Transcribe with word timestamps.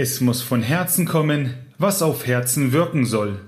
Es 0.00 0.20
muss 0.20 0.42
von 0.42 0.62
Herzen 0.62 1.06
kommen, 1.06 1.54
was 1.76 2.02
auf 2.02 2.24
Herzen 2.24 2.70
wirken 2.70 3.04
soll. 3.04 3.40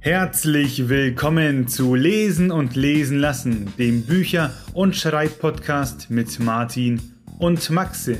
Herzlich 0.00 0.90
willkommen 0.90 1.66
zu 1.66 1.94
Lesen 1.94 2.50
und 2.50 2.76
Lesen 2.76 3.18
lassen, 3.18 3.72
dem 3.78 4.02
Bücher- 4.02 4.52
und 4.74 4.94
Schreibpodcast 4.94 6.10
mit 6.10 6.38
Martin 6.40 7.00
und 7.38 7.70
Maxe. 7.70 8.18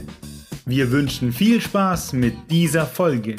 Wir 0.65 0.91
wünschen 0.91 1.31
viel 1.31 1.61
Spaß 1.61 2.15
mit 2.15 2.33
dieser 2.49 2.87
Folge. 2.87 3.37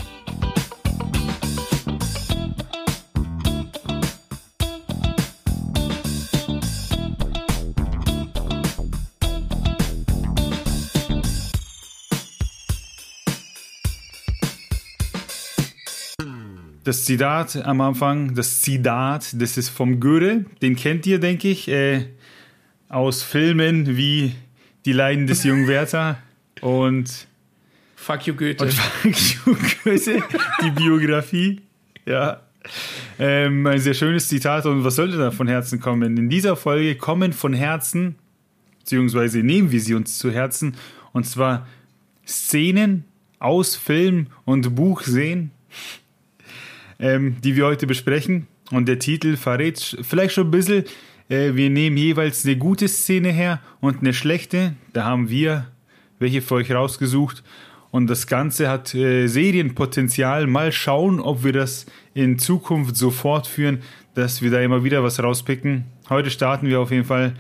Das 16.85 17.03
Zitat 17.03 17.55
am 17.65 17.81
Anfang, 17.81 18.35
das 18.35 18.61
Zitat, 18.61 19.41
das 19.41 19.57
ist 19.57 19.69
vom 19.69 19.99
Goethe, 19.99 20.45
den 20.61 20.75
kennt 20.75 21.07
ihr, 21.07 21.19
denke 21.19 21.47
ich, 21.47 21.67
äh, 21.67 22.05
aus 22.89 23.23
Filmen 23.23 23.97
wie 23.97 24.35
Die 24.85 24.91
Leiden 24.91 25.25
des 25.25 25.43
jungen 25.43 25.67
Werther 25.67 26.19
und 26.61 27.25
Fuck 27.95 28.27
you 28.27 28.35
Goethe. 28.35 28.63
Und 28.63 28.71
Fuck 28.71 29.47
you 29.47 29.55
Goethe, 29.83 30.23
die 30.63 30.69
Biografie. 30.69 31.61
Ja. 32.05 32.41
Ähm, 33.17 33.65
ein 33.65 33.79
sehr 33.79 33.95
schönes 33.95 34.27
Zitat 34.27 34.67
und 34.67 34.83
was 34.83 34.95
sollte 34.97 35.17
da 35.17 35.31
von 35.31 35.47
Herzen 35.47 35.79
kommen? 35.79 36.15
In 36.17 36.29
dieser 36.29 36.55
Folge 36.55 36.93
kommen 36.93 37.33
von 37.33 37.53
Herzen, 37.53 38.13
beziehungsweise 38.81 39.39
nehmen 39.39 39.71
wir 39.71 39.81
sie 39.81 39.95
uns 39.95 40.19
zu 40.19 40.29
Herzen, 40.29 40.75
und 41.13 41.25
zwar 41.25 41.65
Szenen 42.27 43.05
aus 43.39 43.75
Film 43.75 44.27
und 44.45 44.75
Buch 44.75 45.01
sehen, 45.01 45.49
ähm, 46.99 47.37
die 47.43 47.55
wir 47.55 47.65
heute 47.65 47.87
besprechen. 47.87 48.47
Und 48.71 48.87
der 48.87 48.99
Titel 48.99 49.37
verrät 49.37 49.97
vielleicht 50.01 50.33
schon 50.33 50.47
ein 50.47 50.51
bisschen, 50.51 50.85
äh, 51.29 51.53
wir 51.53 51.69
nehmen 51.69 51.97
jeweils 51.97 52.45
eine 52.45 52.57
gute 52.57 52.87
Szene 52.87 53.31
her 53.31 53.61
und 53.79 53.99
eine 53.99 54.13
schlechte. 54.13 54.73
Da 54.93 55.05
haben 55.05 55.29
wir 55.29 55.67
welche 56.19 56.41
für 56.41 56.55
euch 56.55 56.71
rausgesucht. 56.71 57.43
Und 57.91 58.07
das 58.07 58.27
Ganze 58.27 58.69
hat 58.69 58.93
äh, 58.93 59.27
Serienpotenzial. 59.27 60.47
Mal 60.47 60.71
schauen, 60.71 61.19
ob 61.19 61.43
wir 61.43 61.53
das 61.53 61.85
in 62.13 62.39
Zukunft 62.39 62.97
so 62.97 63.11
fortführen, 63.11 63.81
dass 64.15 64.41
wir 64.41 64.51
da 64.51 64.59
immer 64.59 64.83
wieder 64.83 65.03
was 65.03 65.21
rauspicken. 65.21 65.85
Heute 66.09 66.29
starten 66.29 66.67
wir 66.67 66.79
auf 66.79 66.91
jeden 66.91 67.05
Fall 67.05 67.33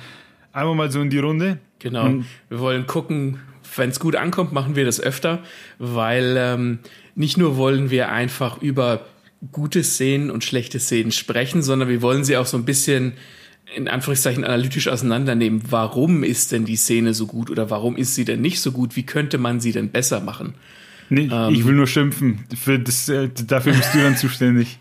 einmal 0.53 0.75
mal 0.75 0.91
so 0.91 1.01
in 1.01 1.09
die 1.09 1.19
Runde. 1.19 1.59
Genau. 1.79 2.05
Und 2.05 2.25
wir 2.49 2.59
wollen 2.59 2.87
gucken, 2.87 3.39
wenn 3.75 3.89
es 3.89 3.99
gut 3.99 4.15
ankommt, 4.15 4.53
machen 4.53 4.75
wir 4.75 4.85
das 4.85 5.01
öfter, 5.01 5.43
weil 5.77 6.35
ähm, 6.37 6.79
nicht 7.15 7.37
nur 7.37 7.57
wollen 7.57 7.89
wir 7.89 8.11
einfach 8.11 8.61
über 8.61 9.05
gute 9.51 9.83
Szenen 9.83 10.31
und 10.31 10.43
schlechte 10.43 10.79
Szenen 10.79 11.11
sprechen, 11.11 11.61
sondern 11.61 11.89
wir 11.89 12.01
wollen 12.01 12.23
sie 12.23 12.37
auch 12.37 12.45
so 12.45 12.57
ein 12.57 12.65
bisschen 12.65 13.13
in 13.75 13.87
Anführungszeichen 13.87 14.43
analytisch 14.43 14.87
auseinandernehmen. 14.87 15.63
Warum 15.69 16.23
ist 16.23 16.51
denn 16.51 16.65
die 16.65 16.75
Szene 16.75 17.13
so 17.13 17.25
gut 17.25 17.49
oder 17.49 17.69
warum 17.69 17.97
ist 17.97 18.15
sie 18.15 18.25
denn 18.25 18.41
nicht 18.41 18.61
so 18.61 18.71
gut? 18.71 18.95
Wie 18.95 19.03
könnte 19.03 19.37
man 19.37 19.59
sie 19.59 19.71
denn 19.71 19.89
besser 19.89 20.19
machen? 20.19 20.53
Nee, 21.09 21.29
ähm, 21.31 21.53
ich 21.53 21.65
will 21.65 21.75
nur 21.75 21.87
schimpfen. 21.87 22.45
Das, 22.83 23.09
äh, 23.09 23.29
dafür 23.47 23.73
bist 23.73 23.93
du 23.93 23.99
dann 23.99 24.17
zuständig. 24.17 24.79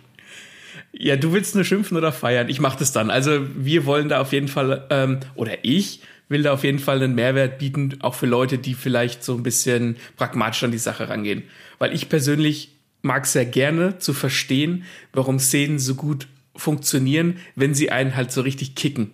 Ja, 0.92 1.16
du 1.16 1.32
willst 1.32 1.54
nur 1.54 1.64
schimpfen 1.64 1.96
oder 1.96 2.12
feiern. 2.12 2.48
Ich 2.48 2.60
mach 2.60 2.76
das 2.76 2.92
dann. 2.92 3.10
Also 3.10 3.40
wir 3.56 3.84
wollen 3.84 4.08
da 4.08 4.20
auf 4.20 4.32
jeden 4.32 4.48
Fall, 4.48 4.86
ähm, 4.90 5.18
oder 5.34 5.64
ich 5.64 6.00
will 6.28 6.42
da 6.42 6.52
auf 6.52 6.64
jeden 6.64 6.78
Fall 6.78 7.02
einen 7.02 7.14
Mehrwert 7.14 7.58
bieten, 7.58 7.96
auch 8.00 8.14
für 8.14 8.26
Leute, 8.26 8.58
die 8.58 8.74
vielleicht 8.74 9.24
so 9.24 9.34
ein 9.34 9.42
bisschen 9.42 9.96
pragmatisch 10.16 10.62
an 10.62 10.70
die 10.70 10.78
Sache 10.78 11.08
rangehen. 11.08 11.42
Weil 11.78 11.94
ich 11.94 12.08
persönlich 12.08 12.73
mag 13.04 13.26
sehr 13.26 13.46
gerne 13.46 13.98
zu 13.98 14.12
verstehen, 14.12 14.84
warum 15.12 15.38
Szenen 15.38 15.78
so 15.78 15.94
gut 15.94 16.26
funktionieren, 16.56 17.36
wenn 17.54 17.74
sie 17.74 17.90
einen 17.90 18.16
halt 18.16 18.32
so 18.32 18.40
richtig 18.40 18.74
kicken. 18.74 19.10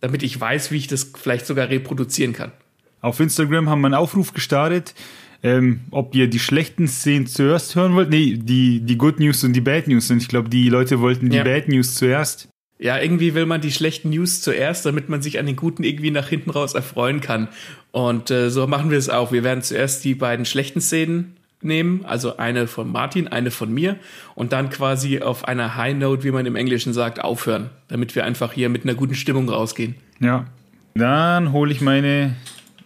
Damit 0.00 0.22
ich 0.22 0.40
weiß, 0.40 0.70
wie 0.70 0.78
ich 0.78 0.88
das 0.88 1.12
vielleicht 1.14 1.46
sogar 1.46 1.68
reproduzieren 1.68 2.32
kann. 2.32 2.52
Auf 3.00 3.20
Instagram 3.20 3.68
haben 3.68 3.80
wir 3.80 3.86
einen 3.86 3.94
Aufruf 3.94 4.32
gestartet, 4.32 4.94
ähm, 5.42 5.80
ob 5.90 6.14
ihr 6.14 6.28
die 6.28 6.38
schlechten 6.38 6.86
Szenen 6.88 7.26
zuerst 7.26 7.74
hören 7.74 7.94
wollt. 7.94 8.10
Nee, 8.10 8.38
die, 8.40 8.80
die 8.80 8.96
Good 8.96 9.18
News 9.18 9.42
und 9.44 9.52
die 9.54 9.60
Bad 9.60 9.88
News. 9.88 10.10
Und 10.10 10.18
ich 10.18 10.28
glaube, 10.28 10.48
die 10.48 10.68
Leute 10.68 11.00
wollten 11.00 11.30
die 11.30 11.36
ja. 11.36 11.44
Bad 11.44 11.68
News 11.68 11.96
zuerst. 11.96 12.48
Ja, 12.78 12.98
irgendwie 13.00 13.34
will 13.34 13.46
man 13.46 13.60
die 13.60 13.70
schlechten 13.70 14.10
News 14.10 14.40
zuerst, 14.40 14.86
damit 14.86 15.08
man 15.08 15.22
sich 15.22 15.38
an 15.38 15.46
den 15.46 15.56
guten 15.56 15.84
irgendwie 15.84 16.10
nach 16.10 16.28
hinten 16.28 16.50
raus 16.50 16.74
erfreuen 16.74 17.20
kann. 17.20 17.48
Und 17.90 18.30
äh, 18.30 18.50
so 18.50 18.66
machen 18.66 18.90
wir 18.90 18.98
es 18.98 19.08
auch. 19.08 19.30
Wir 19.30 19.44
werden 19.44 19.62
zuerst 19.62 20.04
die 20.04 20.14
beiden 20.14 20.44
schlechten 20.44 20.80
Szenen 20.80 21.36
nehmen, 21.64 22.04
also 22.04 22.36
eine 22.36 22.66
von 22.66 22.90
Martin, 22.90 23.28
eine 23.28 23.50
von 23.50 23.72
mir 23.72 23.96
und 24.34 24.52
dann 24.52 24.70
quasi 24.70 25.20
auf 25.20 25.46
einer 25.46 25.76
High 25.76 25.96
Note, 25.96 26.24
wie 26.24 26.30
man 26.30 26.46
im 26.46 26.56
Englischen 26.56 26.92
sagt, 26.92 27.22
aufhören, 27.22 27.70
damit 27.88 28.14
wir 28.14 28.24
einfach 28.24 28.52
hier 28.52 28.68
mit 28.68 28.84
einer 28.84 28.94
guten 28.94 29.14
Stimmung 29.14 29.48
rausgehen. 29.48 29.94
Ja. 30.20 30.46
Dann 30.94 31.52
hole 31.52 31.72
ich 31.72 31.80
meine 31.80 32.36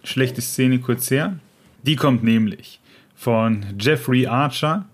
schlechte 0.04 0.40
Szene 0.40 0.78
kurz 0.78 1.10
her. 1.10 1.38
Die 1.82 1.96
kommt 1.96 2.22
nämlich 2.22 2.80
von 3.14 3.64
Jeffrey 3.78 4.26
Archer, 4.26 4.84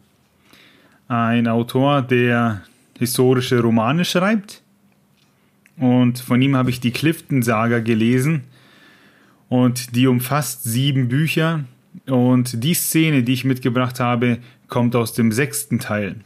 ein 1.08 1.46
Autor, 1.48 2.02
der 2.02 2.62
historische 2.98 3.60
Romane 3.60 4.04
schreibt. 4.04 4.62
Und 5.76 6.18
von 6.20 6.40
ihm 6.40 6.56
habe 6.56 6.70
ich 6.70 6.80
die 6.80 6.92
Clifton-Saga 6.92 7.80
gelesen. 7.80 8.44
Und 9.48 9.96
die 9.96 10.06
umfasst 10.06 10.64
sieben 10.64 11.08
Bücher 11.08 11.64
und 12.06 12.62
die 12.62 12.74
Szene, 12.74 13.22
die 13.22 13.32
ich 13.32 13.44
mitgebracht 13.44 14.00
habe, 14.00 14.38
kommt 14.68 14.96
aus 14.96 15.12
dem 15.12 15.32
sechsten 15.32 15.78
Teil. 15.78 16.16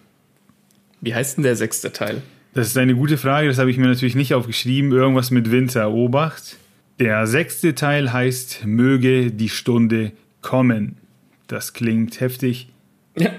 Wie 1.01 1.15
heißt 1.15 1.37
denn 1.37 1.45
der 1.45 1.57
sechste 1.57 1.93
Teil? 1.93 2.23
Das 2.55 2.69
ist 2.69 2.79
eine 2.79 2.95
gute 2.95 3.19
Frage, 3.19 3.49
das 3.49 3.59
habe 3.59 3.71
ich 3.71 3.77
mir 3.77 3.87
natürlich 3.87 4.15
nicht 4.15 4.33
aufgeschrieben. 4.33 4.93
Irgendwas 4.93 5.31
mit 5.31 5.51
Winter. 5.51 5.91
Obacht. 5.91 6.57
Der 6.99 7.27
sechste 7.27 7.75
Teil 7.75 8.13
heißt 8.13 8.65
Möge 8.65 9.31
die 9.31 9.51
Stunde 9.51 10.13
kommen. 10.41 10.97
Das 11.49 11.75
klingt 11.75 12.21
heftig. 12.21 12.69
Ja. 13.19 13.31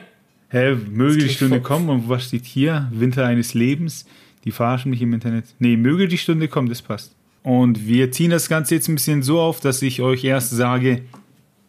Hä, 0.49 0.75
möge 0.89 1.17
die 1.17 1.29
Stunde 1.29 1.61
kommen 1.61 1.89
und 1.89 2.07
was 2.09 2.25
steht 2.25 2.45
hier? 2.45 2.89
Winter 2.93 3.25
eines 3.25 3.53
Lebens. 3.53 4.05
Die 4.45 4.51
verarschen 4.51 4.91
mich 4.91 5.01
im 5.01 5.13
Internet. 5.13 5.45
Nee, 5.59 5.75
möge 5.75 6.07
die 6.07 6.17
Stunde 6.17 6.47
kommen, 6.47 6.69
das 6.69 6.81
passt. 6.81 7.13
Und 7.43 7.87
wir 7.87 8.11
ziehen 8.11 8.29
das 8.29 8.47
Ganze 8.47 8.75
jetzt 8.75 8.87
ein 8.87 8.95
bisschen 8.95 9.23
so 9.23 9.39
auf, 9.39 9.59
dass 9.59 9.81
ich 9.81 10.01
euch 10.01 10.23
erst 10.23 10.51
sage, 10.51 11.01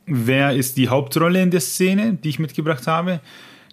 wer 0.09 0.55
ist 0.55 0.77
die 0.77 0.89
Hauptrolle 0.89 1.43
in 1.43 1.51
der 1.51 1.61
Szene, 1.61 2.19
die 2.23 2.31
ich 2.31 2.39
mitgebracht 2.39 2.87
habe. 2.87 3.21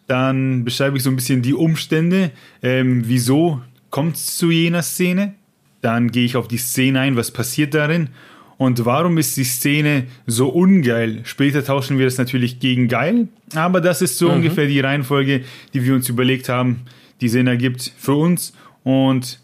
Dann 0.08 0.64
beschreibe 0.64 0.98
ich 0.98 1.04
so 1.04 1.10
ein 1.10 1.16
bisschen 1.16 1.42
die 1.42 1.54
Umstände, 1.54 2.32
ähm, 2.62 3.04
wieso 3.06 3.62
kommt 3.90 4.16
es 4.16 4.38
zu 4.38 4.52
jener 4.52 4.84
Szene. 4.84 5.34
Dann 5.82 6.12
gehe 6.12 6.26
ich 6.26 6.36
auf 6.36 6.48
die 6.48 6.58
Szene 6.58 7.00
ein, 7.00 7.16
was 7.16 7.32
passiert 7.32 7.74
darin 7.74 8.10
und 8.58 8.86
warum 8.86 9.18
ist 9.18 9.38
die 9.38 9.44
Szene 9.44 10.06
so 10.26 10.50
ungeil. 10.50 11.22
Später 11.24 11.64
tauschen 11.64 11.98
wir 11.98 12.06
das 12.06 12.18
natürlich 12.18 12.60
gegen 12.60 12.88
geil, 12.88 13.28
aber 13.54 13.82
das 13.82 14.02
ist 14.02 14.18
so 14.18 14.30
mhm. 14.30 14.36
ungefähr 14.36 14.68
die 14.68 14.80
Reihenfolge, 14.80 15.44
die 15.74 15.84
wir 15.84 15.94
uns 15.94 16.10
überlegt 16.10 16.50
haben, 16.50 16.82
die 17.22 17.30
Sinn 17.30 17.48
ergibt 17.48 17.92
für 17.98 18.16
uns 18.16 18.54
und 18.84 19.40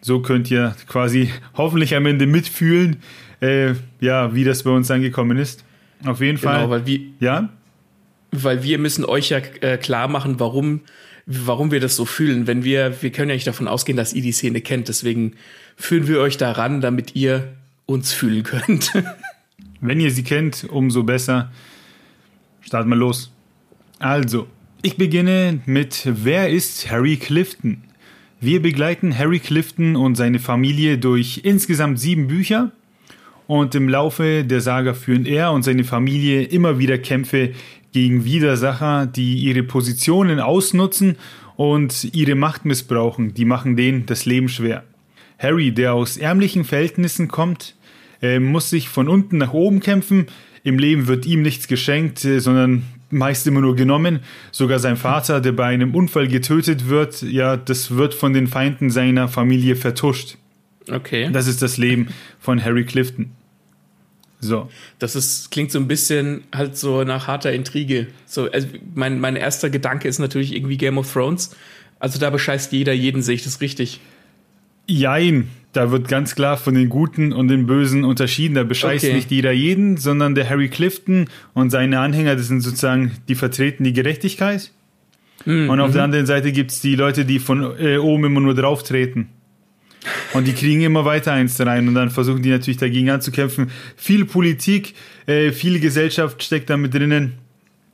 so 0.00 0.20
könnt 0.20 0.50
ihr 0.50 0.74
quasi 0.86 1.30
hoffentlich 1.54 1.94
am 1.94 2.06
Ende 2.06 2.26
mitfühlen, 2.26 2.96
äh, 3.40 3.74
ja, 4.00 4.34
wie 4.34 4.44
das 4.44 4.62
bei 4.62 4.70
uns 4.70 4.90
angekommen 4.90 5.38
ist. 5.38 5.64
Auf 6.04 6.20
jeden 6.20 6.38
genau, 6.38 6.52
Fall. 6.52 6.70
Weil 6.70 6.86
wir, 6.86 7.00
ja? 7.20 7.48
Weil 8.32 8.62
wir 8.62 8.78
müssen 8.78 9.04
euch 9.04 9.30
ja 9.30 9.38
äh, 9.60 9.76
klar 9.76 10.08
machen, 10.08 10.38
warum, 10.38 10.80
warum 11.26 11.70
wir 11.70 11.80
das 11.80 11.96
so 11.96 12.04
fühlen. 12.04 12.46
Wenn 12.46 12.64
wir, 12.64 13.02
wir 13.02 13.10
können 13.10 13.30
ja 13.30 13.34
nicht 13.34 13.46
davon 13.46 13.68
ausgehen, 13.68 13.96
dass 13.96 14.12
ihr 14.12 14.22
die 14.22 14.32
Szene 14.32 14.60
kennt. 14.60 14.88
Deswegen 14.88 15.34
führen 15.76 16.06
wir 16.06 16.20
euch 16.20 16.36
daran, 16.36 16.80
damit 16.80 17.16
ihr 17.16 17.52
uns 17.86 18.12
fühlen 18.12 18.42
könnt. 18.42 18.92
Wenn 19.80 19.98
ihr 19.98 20.10
sie 20.10 20.22
kennt, 20.22 20.64
umso 20.64 21.02
besser. 21.02 21.50
Starten 22.60 22.90
wir 22.90 22.96
los. 22.96 23.32
Also, 23.98 24.46
ich 24.82 24.96
beginne 24.96 25.60
mit 25.66 26.02
Wer 26.04 26.50
ist 26.50 26.90
Harry 26.90 27.16
Clifton? 27.16 27.82
Wir 28.40 28.62
begleiten 28.62 29.16
Harry 29.16 29.38
Clifton 29.38 29.96
und 29.96 30.14
seine 30.14 30.38
Familie 30.38 30.98
durch 30.98 31.40
insgesamt 31.44 31.98
sieben 31.98 32.28
Bücher 32.28 32.72
und 33.50 33.74
im 33.74 33.88
Laufe 33.88 34.44
der 34.44 34.60
Saga 34.60 34.94
führen 34.94 35.26
er 35.26 35.50
und 35.50 35.64
seine 35.64 35.82
Familie 35.82 36.44
immer 36.44 36.78
wieder 36.78 36.98
Kämpfe 36.98 37.50
gegen 37.90 38.24
Widersacher, 38.24 39.06
die 39.06 39.38
ihre 39.38 39.64
Positionen 39.64 40.38
ausnutzen 40.38 41.16
und 41.56 42.14
ihre 42.14 42.36
Macht 42.36 42.64
missbrauchen. 42.64 43.34
Die 43.34 43.44
machen 43.44 43.74
denen 43.74 44.06
das 44.06 44.24
Leben 44.24 44.48
schwer. 44.48 44.84
Harry, 45.36 45.72
der 45.72 45.94
aus 45.94 46.16
ärmlichen 46.16 46.64
Verhältnissen 46.64 47.26
kommt, 47.26 47.74
äh, 48.22 48.38
muss 48.38 48.70
sich 48.70 48.88
von 48.88 49.08
unten 49.08 49.38
nach 49.38 49.52
oben 49.52 49.80
kämpfen. 49.80 50.26
Im 50.62 50.78
Leben 50.78 51.08
wird 51.08 51.26
ihm 51.26 51.42
nichts 51.42 51.66
geschenkt, 51.66 52.24
äh, 52.24 52.38
sondern 52.38 52.84
meist 53.10 53.48
immer 53.48 53.62
nur 53.62 53.74
genommen. 53.74 54.20
Sogar 54.52 54.78
sein 54.78 54.96
Vater, 54.96 55.40
der 55.40 55.50
bei 55.50 55.66
einem 55.66 55.96
Unfall 55.96 56.28
getötet 56.28 56.88
wird, 56.88 57.22
ja, 57.22 57.56
das 57.56 57.96
wird 57.96 58.14
von 58.14 58.32
den 58.32 58.46
Feinden 58.46 58.90
seiner 58.90 59.26
Familie 59.26 59.74
vertuscht. 59.74 60.36
Okay. 60.88 61.30
Das 61.32 61.48
ist 61.48 61.62
das 61.62 61.78
Leben 61.78 62.10
von 62.38 62.64
Harry 62.64 62.84
Clifton. 62.84 63.32
So. 64.40 64.70
Das 64.98 65.16
ist, 65.16 65.50
klingt 65.50 65.70
so 65.70 65.78
ein 65.78 65.86
bisschen 65.86 66.44
halt 66.54 66.76
so 66.76 67.04
nach 67.04 67.26
harter 67.26 67.52
Intrige. 67.52 68.06
So, 68.26 68.50
also 68.50 68.68
mein, 68.94 69.20
mein 69.20 69.36
erster 69.36 69.70
Gedanke 69.70 70.08
ist 70.08 70.18
natürlich 70.18 70.54
irgendwie 70.54 70.76
Game 70.76 70.98
of 70.98 71.12
Thrones. 71.12 71.54
Also 71.98 72.18
da 72.18 72.30
bescheißt 72.30 72.72
jeder 72.72 72.92
jeden, 72.92 73.22
sehe 73.22 73.34
ich 73.34 73.44
das 73.44 73.60
richtig. 73.60 74.00
Jein, 74.86 75.48
da 75.72 75.92
wird 75.92 76.08
ganz 76.08 76.34
klar 76.34 76.56
von 76.56 76.74
den 76.74 76.88
Guten 76.88 77.32
und 77.32 77.48
den 77.48 77.66
Bösen 77.66 78.04
unterschieden. 78.04 78.54
Da 78.54 78.64
bescheißt 78.64 79.04
Okay. 79.04 79.14
nicht 79.14 79.30
jeder 79.30 79.52
jeden, 79.52 79.98
sondern 79.98 80.34
der 80.34 80.48
Harry 80.48 80.68
Clifton 80.68 81.28
und 81.52 81.70
seine 81.70 82.00
Anhänger, 82.00 82.34
das 82.34 82.48
sind 82.48 82.62
sozusagen, 82.62 83.12
die 83.28 83.34
vertreten 83.34 83.84
die 83.84 83.92
Gerechtigkeit. 83.92 84.72
Mhm. 85.44 85.70
Und 85.70 85.80
auf 85.80 85.92
der 85.92 86.02
anderen 86.02 86.26
Seite 86.26 86.52
gibt 86.52 86.70
es 86.70 86.80
die 86.80 86.96
Leute, 86.96 87.24
die 87.24 87.38
von 87.38 87.78
äh, 87.78 87.98
oben 87.98 88.24
immer 88.24 88.40
nur 88.40 88.54
drauf 88.54 88.82
treten. 88.82 89.28
Und 90.32 90.46
die 90.46 90.52
kriegen 90.52 90.80
immer 90.82 91.04
weiter 91.04 91.32
eins 91.32 91.60
rein. 91.60 91.88
Und 91.88 91.94
dann 91.94 92.10
versuchen 92.10 92.42
die 92.42 92.50
natürlich 92.50 92.78
dagegen 92.78 93.10
anzukämpfen. 93.10 93.70
Viel 93.96 94.24
Politik, 94.24 94.94
äh, 95.26 95.50
viel 95.50 95.80
Gesellschaft 95.80 96.42
steckt 96.42 96.70
da 96.70 96.76
mit 96.76 96.94
drinnen. 96.94 97.34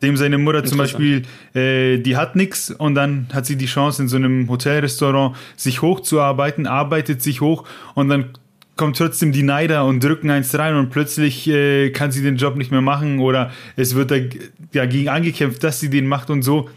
Dem 0.02 0.18
seine 0.18 0.36
Mutter 0.36 0.62
zum 0.62 0.76
Beispiel, 0.76 1.22
äh, 1.54 1.96
die 1.98 2.16
hat 2.16 2.36
nix. 2.36 2.70
Und 2.70 2.94
dann 2.94 3.28
hat 3.32 3.46
sie 3.46 3.56
die 3.56 3.66
Chance 3.66 4.02
in 4.02 4.08
so 4.08 4.16
einem 4.16 4.48
Hotelrestaurant 4.50 5.36
sich 5.56 5.80
hochzuarbeiten, 5.80 6.66
arbeitet 6.66 7.22
sich 7.22 7.40
hoch. 7.40 7.64
Und 7.94 8.10
dann 8.10 8.26
kommt 8.76 8.98
trotzdem 8.98 9.32
die 9.32 9.42
Neider 9.42 9.86
und 9.86 10.04
drücken 10.04 10.28
eins 10.28 10.54
rein. 10.58 10.76
Und 10.76 10.90
plötzlich 10.90 11.48
äh, 11.48 11.88
kann 11.90 12.12
sie 12.12 12.22
den 12.22 12.36
Job 12.36 12.56
nicht 12.56 12.70
mehr 12.70 12.82
machen. 12.82 13.20
Oder 13.20 13.50
es 13.76 13.94
wird 13.94 14.10
dag- 14.10 14.36
dagegen 14.72 15.08
angekämpft, 15.08 15.64
dass 15.64 15.80
sie 15.80 15.88
den 15.88 16.06
macht 16.06 16.28
und 16.28 16.42
so. 16.42 16.68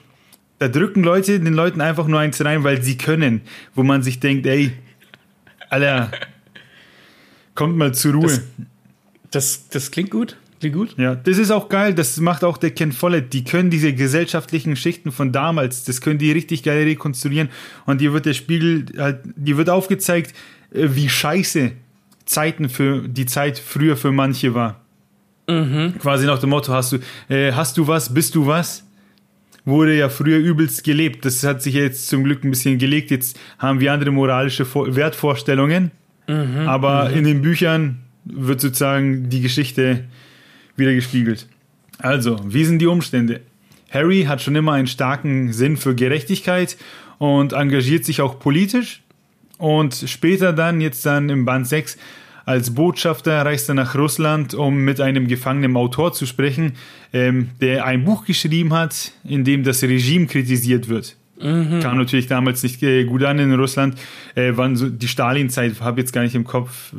Da 0.59 0.69
drücken 0.69 1.03
Leute 1.03 1.39
den 1.41 1.53
Leuten 1.53 1.81
einfach 1.81 2.07
nur 2.07 2.19
eins 2.19 2.43
rein, 2.43 2.63
weil 2.63 2.81
sie 2.81 2.97
können, 2.97 3.41
wo 3.75 3.83
man 3.83 4.03
sich 4.03 4.21
denkt, 4.21 4.45
ey, 4.45 4.71
Alter, 5.69 6.11
kommt 7.55 7.77
mal 7.77 7.93
zur 7.93 8.13
Ruhe. 8.13 8.23
Das- 8.27 8.41
Das, 9.31 9.67
das 9.69 9.91
klingt 9.91 10.09
gut. 10.09 10.37
Klingt 10.59 10.75
gut. 10.75 10.95
Ja, 10.97 11.13
das 11.15 11.37
ist 11.37 11.51
auch 11.51 11.69
geil, 11.69 11.93
das 11.93 12.19
macht 12.19 12.43
auch 12.43 12.57
der 12.57 12.71
Ken 12.71 12.91
Follett. 12.91 13.31
Die 13.31 13.43
können 13.43 13.69
diese 13.69 13.93
gesellschaftlichen 13.93 14.75
Schichten 14.75 15.11
von 15.11 15.31
damals, 15.31 15.83
das 15.85 16.01
können 16.01 16.17
die 16.19 16.31
richtig 16.31 16.63
geil 16.63 16.83
rekonstruieren. 16.83 17.49
Und 17.85 18.01
dir 18.01 18.11
wird 18.11 18.25
der 18.25 18.33
Spiegel, 18.33 18.85
halt, 18.97 19.19
dir 19.35 19.55
wird 19.57 19.69
aufgezeigt, 19.69 20.33
äh, 20.73 20.87
wie 20.91 21.07
scheiße 21.07 21.71
Zeiten 22.25 22.69
für 22.69 23.07
die 23.07 23.25
Zeit 23.27 23.59
früher 23.59 23.95
für 23.97 24.11
manche 24.11 24.53
war. 24.55 24.81
Quasi 25.99 26.25
nach 26.25 26.39
dem 26.39 26.49
Motto, 26.49 26.73
hast 26.73 26.91
du, 26.93 26.97
äh, 27.29 27.53
hast 27.53 27.77
du 27.77 27.87
was, 27.87 28.13
bist 28.13 28.35
du 28.35 28.45
was? 28.47 28.83
Wurde 29.65 29.95
ja 29.97 30.09
früher 30.09 30.37
übelst 30.37 30.83
gelebt. 30.83 31.25
Das 31.25 31.43
hat 31.43 31.61
sich 31.61 31.73
jetzt 31.73 32.07
zum 32.07 32.23
Glück 32.23 32.43
ein 32.43 32.49
bisschen 32.49 32.77
gelegt. 32.77 33.11
Jetzt 33.11 33.39
haben 33.57 33.79
wir 33.79 33.93
andere 33.93 34.11
moralische 34.11 34.65
Vor 34.65 34.95
Wertvorstellungen. 34.95 35.91
Aber 36.27 37.09
in 37.09 37.23
den 37.23 37.41
Büchern 37.41 37.99
wird 38.23 38.61
sozusagen 38.61 39.29
die 39.29 39.41
Geschichte 39.41 40.05
wieder 40.75 40.93
gespiegelt. 40.93 41.47
Also, 41.97 42.39
wie 42.45 42.65
sind 42.65 42.79
die 42.79 42.87
Umstände? 42.87 43.41
Harry 43.89 44.23
hat 44.23 44.41
schon 44.41 44.55
immer 44.55 44.73
einen 44.73 44.87
starken 44.87 45.51
Sinn 45.51 45.75
für 45.75 45.95
Gerechtigkeit 45.95 46.77
und 47.17 47.53
engagiert 47.53 48.05
sich 48.05 48.21
auch 48.21 48.39
politisch. 48.39 49.01
Und 49.57 50.05
später 50.05 50.53
dann, 50.53 50.79
jetzt 50.79 51.05
dann 51.05 51.29
im 51.29 51.45
Band 51.45 51.67
6, 51.67 51.97
als 52.49 52.73
Botschafter 52.73 53.45
reist 53.45 53.69
er 53.69 53.75
nach 53.75 53.93
Russland, 53.95 54.53
um 54.55 54.77
mit 54.83 54.99
einem 54.99 55.27
gefangenen 55.27 55.75
Autor 55.77 56.13
zu 56.13 56.25
sprechen, 56.25 56.73
ähm, 57.13 57.49
der 57.61 57.85
ein 57.85 58.03
Buch 58.05 58.25
geschrieben 58.25 58.73
hat, 58.73 59.11
in 59.23 59.43
dem 59.43 59.63
das 59.63 59.83
Regime 59.83 60.25
kritisiert 60.27 60.89
wird. 60.89 61.15
Kam 61.39 61.97
natürlich 61.97 62.27
damals 62.27 62.63
nicht 62.63 62.83
äh, 62.83 63.05
gut 63.05 63.23
an 63.23 63.39
in 63.39 63.53
Russland. 63.53 63.97
Äh, 64.35 64.51
wann 64.55 64.75
so 64.75 64.89
die 64.89 65.07
Stalinzeit, 65.07 65.79
habe 65.79 66.01
jetzt 66.01 66.11
gar 66.11 66.23
nicht 66.23 66.35
im 66.35 66.43
Kopf, 66.43 66.91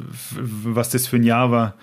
was 0.65 0.89
das 0.89 1.07
für 1.07 1.17
ein 1.17 1.25
Jahr 1.25 1.51
war. 1.51 1.75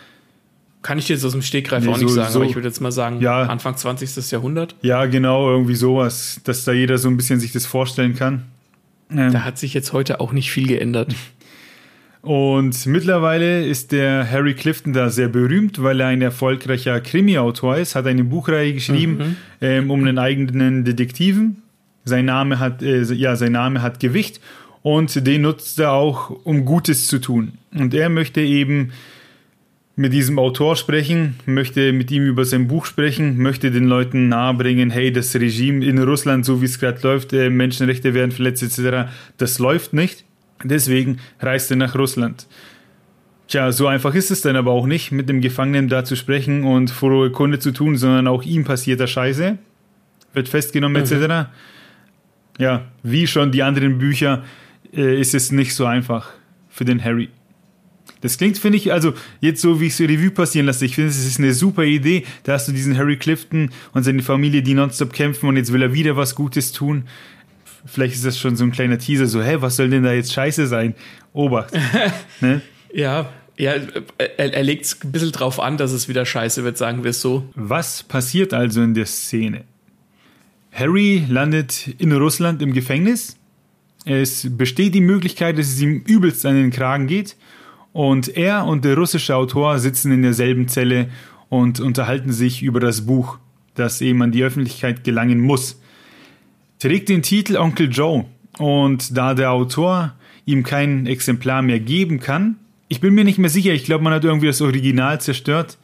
Kann 0.81 0.98
ich 0.98 1.06
dir 1.06 1.14
jetzt 1.14 1.25
aus 1.25 1.34
dem 1.34 1.42
Stegreif 1.44 1.84
Nee, 1.84 1.92
auch 1.92 1.98
nicht 1.98 2.08
so- 2.10 2.16
sagen, 2.16 2.31
so- 2.31 2.40
aber 2.40 2.50
ich 2.50 2.56
würde 2.56 2.68
jetzt 2.69 2.80
mal 2.81 2.92
sagen, 2.92 3.19
Ja. 3.22 3.44
Anfang 3.44 3.75
20. 3.78 4.31
Jahrhundert. 4.31 4.74
Ja, 4.81 5.06
genau, 5.06 5.50
irgendwie 5.52 5.75
sowas, 5.75 6.40
dass 6.46 6.64
da 6.64 6.72
jeder 6.72 6.98
so 6.98 7.10
ein 7.10 7.18
bisschen 7.18 7.40
sich 7.40 7.52
das 7.52 7.66
vorstellen 7.68 8.16
kann. 8.16 8.44
Ähm, 9.12 9.31
Da 9.34 9.44
hat 9.44 9.58
sich 9.60 9.74
jetzt 9.75 9.94
heute 9.94 10.19
auch 10.19 10.31
nicht 10.31 10.50
viel 10.52 10.68
geändert. 10.68 11.14
Und 12.22 12.86
mittlerweile 12.88 13.66
ist 13.66 13.92
der 13.92 14.30
Harry 14.30 14.54
Clifton 14.54 14.94
da 14.94 15.10
sehr 15.10 15.28
berühmt, 15.28 15.81
weil 15.81 16.02
er 16.02 16.08
ein 16.08 16.22
erfolgreicher 16.22 17.00
Krimi-Autor 17.00 17.78
ist, 17.78 17.96
hat 17.96 18.08
eine 18.08 18.24
Buchreihe 18.24 18.74
geschrieben 18.74 19.38
ähm, 19.62 19.92
um 19.92 20.02
einen 20.02 20.18
eigenen 20.18 20.84
Detektiven. 20.84 21.62
Sein 22.06 22.25
Name 22.25 22.60
hat, 22.60 22.81
äh, 22.81 23.02
ja, 23.02 23.36
sein 23.36 23.52
Name 23.52 23.81
hat 23.81 24.00
Gewicht 24.00 24.42
und 24.81 25.28
den 25.28 25.42
nutzt 25.42 25.80
er 25.80 25.92
auch, 25.92 26.30
um 26.44 26.66
Gutes 26.66 27.08
zu 27.08 27.19
tun. 27.19 27.54
Und 27.74 27.94
er 27.94 28.10
möchte 28.10 28.42
eben 28.42 28.92
mit 29.98 30.14
diesem 30.14 30.38
Autor 30.38 30.75
sprechen, 30.75 31.36
möchte 31.46 31.92
mit 31.92 32.12
ihm 32.12 32.25
über 32.25 32.46
sein 32.46 32.68
Buch 32.68 32.86
sprechen, 32.86 33.38
möchte 33.40 33.72
den 33.72 33.86
Leuten 33.86 34.30
nahebringen, 34.30 34.92
hey, 34.92 35.12
das 35.12 35.34
Regime 35.36 35.84
in 35.84 35.98
Russland, 35.98 36.46
so 36.46 36.62
wie 36.62 36.66
es 36.66 36.80
gerade 36.80 37.00
läuft, 37.02 37.34
äh, 37.34 37.50
Menschenrechte 37.50 38.14
werden 38.14 38.31
verletzt 38.31 38.64
etc., 38.64 39.10
das 39.38 39.58
läuft 39.60 39.94
nicht. 39.94 40.24
Deswegen 40.63 41.19
reist 41.39 41.71
er 41.71 41.77
nach 41.77 41.95
Russland. 41.95 42.48
Tja, 43.48 43.71
so 43.71 43.88
einfach 43.88 44.13
ist 44.13 44.30
es 44.30 44.42
dann 44.42 44.56
aber 44.56 44.71
auch 44.71 44.88
nicht, 44.88 45.12
mit 45.12 45.30
dem 45.30 45.39
Gefangenen 45.39 45.88
da 45.88 46.04
zu 46.04 46.15
sprechen 46.15 46.63
und 46.63 46.89
frohe 46.89 47.31
Kunde 47.31 47.59
zu 47.59 47.71
tun, 47.71 47.95
sondern 47.95 48.27
auch 48.27 48.44
ihm 48.44 48.65
passiert 48.65 49.00
da 49.00 49.07
Scheiße, 49.07 49.57
wird 50.33 50.50
festgenommen 50.50 51.01
etc. 51.01 51.50
Ja, 52.59 52.86
wie 53.04 53.27
schon 53.27 53.51
die 53.51 53.63
anderen 53.63 54.00
Bücher 54.00 54.44
äh, 54.94 55.19
ist 55.19 55.33
es 55.33 55.51
nicht 55.51 55.75
so 55.75 55.86
einfach 55.86 56.31
für 56.69 56.83
den 56.83 57.04
Harry. 57.04 57.30
Das 58.21 58.38
klingt, 58.38 58.57
finde 58.57 58.77
ich, 58.77 58.92
also 58.92 59.13
jetzt 59.42 59.62
so, 59.62 59.80
wie 59.80 59.88
ich 59.88 59.94
es 59.94 60.01
Revue 60.01 60.31
passieren 60.31 60.65
lasse, 60.65 60.86
ich 60.86 60.95
finde, 60.95 61.12
es 61.12 61.25
ist 61.25 61.39
eine 61.39 61.54
super 61.54 61.83
Idee. 61.83 62.25
Da 62.44 62.54
hast 62.54 62.68
du 62.68 62.71
diesen 62.71 62.98
Harry 62.98 63.18
Clifton 63.18 63.69
und 63.94 64.04
seine 64.04 64.24
Familie, 64.24 64.63
die 64.63 64.74
nonstop 64.74 65.13
kämpfen 65.13 65.48
und 65.48 65.56
jetzt 65.56 65.71
will 65.71 65.81
er 65.81 65.94
wieder 65.94 66.18
was 66.18 66.36
Gutes 66.36 66.71
tun. 66.71 67.04
Vielleicht 67.88 68.16
ist 68.16 68.25
das 68.25 68.38
schon 68.38 68.56
so 68.56 68.63
ein 68.63 68.72
kleiner 68.72 68.98
Teaser, 68.98 69.25
so, 69.25 69.42
hä, 69.42 69.57
was 69.60 69.75
soll 69.75 69.89
denn 69.89 70.04
da 70.04 70.13
jetzt 70.13 70.34
scheiße 70.34 70.68
sein? 70.68 70.95
Obacht. 71.34 71.74
ne? 72.42 72.62
Ja, 72.94 73.30
ja, 73.57 73.74
er, 74.18 74.54
er 74.54 74.63
legt 74.63 74.86
es 74.86 75.04
ein 75.04 75.12
bisschen 75.12 75.31
drauf 75.31 75.60
an, 75.60 75.78
dass 75.78 75.92
es 75.92 76.07
wieder 76.07 76.25
scheiße 76.25 76.63
wird, 76.63 76.78
sagen 76.78 77.04
wir 77.04 77.10
es 77.12 77.22
so. 77.22 77.50
Was 77.56 78.04
passiert 78.04 78.54
also 78.54 78.81
in 78.84 78.94
der 78.94 79.07
Szene? 79.07 79.63
Harry 80.72 81.25
landet 81.28 81.88
in 81.98 82.12
Russland 82.12 82.62
im 82.62 82.74
Gefängnis. 82.74 83.36
Es 84.06 84.48
besteht 84.50 84.94
die 84.94 85.01
Möglichkeit, 85.01 85.57
dass 85.57 85.68
es 85.68 85.81
ihm 85.81 86.04
übelst 86.06 86.45
an 86.45 86.56
den 86.56 86.72
Kragen 86.72 87.07
geht. 87.07 87.36
Und 87.94 88.38
er 88.38 88.66
und 88.66 88.86
der 88.86 88.95
russische 88.95 89.35
Autor 89.35 89.80
sitzen 89.80 90.11
in 90.11 90.21
derselben 90.21 90.68
Zelle 90.68 91.09
und 91.50 91.80
unterhalten 91.80 92.31
sich 92.31 92.61
über 92.61 92.80
das 92.80 93.07
Buch, 93.07 93.40
das 93.73 94.02
eben 94.02 94.21
an 94.21 94.31
die 94.31 94.44
Öffentlichkeit 94.44 95.04
gelangen 95.04 95.40
muss. 95.40 95.81
Trägt 96.80 97.10
den 97.10 97.22
Titel 97.22 97.57
Onkel 97.57 97.90
Joe. 97.92 98.26
Und 98.57 99.16
da 99.18 99.34
der 99.34 99.52
Autor 99.52 100.14
ihm 100.46 100.64
kein 100.64 101.06
Exemplar 101.06 101.62
mehr 101.62 101.80
geben 101.80 102.19
kann, 102.19 102.57
ich 102.88 103.02
bin 103.02 103.14
mir 103.14 103.24
nicht 103.24 103.38
mehr 103.38 103.50
sicher, 103.50 103.74
ich 103.74 103.84
glaube, 103.84 104.04
man 104.04 104.14
hat 104.14 104.24
irgendwie 104.24 104.48
das 104.48 104.62
Original 104.62 105.19
zerstört, 105.19 105.78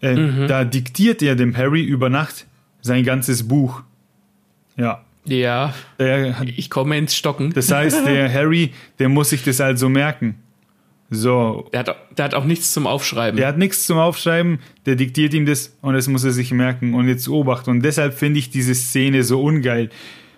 äh, 0.00 0.46
da 0.46 0.64
diktiert 0.64 1.22
er 1.22 1.34
dem 1.34 1.56
Harry 1.56 1.82
über 1.82 2.08
Nacht 2.08 2.46
sein 2.80 3.04
ganzes 3.04 3.48
Buch. 3.48 3.82
Ja. 4.76 5.04
Ja, 5.24 5.72
hat, 5.98 6.48
ich 6.48 6.68
komme 6.68 6.98
ins 6.98 7.14
Stocken. 7.14 7.52
das 7.52 7.70
heißt, 7.70 8.06
der 8.06 8.32
Harry, 8.34 8.72
der 8.98 9.08
muss 9.08 9.30
sich 9.30 9.44
das 9.44 9.60
also 9.60 9.88
merken. 9.88 10.36
So. 11.14 11.68
Der 11.74 11.80
hat, 11.80 11.96
der 12.16 12.24
hat 12.24 12.34
auch 12.34 12.44
nichts 12.44 12.72
zum 12.72 12.86
Aufschreiben. 12.86 13.36
Der 13.36 13.46
hat 13.46 13.58
nichts 13.58 13.86
zum 13.86 13.98
Aufschreiben, 13.98 14.60
der 14.86 14.96
diktiert 14.96 15.34
ihm 15.34 15.44
das 15.44 15.76
und 15.82 15.92
das 15.92 16.08
muss 16.08 16.24
er 16.24 16.30
sich 16.30 16.52
merken 16.52 16.94
und 16.94 17.06
jetzt 17.06 17.28
obacht. 17.28 17.68
Und 17.68 17.82
deshalb 17.82 18.14
finde 18.14 18.38
ich 18.38 18.48
diese 18.48 18.74
Szene 18.74 19.22
so 19.22 19.42
ungeil, 19.42 19.90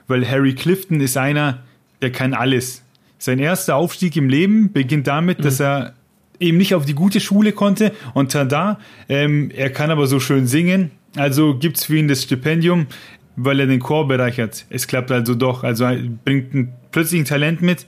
weil 0.08 0.28
Harry 0.28 0.54
Clifton 0.54 1.00
ist 1.00 1.16
einer, 1.16 1.62
der 2.02 2.10
kann 2.10 2.34
alles. 2.34 2.82
Sein 3.18 3.38
erster 3.38 3.76
Aufstieg 3.76 4.16
im 4.16 4.28
Leben 4.28 4.72
beginnt 4.72 5.06
damit, 5.06 5.44
dass 5.44 5.60
er 5.60 5.94
eben 6.40 6.58
nicht 6.58 6.74
auf 6.74 6.84
die 6.84 6.94
gute 6.94 7.20
Schule 7.20 7.52
konnte 7.52 7.92
und 8.12 8.32
tada, 8.32 8.80
ähm, 9.08 9.52
er 9.54 9.70
kann 9.70 9.92
aber 9.92 10.08
so 10.08 10.18
schön 10.18 10.48
singen, 10.48 10.90
also 11.14 11.56
gibt's 11.56 11.84
für 11.84 11.96
ihn 11.96 12.08
das 12.08 12.24
Stipendium, 12.24 12.88
weil 13.36 13.60
er 13.60 13.66
den 13.66 13.78
Chor 13.78 14.08
bereichert. 14.08 14.66
Es 14.70 14.88
klappt 14.88 15.12
also 15.12 15.36
doch, 15.36 15.62
also 15.62 15.84
er 15.84 15.98
bringt 16.24 16.52
ein 16.52 16.72
plötzlich 16.90 17.20
ein 17.20 17.26
Talent 17.26 17.62
mit, 17.62 17.86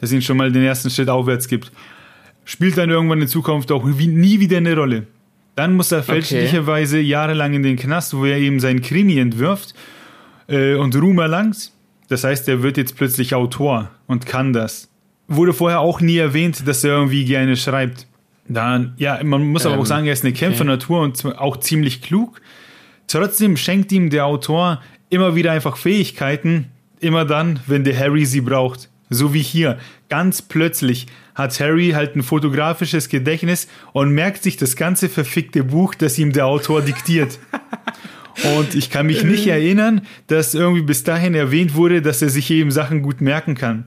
das 0.00 0.12
ihn 0.12 0.20
schon 0.20 0.36
mal 0.36 0.52
den 0.52 0.62
ersten 0.62 0.90
Schritt 0.90 1.08
aufwärts 1.08 1.48
gibt. 1.48 1.72
Spielt 2.48 2.78
dann 2.78 2.88
irgendwann 2.88 3.20
in 3.20 3.28
Zukunft 3.28 3.70
auch 3.72 3.82
wie, 3.84 4.06
nie 4.06 4.40
wieder 4.40 4.56
eine 4.56 4.74
Rolle. 4.74 5.06
Dann 5.56 5.74
muss 5.74 5.90
er 5.92 6.02
fälschlicherweise 6.02 6.98
jahrelang 7.00 7.52
in 7.54 7.62
den 7.62 7.76
Knast, 7.76 8.16
wo 8.16 8.24
er 8.24 8.38
eben 8.38 8.60
seinen 8.60 8.80
Krimi 8.82 9.18
entwirft 9.18 9.74
äh, 10.48 10.74
und 10.76 10.94
Ruhm 10.96 11.18
erlangt. 11.18 11.72
Das 12.08 12.24
heißt, 12.24 12.48
er 12.48 12.62
wird 12.62 12.76
jetzt 12.76 12.96
plötzlich 12.96 13.34
Autor 13.34 13.90
und 14.06 14.26
kann 14.26 14.52
das. 14.52 14.88
Wurde 15.28 15.52
vorher 15.52 15.80
auch 15.80 16.00
nie 16.00 16.18
erwähnt, 16.18 16.66
dass 16.68 16.84
er 16.84 16.92
irgendwie 16.92 17.24
gerne 17.24 17.56
schreibt. 17.56 18.06
Dann, 18.48 18.94
ja, 18.96 19.18
man 19.24 19.42
muss 19.44 19.66
aber 19.66 19.74
Ähm, 19.74 19.80
auch 19.80 19.86
sagen, 19.86 20.06
er 20.06 20.12
ist 20.12 20.24
eine 20.24 20.32
Kämpfernatur 20.32 21.00
und 21.00 21.16
z- 21.16 21.36
auch 21.36 21.56
ziemlich 21.56 22.00
klug. 22.00 22.40
Trotzdem 23.08 23.56
schenkt 23.56 23.90
ihm 23.90 24.08
der 24.08 24.24
Autor 24.26 24.80
immer 25.10 25.34
wieder 25.34 25.50
einfach 25.50 25.76
Fähigkeiten, 25.76 26.66
immer 27.00 27.24
dann, 27.24 27.58
wenn 27.66 27.82
der 27.82 27.98
Harry 27.98 28.24
sie 28.24 28.40
braucht. 28.40 28.88
So 29.10 29.34
wie 29.34 29.42
hier. 29.42 29.78
Ganz 30.08 30.42
plötzlich 30.42 31.06
hat 31.36 31.60
Harry 31.60 31.90
halt 31.90 32.16
ein 32.16 32.22
fotografisches 32.22 33.08
Gedächtnis 33.08 33.68
und 33.92 34.10
merkt 34.10 34.42
sich 34.42 34.56
das 34.56 34.74
ganze 34.74 35.08
verfickte 35.08 35.62
Buch, 35.62 35.94
das 35.94 36.18
ihm 36.18 36.32
der 36.32 36.46
Autor 36.46 36.82
diktiert. 36.82 37.38
Und 38.58 38.74
ich 38.74 38.90
kann 38.90 39.06
mich 39.06 39.22
nicht 39.22 39.46
erinnern, 39.46 40.02
dass 40.26 40.54
irgendwie 40.54 40.82
bis 40.82 41.04
dahin 41.04 41.34
erwähnt 41.34 41.74
wurde, 41.74 42.02
dass 42.02 42.22
er 42.22 42.30
sich 42.30 42.50
eben 42.50 42.70
Sachen 42.70 43.02
gut 43.02 43.20
merken 43.20 43.54
kann. 43.54 43.84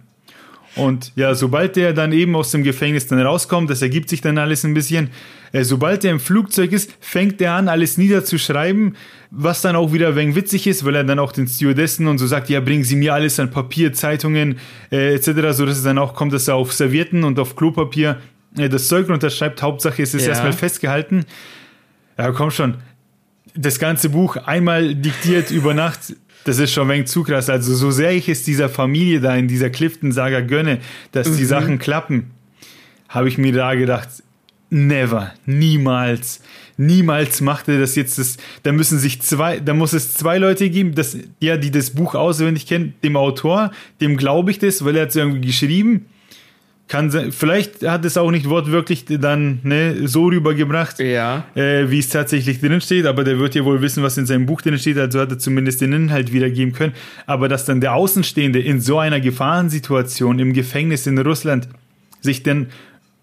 Und 0.76 1.12
ja, 1.16 1.34
sobald 1.36 1.76
der 1.76 1.94
dann 1.94 2.12
eben 2.12 2.36
aus 2.36 2.52
dem 2.52 2.64
Gefängnis 2.64 3.08
dann 3.08 3.20
rauskommt, 3.20 3.70
das 3.70 3.82
ergibt 3.82 4.10
sich 4.10 4.22
dann 4.22 4.38
alles 4.38 4.64
ein 4.64 4.74
bisschen. 4.74 5.10
Äh, 5.52 5.64
sobald 5.64 6.06
er 6.06 6.12
im 6.12 6.20
Flugzeug 6.20 6.72
ist, 6.72 6.92
fängt 7.00 7.42
er 7.42 7.54
an, 7.54 7.68
alles 7.68 7.98
niederzuschreiben, 7.98 8.96
was 9.32 9.62
dann 9.62 9.76
auch 9.76 9.92
wieder 9.92 10.10
ein 10.10 10.16
wenig 10.16 10.36
witzig 10.36 10.68
ist, 10.68 10.86
weil 10.86 10.96
er 10.96 11.04
dann 11.04 11.20
auch 11.20 11.32
den 11.32 11.48
Stewardessen 11.48 12.08
und 12.08 12.18
so 12.20 12.28
sagt, 12.28 12.50
ja, 12.50 12.60
bringen 12.60 12.84
Sie 12.84 12.96
mir 12.96 13.14
alles 13.14 13.40
an 13.40 13.50
Papier, 13.50 13.94
Zeitungen 13.94 14.60
äh, 14.92 15.16
etc., 15.16 15.26
so 15.52 15.66
dass 15.66 15.78
es 15.78 15.84
dann 15.84 15.98
auch 15.98 16.14
kommt, 16.14 16.34
dass 16.34 16.48
er 16.48 16.56
auf 16.56 16.72
Servietten 16.72 17.24
und 17.24 17.40
auf 17.40 17.56
Klopapier 17.56 18.18
äh, 18.58 18.70
das 18.70 18.88
Zeug 18.88 19.10
unterschreibt. 19.10 19.62
Hauptsache 19.62 20.04
es 20.04 20.14
ist 20.14 20.24
ja. 20.24 20.30
erstmal 20.30 20.54
festgehalten. 20.54 21.26
Ja, 22.18 22.32
komm 22.32 22.52
schon. 22.52 22.76
Das 23.56 23.80
ganze 23.80 24.10
Buch 24.10 24.38
einmal 24.38 24.94
diktiert 24.94 25.50
über 25.50 25.74
Nacht 25.74 26.16
das 26.50 26.58
ist 26.60 26.74
schon 26.74 26.88
ein 26.88 26.94
wenig 26.96 27.08
zu 27.08 27.24
krass. 27.24 27.50
Also 27.50 27.76
so 27.76 27.92
sehr 27.92 28.12
ich 28.12 28.28
es 28.28 28.44
dieser 28.44 28.70
Familie 28.70 29.22
da 29.22 29.36
in 29.36 29.48
dieser 29.48 29.70
Clifton-Saga 29.70 30.42
gönne, 30.42 30.80
dass 31.12 31.30
mhm. 31.30 31.38
die 31.38 31.46
Sachen 31.46 31.80
klappen, 31.80 32.32
habe 33.08 33.28
ich 33.28 33.38
mir 33.38 33.54
da 33.54 33.76
gedacht, 33.76 34.10
never, 34.72 35.34
niemals, 35.46 36.42
niemals 36.78 37.42
macht 37.42 37.68
er 37.70 37.80
das 37.80 37.96
jetzt. 37.96 38.18
Das, 38.18 38.38
da 38.64 38.72
müssen 38.72 38.98
sich 38.98 39.22
zwei, 39.22 39.60
da 39.60 39.74
muss 39.74 39.94
es 39.94 40.16
zwei 40.16 40.38
Leute 40.38 40.70
geben, 40.70 40.96
das, 40.96 41.18
ja, 41.40 41.56
die 41.58 41.72
das 41.72 41.92
Buch 41.92 42.16
auswendig 42.16 42.66
kennen. 42.66 42.96
Dem 43.04 43.16
Autor, 43.16 43.72
dem 44.02 44.18
glaube 44.18 44.52
ich 44.52 44.60
das, 44.60 44.84
weil 44.84 44.96
er 44.96 45.04
hat 45.04 45.10
es 45.10 45.16
irgendwie 45.16 45.48
geschrieben 45.48 46.08
kann 46.90 47.12
sein, 47.12 47.32
vielleicht 47.32 47.88
hat 47.88 48.04
es 48.04 48.18
auch 48.18 48.32
nicht 48.32 48.50
wortwörtlich 48.50 49.06
dann 49.08 49.60
ne, 49.62 50.08
so 50.08 50.26
rübergebracht, 50.26 51.00
ja. 51.00 51.46
äh, 51.56 51.90
wie 51.90 52.00
es 52.00 52.10
tatsächlich 52.10 52.60
drin 52.60 52.82
steht, 52.82 53.06
aber 53.06 53.24
der 53.24 53.38
wird 53.38 53.54
ja 53.54 53.64
wohl 53.64 53.82
wissen, 53.82 54.02
was 54.02 54.18
in 54.18 54.26
seinem 54.26 54.48
Buch 54.48 54.62
drin 54.62 54.78
steht, 54.78 54.98
also 54.98 55.20
hat 55.20 55.30
er 55.30 55.38
zumindest 55.38 55.82
den 55.82 55.94
Inhalt 55.94 56.34
wiedergeben 56.34 56.74
können. 56.74 56.94
Aber 57.28 57.48
dass 57.48 57.64
dann 57.64 57.80
der 57.80 57.94
Außenstehende 57.94 58.60
in 58.60 58.82
so 58.82 58.98
einer 58.98 59.20
Gefahrensituation 59.20 60.40
im 60.40 60.52
Gefängnis 60.52 61.06
in 61.06 61.20
Russland 61.20 61.70
sich 62.22 62.42
dann 62.42 62.68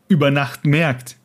über 0.06 0.30
Nacht 0.30 0.64
merkt. 0.64 1.16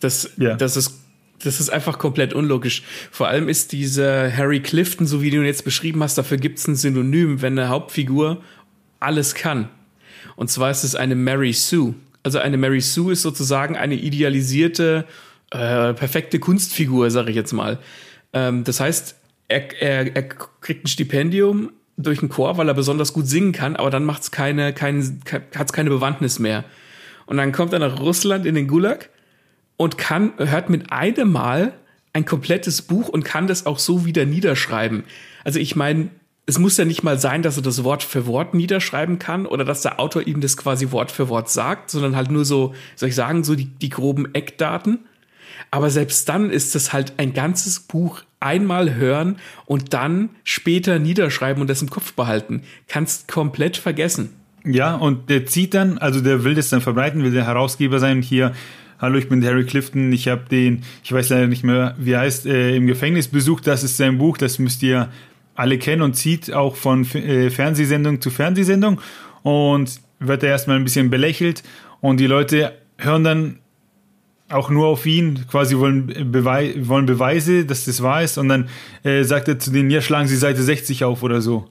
Das, 0.00 0.30
ja. 0.36 0.54
das 0.54 0.76
ist 0.76 1.00
das 1.44 1.60
ist 1.60 1.68
einfach 1.68 1.98
komplett 1.98 2.32
unlogisch. 2.32 2.82
Vor 3.10 3.28
allem 3.28 3.48
ist 3.48 3.72
dieser 3.72 4.34
Harry 4.34 4.60
Clifton, 4.60 5.06
so 5.06 5.22
wie 5.22 5.30
du 5.30 5.36
ihn 5.36 5.44
jetzt 5.44 5.64
beschrieben 5.64 6.02
hast, 6.02 6.16
dafür 6.16 6.38
gibt 6.38 6.58
es 6.58 6.66
ein 6.66 6.76
Synonym, 6.76 7.42
wenn 7.42 7.58
eine 7.58 7.68
Hauptfigur 7.68 8.42
alles 9.00 9.34
kann. 9.34 9.68
Und 10.36 10.50
zwar 10.50 10.70
ist 10.70 10.84
es 10.84 10.94
eine 10.94 11.14
Mary 11.14 11.52
Sue. 11.52 11.94
Also 12.22 12.38
eine 12.38 12.56
Mary 12.56 12.80
Sue 12.80 13.12
ist 13.12 13.22
sozusagen 13.22 13.76
eine 13.76 13.94
idealisierte, 13.94 15.06
äh, 15.50 15.94
perfekte 15.94 16.38
Kunstfigur, 16.38 17.10
sage 17.10 17.30
ich 17.30 17.36
jetzt 17.36 17.52
mal. 17.52 17.78
Ähm, 18.32 18.64
das 18.64 18.80
heißt, 18.80 19.16
er, 19.48 19.82
er, 19.82 20.14
er 20.14 20.22
kriegt 20.22 20.84
ein 20.84 20.88
Stipendium 20.88 21.70
durch 21.96 22.20
einen 22.20 22.28
Chor, 22.28 22.58
weil 22.58 22.68
er 22.68 22.74
besonders 22.74 23.12
gut 23.12 23.26
singen 23.26 23.52
kann, 23.52 23.76
aber 23.76 23.90
dann 23.90 24.04
macht's 24.04 24.30
keine, 24.30 24.72
kein, 24.72 25.20
hat's 25.56 25.72
keine 25.72 25.90
Bewandtnis 25.90 26.38
mehr. 26.38 26.64
Und 27.26 27.38
dann 27.38 27.52
kommt 27.52 27.72
er 27.72 27.78
nach 27.78 28.00
Russland 28.00 28.44
in 28.46 28.54
den 28.54 28.68
Gulag 28.68 29.08
und 29.76 29.98
kann, 29.98 30.32
hört 30.36 30.68
mit 30.68 30.92
einem 30.92 31.32
Mal 31.32 31.72
ein 32.12 32.24
komplettes 32.24 32.82
Buch 32.82 33.08
und 33.08 33.24
kann 33.24 33.46
das 33.46 33.66
auch 33.66 33.78
so 33.78 34.04
wieder 34.04 34.24
niederschreiben. 34.24 35.04
Also 35.44 35.58
ich 35.58 35.76
meine, 35.76 36.08
es 36.46 36.58
muss 36.60 36.76
ja 36.76 36.84
nicht 36.84 37.02
mal 37.02 37.18
sein, 37.18 37.42
dass 37.42 37.56
er 37.56 37.62
das 37.62 37.82
Wort 37.82 38.04
für 38.04 38.26
Wort 38.26 38.54
niederschreiben 38.54 39.18
kann 39.18 39.46
oder 39.46 39.64
dass 39.64 39.82
der 39.82 39.98
Autor 39.98 40.26
ihm 40.26 40.40
das 40.40 40.56
quasi 40.56 40.92
Wort 40.92 41.10
für 41.10 41.28
Wort 41.28 41.50
sagt, 41.50 41.90
sondern 41.90 42.14
halt 42.14 42.30
nur 42.30 42.44
so, 42.44 42.72
soll 42.94 43.08
ich 43.08 43.16
sagen, 43.16 43.42
so 43.42 43.56
die, 43.56 43.66
die 43.66 43.88
groben 43.88 44.32
Eckdaten. 44.32 45.00
Aber 45.72 45.90
selbst 45.90 46.28
dann 46.28 46.50
ist 46.50 46.76
es 46.76 46.92
halt 46.92 47.14
ein 47.16 47.32
ganzes 47.32 47.80
Buch 47.80 48.22
einmal 48.38 48.94
hören 48.94 49.36
und 49.64 49.92
dann 49.92 50.30
später 50.44 51.00
niederschreiben 51.00 51.60
und 51.60 51.68
das 51.68 51.82
im 51.82 51.90
Kopf 51.90 52.12
behalten. 52.12 52.62
Kannst 52.86 53.26
komplett 53.26 53.76
vergessen. 53.76 54.30
Ja, 54.64 54.94
und 54.94 55.30
der 55.30 55.46
zieht 55.46 55.74
dann, 55.74 55.98
also 55.98 56.20
der 56.20 56.44
will 56.44 56.54
das 56.54 56.68
dann 56.68 56.80
verbreiten, 56.80 57.24
will 57.24 57.32
der 57.32 57.46
Herausgeber 57.46 57.98
sein 57.98 58.22
hier. 58.22 58.52
Hallo, 58.98 59.18
ich 59.18 59.28
bin 59.28 59.44
Harry 59.44 59.64
Clifton. 59.64 60.12
Ich 60.12 60.28
habe 60.28 60.44
den, 60.50 60.84
ich 61.02 61.12
weiß 61.12 61.28
leider 61.30 61.48
nicht 61.48 61.64
mehr, 61.64 61.94
wie 61.98 62.16
heißt, 62.16 62.46
äh, 62.46 62.76
im 62.76 62.86
Gefängnis 62.86 63.28
besucht. 63.28 63.66
Das 63.66 63.82
ist 63.82 63.96
sein 63.96 64.18
Buch. 64.18 64.38
Das 64.38 64.58
müsst 64.58 64.82
ihr 64.82 65.10
alle 65.56 65.78
kennen 65.78 66.02
und 66.02 66.14
zieht 66.14 66.52
auch 66.52 66.76
von 66.76 67.04
äh, 67.14 67.50
Fernsehsendung 67.50 68.20
zu 68.20 68.30
Fernsehsendung 68.30 69.00
und 69.42 70.00
wird 70.18 70.42
er 70.42 70.50
erstmal 70.50 70.76
ein 70.76 70.84
bisschen 70.84 71.10
belächelt 71.10 71.62
und 72.00 72.18
die 72.18 72.26
Leute 72.26 72.72
hören 72.98 73.24
dann 73.24 73.58
auch 74.48 74.70
nur 74.70 74.86
auf 74.86 75.06
ihn, 75.06 75.44
quasi 75.50 75.76
wollen, 75.76 76.30
Bewei 76.30 76.74
wollen 76.78 77.06
Beweise, 77.06 77.64
dass 77.64 77.84
das 77.84 78.02
wahr 78.02 78.22
ist 78.22 78.38
und 78.38 78.48
dann 78.48 78.68
äh, 79.02 79.24
sagt 79.24 79.48
er 79.48 79.58
zu 79.58 79.72
denen, 79.72 79.90
ja, 79.90 80.00
schlagen 80.00 80.28
Sie 80.28 80.36
Seite 80.36 80.62
60 80.62 81.04
auf 81.04 81.22
oder 81.22 81.40
so. 81.40 81.68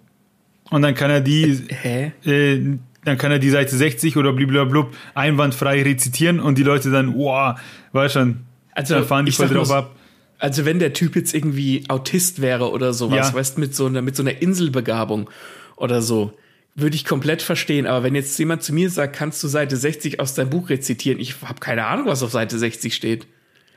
Und 0.72 0.82
dann 0.82 0.96
kann 0.96 1.10
er 1.10 1.22
die? 1.22 1.62
Äh, 2.25 2.77
dann 3.06 3.20
kann 3.20 3.32
er 3.32 3.38
die 3.38 3.51
Seite 3.51 3.75
60 3.75 4.18
oder 4.18 4.34
blablabla 4.34 4.88
einwandfrei 5.13 5.84
rezitieren 5.84 6.39
und 6.39 6.58
die 6.58 6.63
Leute 6.63 6.89
dann, 6.89 7.13
wow, 7.15 7.56
war 7.92 8.10
schon, 8.10 8.39
also, 8.72 8.96
dann 8.96 9.06
fahren 9.06 9.25
die 9.27 9.32
voll 9.32 9.48
drauf 9.48 9.72
ab. 9.72 9.96
Also 10.38 10.65
wenn 10.65 10.80
der 10.80 10.94
Typ 10.94 11.15
jetzt 11.15 11.34
irgendwie 11.34 11.84
Autist 11.88 12.42
wäre 12.42 12.72
oder 12.72 12.94
sowas, 12.94 13.30
ja. 13.30 13.34
weißt 13.34 13.58
mit 13.58 13.75
so 13.75 13.86
einer 13.86 14.01
mit 14.01 14.15
so 14.15 14.24
einer 14.24 14.42
Inselbegabung 14.42 15.30
oder 15.75 16.01
so, 16.01 16.34
würde 16.75 16.96
ich 16.96 17.06
komplett 17.06 17.42
verstehen. 17.42 17.88
Aber 17.88 18.04
wenn 18.04 18.15
jetzt 18.15 18.38
jemand 18.38 18.63
zu 18.63 18.74
mir 18.74 18.89
sagt, 18.89 19.15
kannst 19.15 19.42
du 19.44 19.48
Seite 19.48 19.77
60 19.77 20.20
aus 20.20 20.34
deinem 20.36 20.50
Buch 20.50 20.70
rezitieren, 20.70 21.20
ich 21.20 21.42
habe 21.42 21.60
keine 21.60 21.86
Ahnung, 21.86 22.08
was 22.08 22.22
auf 22.22 22.32
Seite 22.32 22.60
60 22.60 22.94
steht. 22.94 23.27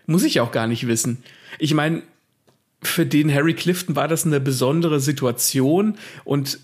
Muss 0.06 0.24
ich 0.24 0.40
auch 0.40 0.52
gar 0.52 0.66
nicht 0.66 0.86
wissen. 0.86 1.22
Ich 1.58 1.74
meine, 1.74 2.02
für 2.82 3.06
den 3.06 3.32
Harry 3.32 3.54
Clifton 3.54 3.96
war 3.96 4.08
das 4.08 4.24
eine 4.24 4.40
besondere 4.40 5.00
Situation 5.00 5.96
und 6.24 6.58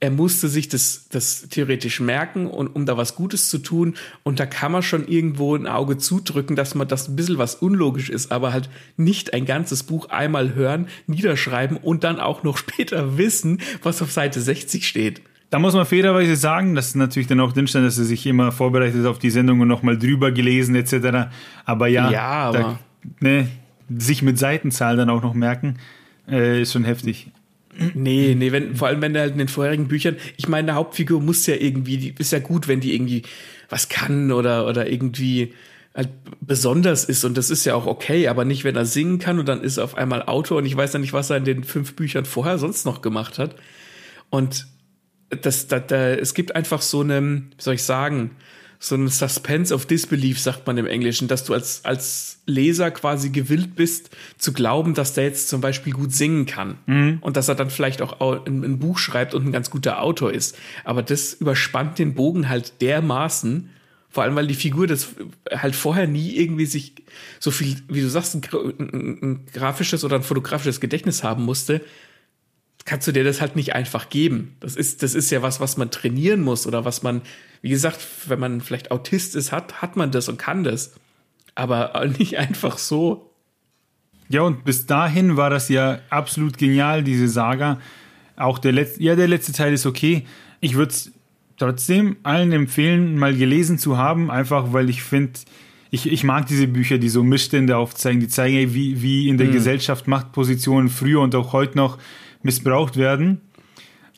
er 0.00 0.10
musste 0.10 0.48
sich 0.48 0.68
das, 0.68 1.08
das 1.10 1.48
theoretisch 1.48 1.98
merken 2.00 2.46
und 2.46 2.68
um 2.68 2.86
da 2.86 2.96
was 2.96 3.16
Gutes 3.16 3.50
zu 3.50 3.58
tun. 3.58 3.94
Und 4.22 4.38
da 4.38 4.46
kann 4.46 4.70
man 4.70 4.82
schon 4.82 5.08
irgendwo 5.08 5.56
ein 5.56 5.66
Auge 5.66 5.98
zudrücken, 5.98 6.54
dass 6.54 6.74
man 6.76 6.86
das 6.86 7.08
ein 7.08 7.16
bisschen 7.16 7.38
was 7.38 7.56
unlogisch 7.56 8.08
ist, 8.08 8.30
aber 8.30 8.52
halt 8.52 8.70
nicht 8.96 9.34
ein 9.34 9.44
ganzes 9.44 9.82
Buch 9.82 10.08
einmal 10.10 10.54
hören, 10.54 10.86
niederschreiben 11.06 11.76
und 11.76 12.04
dann 12.04 12.20
auch 12.20 12.44
noch 12.44 12.58
später 12.58 13.18
wissen, 13.18 13.60
was 13.82 14.00
auf 14.00 14.12
Seite 14.12 14.40
60 14.40 14.86
steht. 14.86 15.20
Da 15.50 15.58
muss 15.58 15.74
man 15.74 15.86
fairerweise 15.86 16.36
sagen, 16.36 16.74
dass 16.74 16.94
natürlich 16.94 17.26
dann 17.26 17.40
auch 17.40 17.52
drinsteht, 17.52 17.82
dass 17.82 17.98
er 17.98 18.04
sich 18.04 18.26
immer 18.26 18.52
vorbereitet 18.52 19.06
auf 19.06 19.18
die 19.18 19.30
Sendung 19.30 19.60
und 19.60 19.68
nochmal 19.68 19.98
drüber 19.98 20.30
gelesen 20.30 20.76
etc. 20.76 21.30
Aber 21.64 21.88
ja, 21.88 22.10
ja 22.10 22.28
aber 22.28 22.58
da, 22.58 22.78
ne, 23.20 23.48
sich 23.88 24.22
mit 24.22 24.38
Seitenzahl 24.38 24.96
dann 24.96 25.08
auch 25.08 25.22
noch 25.22 25.32
merken, 25.32 25.78
äh, 26.28 26.60
ist 26.62 26.74
schon 26.74 26.84
heftig. 26.84 27.30
Nee, 27.94 28.34
nee, 28.36 28.50
wenn, 28.50 28.74
vor 28.74 28.88
allem 28.88 29.00
wenn 29.00 29.12
der 29.12 29.22
halt 29.22 29.32
in 29.32 29.38
den 29.38 29.48
vorherigen 29.48 29.86
Büchern, 29.86 30.16
ich 30.36 30.48
meine, 30.48 30.66
der 30.66 30.74
Hauptfigur 30.74 31.20
muss 31.20 31.46
ja 31.46 31.54
irgendwie, 31.54 31.96
die 31.96 32.14
ist 32.18 32.32
ja 32.32 32.40
gut, 32.40 32.66
wenn 32.66 32.80
die 32.80 32.94
irgendwie 32.94 33.22
was 33.68 33.88
kann 33.88 34.32
oder, 34.32 34.66
oder 34.66 34.90
irgendwie 34.90 35.54
halt 35.94 36.08
besonders 36.40 37.04
ist 37.04 37.24
und 37.24 37.36
das 37.36 37.50
ist 37.50 37.64
ja 37.64 37.74
auch 37.74 37.86
okay, 37.86 38.28
aber 38.28 38.44
nicht, 38.44 38.64
wenn 38.64 38.76
er 38.76 38.84
singen 38.84 39.18
kann 39.18 39.38
und 39.38 39.46
dann 39.46 39.62
ist 39.62 39.76
er 39.76 39.84
auf 39.84 39.96
einmal 39.96 40.22
Autor 40.22 40.58
und 40.58 40.66
ich 40.66 40.76
weiß 40.76 40.92
ja 40.92 40.98
nicht, 40.98 41.12
was 41.12 41.30
er 41.30 41.36
in 41.36 41.44
den 41.44 41.64
fünf 41.64 41.94
Büchern 41.94 42.24
vorher 42.24 42.58
sonst 42.58 42.84
noch 42.84 43.00
gemacht 43.00 43.38
hat. 43.38 43.56
Und 44.30 44.66
das, 45.30 45.68
das, 45.68 45.86
das 45.86 46.18
es 46.18 46.34
gibt 46.34 46.56
einfach 46.56 46.82
so 46.82 47.00
eine, 47.00 47.22
wie 47.22 47.62
soll 47.62 47.74
ich 47.74 47.82
sagen, 47.82 48.32
so 48.80 48.94
ein 48.94 49.08
Suspense 49.08 49.74
of 49.74 49.86
Disbelief, 49.86 50.38
sagt 50.38 50.66
man 50.66 50.78
im 50.78 50.86
Englischen, 50.86 51.26
dass 51.26 51.44
du 51.44 51.52
als, 51.52 51.84
als 51.84 52.38
Leser 52.46 52.90
quasi 52.90 53.30
gewillt 53.30 53.74
bist, 53.74 54.10
zu 54.38 54.52
glauben, 54.52 54.94
dass 54.94 55.14
der 55.14 55.24
jetzt 55.24 55.48
zum 55.48 55.60
Beispiel 55.60 55.92
gut 55.92 56.12
singen 56.12 56.46
kann. 56.46 56.78
Mhm. 56.86 57.18
Und 57.20 57.36
dass 57.36 57.48
er 57.48 57.56
dann 57.56 57.70
vielleicht 57.70 58.00
auch 58.00 58.20
ein, 58.46 58.62
ein, 58.62 58.78
Buch 58.78 58.98
schreibt 58.98 59.34
und 59.34 59.46
ein 59.46 59.52
ganz 59.52 59.70
guter 59.70 60.00
Autor 60.00 60.32
ist. 60.32 60.56
Aber 60.84 61.02
das 61.02 61.34
überspannt 61.34 61.98
den 61.98 62.14
Bogen 62.14 62.48
halt 62.48 62.80
dermaßen, 62.80 63.70
vor 64.10 64.22
allem, 64.22 64.36
weil 64.36 64.46
die 64.46 64.54
Figur 64.54 64.86
das 64.86 65.08
halt 65.52 65.76
vorher 65.76 66.06
nie 66.06 66.36
irgendwie 66.36 66.66
sich 66.66 66.94
so 67.40 67.50
viel, 67.50 67.76
wie 67.88 68.00
du 68.00 68.08
sagst, 68.08 68.34
ein, 68.34 68.42
ein, 68.78 69.18
ein 69.22 69.46
grafisches 69.52 70.02
oder 70.02 70.16
ein 70.16 70.22
fotografisches 70.22 70.80
Gedächtnis 70.80 71.22
haben 71.22 71.44
musste, 71.44 71.82
kannst 72.88 73.06
du 73.06 73.12
dir 73.12 73.22
das 73.22 73.42
halt 73.42 73.54
nicht 73.54 73.74
einfach 73.74 74.08
geben. 74.08 74.56
Das 74.60 74.74
ist, 74.74 75.02
das 75.02 75.14
ist 75.14 75.30
ja 75.30 75.42
was, 75.42 75.60
was 75.60 75.76
man 75.76 75.90
trainieren 75.90 76.40
muss 76.40 76.66
oder 76.66 76.86
was 76.86 77.02
man, 77.02 77.20
wie 77.60 77.68
gesagt, 77.68 78.00
wenn 78.28 78.40
man 78.40 78.62
vielleicht 78.62 78.90
Autist 78.90 79.36
ist, 79.36 79.52
hat, 79.52 79.82
hat 79.82 79.96
man 79.96 80.10
das 80.10 80.28
und 80.28 80.38
kann 80.38 80.64
das. 80.64 80.94
Aber 81.54 82.06
nicht 82.18 82.38
einfach 82.38 82.78
so. 82.78 83.30
Ja, 84.30 84.40
und 84.42 84.64
bis 84.64 84.86
dahin 84.86 85.36
war 85.36 85.50
das 85.50 85.68
ja 85.68 85.98
absolut 86.08 86.56
genial, 86.56 87.04
diese 87.04 87.28
Saga. 87.28 87.78
Auch 88.36 88.58
der 88.58 88.72
letzte, 88.72 89.02
ja, 89.02 89.16
der 89.16 89.28
letzte 89.28 89.52
Teil 89.52 89.74
ist 89.74 89.84
okay. 89.84 90.24
Ich 90.60 90.74
würde 90.74 90.92
es 90.92 91.12
trotzdem 91.58 92.16
allen 92.22 92.52
empfehlen, 92.52 93.18
mal 93.18 93.36
gelesen 93.36 93.78
zu 93.78 93.98
haben, 93.98 94.30
einfach 94.30 94.72
weil 94.72 94.88
ich 94.88 95.02
finde, 95.02 95.32
ich, 95.90 96.10
ich 96.10 96.24
mag 96.24 96.46
diese 96.46 96.68
Bücher, 96.68 96.96
die 96.96 97.08
so 97.10 97.22
Missstände 97.22 97.76
aufzeigen, 97.76 98.20
die 98.20 98.28
zeigen, 98.28 98.72
wie, 98.72 99.02
wie 99.02 99.28
in 99.28 99.36
der 99.36 99.48
mhm. 99.48 99.52
Gesellschaft 99.52 100.08
Machtpositionen 100.08 100.88
früher 100.88 101.20
und 101.20 101.34
auch 101.34 101.52
heute 101.52 101.76
noch 101.76 101.98
missbraucht 102.48 102.96
werden. 102.96 103.42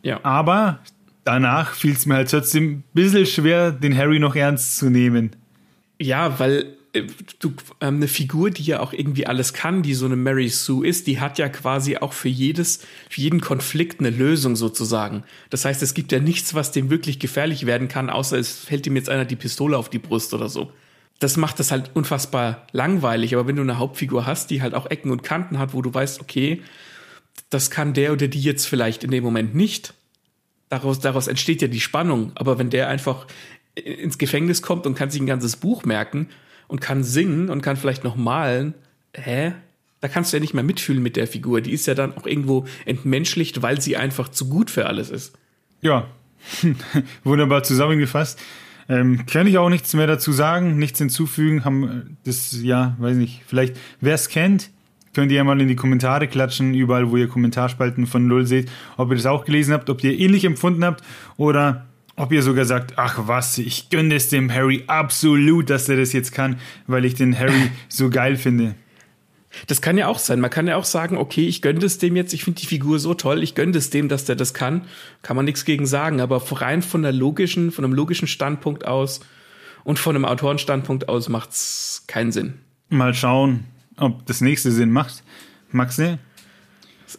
Ja. 0.02 0.20
Aber 0.22 0.78
danach 1.24 1.74
fiel 1.74 1.92
es 1.92 2.06
mir 2.06 2.14
halt 2.14 2.30
trotzdem 2.30 2.64
ein 2.70 2.84
bisschen 2.94 3.26
schwer, 3.26 3.72
den 3.72 3.96
Harry 3.96 4.20
noch 4.20 4.36
ernst 4.36 4.76
zu 4.76 4.88
nehmen. 4.88 5.34
Ja, 5.98 6.38
weil 6.38 6.76
äh, 6.92 7.02
du, 7.40 7.52
ähm, 7.80 7.96
eine 7.96 8.08
Figur, 8.08 8.50
die 8.50 8.62
ja 8.62 8.78
auch 8.80 8.92
irgendwie 8.92 9.26
alles 9.26 9.52
kann, 9.52 9.82
die 9.82 9.94
so 9.94 10.06
eine 10.06 10.14
Mary 10.16 10.48
Sue 10.48 10.86
ist, 10.86 11.08
die 11.08 11.18
hat 11.18 11.38
ja 11.38 11.48
quasi 11.48 11.96
auch 11.96 12.12
für 12.12 12.28
jedes, 12.28 12.86
für 13.08 13.20
jeden 13.20 13.40
Konflikt 13.40 13.98
eine 13.98 14.10
Lösung 14.10 14.54
sozusagen. 14.54 15.24
Das 15.50 15.64
heißt, 15.64 15.82
es 15.82 15.94
gibt 15.94 16.12
ja 16.12 16.20
nichts, 16.20 16.54
was 16.54 16.70
dem 16.70 16.88
wirklich 16.88 17.18
gefährlich 17.18 17.66
werden 17.66 17.88
kann, 17.88 18.10
außer 18.10 18.38
es 18.38 18.64
fällt 18.64 18.86
ihm 18.86 18.94
jetzt 18.94 19.08
einer 19.08 19.24
die 19.24 19.36
Pistole 19.36 19.76
auf 19.76 19.90
die 19.90 19.98
Brust 19.98 20.32
oder 20.34 20.48
so. 20.48 20.72
Das 21.18 21.36
macht 21.36 21.58
das 21.58 21.70
halt 21.70 21.90
unfassbar 21.94 22.66
langweilig, 22.72 23.34
aber 23.34 23.46
wenn 23.46 23.56
du 23.56 23.62
eine 23.62 23.78
Hauptfigur 23.78 24.24
hast, 24.24 24.50
die 24.50 24.62
halt 24.62 24.74
auch 24.74 24.86
Ecken 24.86 25.10
und 25.10 25.22
Kanten 25.22 25.58
hat, 25.58 25.74
wo 25.74 25.82
du 25.82 25.92
weißt, 25.92 26.20
okay, 26.20 26.62
das 27.50 27.70
kann 27.70 27.94
der 27.94 28.12
oder 28.12 28.28
die 28.28 28.40
jetzt 28.40 28.66
vielleicht 28.66 29.04
in 29.04 29.10
dem 29.10 29.24
Moment 29.24 29.54
nicht. 29.54 29.94
Daraus, 30.68 31.00
daraus 31.00 31.26
entsteht 31.26 31.62
ja 31.62 31.68
die 31.68 31.80
Spannung. 31.80 32.32
Aber 32.36 32.58
wenn 32.58 32.70
der 32.70 32.88
einfach 32.88 33.26
ins 33.74 34.18
Gefängnis 34.18 34.62
kommt 34.62 34.86
und 34.86 34.94
kann 34.94 35.10
sich 35.10 35.20
ein 35.20 35.26
ganzes 35.26 35.56
Buch 35.56 35.84
merken, 35.84 36.28
und 36.70 36.80
kann 36.80 37.02
singen 37.02 37.50
und 37.50 37.62
kann 37.62 37.76
vielleicht 37.76 38.04
noch 38.04 38.16
malen, 38.16 38.74
hä? 39.12 39.52
Da 40.00 40.08
kannst 40.08 40.32
du 40.32 40.38
ja 40.38 40.40
nicht 40.40 40.54
mehr 40.54 40.62
mitfühlen 40.62 41.02
mit 41.02 41.16
der 41.16 41.26
Figur. 41.26 41.60
Die 41.60 41.72
ist 41.72 41.86
ja 41.86 41.94
dann 41.94 42.16
auch 42.16 42.26
irgendwo 42.26 42.64
entmenschlicht, 42.86 43.60
weil 43.60 43.80
sie 43.80 43.96
einfach 43.96 44.28
zu 44.28 44.48
gut 44.48 44.70
für 44.70 44.86
alles 44.86 45.10
ist. 45.10 45.36
Ja, 45.82 46.06
wunderbar 47.24 47.64
zusammengefasst. 47.64 48.40
Ähm, 48.88 49.26
kann 49.26 49.46
ich 49.46 49.58
auch 49.58 49.68
nichts 49.68 49.92
mehr 49.92 50.06
dazu 50.06 50.32
sagen, 50.32 50.78
nichts 50.78 50.98
hinzufügen. 50.98 51.64
Haben 51.64 51.84
äh, 51.84 52.02
das, 52.24 52.56
ja, 52.62 52.96
weiß 52.98 53.16
nicht, 53.16 53.42
vielleicht, 53.46 53.76
wer 54.00 54.14
es 54.14 54.28
kennt, 54.28 54.70
könnt 55.14 55.32
ihr 55.32 55.38
ja 55.38 55.44
mal 55.44 55.60
in 55.60 55.68
die 55.68 55.76
Kommentare 55.76 56.28
klatschen, 56.28 56.74
überall, 56.74 57.10
wo 57.10 57.16
ihr 57.16 57.28
Kommentarspalten 57.28 58.06
von 58.06 58.26
Null 58.26 58.46
seht, 58.46 58.70
ob 58.96 59.10
ihr 59.10 59.16
das 59.16 59.26
auch 59.26 59.44
gelesen 59.44 59.72
habt, 59.74 59.90
ob 59.90 60.02
ihr 60.04 60.18
ähnlich 60.18 60.44
empfunden 60.44 60.84
habt 60.84 61.02
oder 61.36 61.86
ob 62.16 62.32
ihr 62.32 62.42
sogar 62.42 62.64
sagt, 62.64 62.94
ach 62.96 63.18
was, 63.26 63.56
ich 63.58 63.88
gönne 63.88 64.14
es 64.14 64.28
dem 64.28 64.52
Harry 64.52 64.84
absolut, 64.86 65.70
dass 65.70 65.88
er 65.88 65.96
das 65.96 66.12
jetzt 66.12 66.32
kann, 66.32 66.58
weil 66.86 67.04
ich 67.04 67.14
den 67.14 67.38
Harry 67.38 67.70
so 67.88 68.10
geil 68.10 68.36
finde. 68.36 68.74
Das 69.66 69.80
kann 69.80 69.98
ja 69.98 70.06
auch 70.06 70.18
sein. 70.18 70.38
Man 70.38 70.50
kann 70.50 70.68
ja 70.68 70.76
auch 70.76 70.84
sagen, 70.84 71.16
okay, 71.16 71.46
ich 71.46 71.60
gönne 71.60 71.84
es 71.84 71.98
dem 71.98 72.14
jetzt, 72.14 72.32
ich 72.32 72.44
finde 72.44 72.60
die 72.60 72.66
Figur 72.66 72.98
so 72.98 73.14
toll, 73.14 73.42
ich 73.42 73.54
gönne 73.54 73.76
es 73.76 73.90
dem, 73.90 74.08
dass 74.08 74.24
der 74.24 74.36
das 74.36 74.54
kann. 74.54 74.82
Kann 75.22 75.34
man 75.34 75.44
nichts 75.44 75.64
gegen 75.64 75.86
sagen. 75.86 76.20
Aber 76.20 76.42
rein 76.60 76.82
von 76.82 77.02
der 77.02 77.12
logischen, 77.12 77.72
von 77.72 77.84
einem 77.84 77.94
logischen 77.94 78.28
Standpunkt 78.28 78.86
aus 78.86 79.20
und 79.82 79.98
von 79.98 80.14
einem 80.14 80.24
Autorenstandpunkt 80.24 81.08
aus 81.08 81.28
macht 81.28 81.50
es 81.50 82.04
keinen 82.06 82.30
Sinn. 82.30 82.54
Mal 82.90 83.14
schauen, 83.14 83.64
ob 83.96 84.26
das 84.26 84.40
nächste 84.40 84.70
Sinn 84.72 84.90
macht. 84.90 85.22
Maxe, 85.72 86.18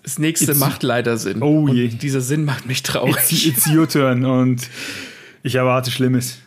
das 0.03 0.19
nächste 0.19 0.51
it's, 0.51 0.59
macht 0.59 0.83
leider 0.83 1.17
Sinn. 1.17 1.41
Oh 1.41 1.67
je. 1.67 1.89
Und 1.89 2.01
dieser 2.01 2.21
Sinn 2.21 2.45
macht 2.45 2.65
mich 2.65 2.83
traurig. 2.83 3.15
It's, 3.31 3.45
it's 3.45 3.67
your 3.67 3.87
turn 3.87 4.25
und 4.25 4.67
ich 5.43 5.55
erwarte 5.55 5.91
Schlimmes. 5.91 6.39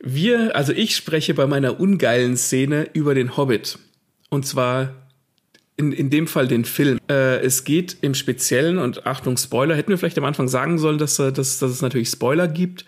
Wir, 0.00 0.54
also 0.54 0.72
ich 0.72 0.94
spreche 0.94 1.34
bei 1.34 1.46
meiner 1.46 1.80
ungeilen 1.80 2.36
Szene 2.36 2.88
über 2.92 3.14
den 3.14 3.36
Hobbit. 3.36 3.78
Und 4.30 4.46
zwar 4.46 4.94
in, 5.76 5.92
in 5.92 6.10
dem 6.10 6.26
Fall 6.26 6.48
den 6.48 6.64
Film. 6.64 6.98
Äh, 7.08 7.38
es 7.40 7.64
geht 7.64 7.96
im 8.00 8.14
Speziellen, 8.14 8.78
und 8.78 9.06
Achtung, 9.06 9.36
Spoiler, 9.36 9.76
hätten 9.76 9.90
wir 9.90 9.98
vielleicht 9.98 10.18
am 10.18 10.24
Anfang 10.24 10.48
sagen 10.48 10.78
sollen, 10.78 10.98
dass, 10.98 11.18
äh, 11.18 11.32
dass, 11.32 11.58
dass 11.58 11.70
es 11.70 11.82
natürlich 11.82 12.10
Spoiler 12.10 12.48
gibt. 12.48 12.84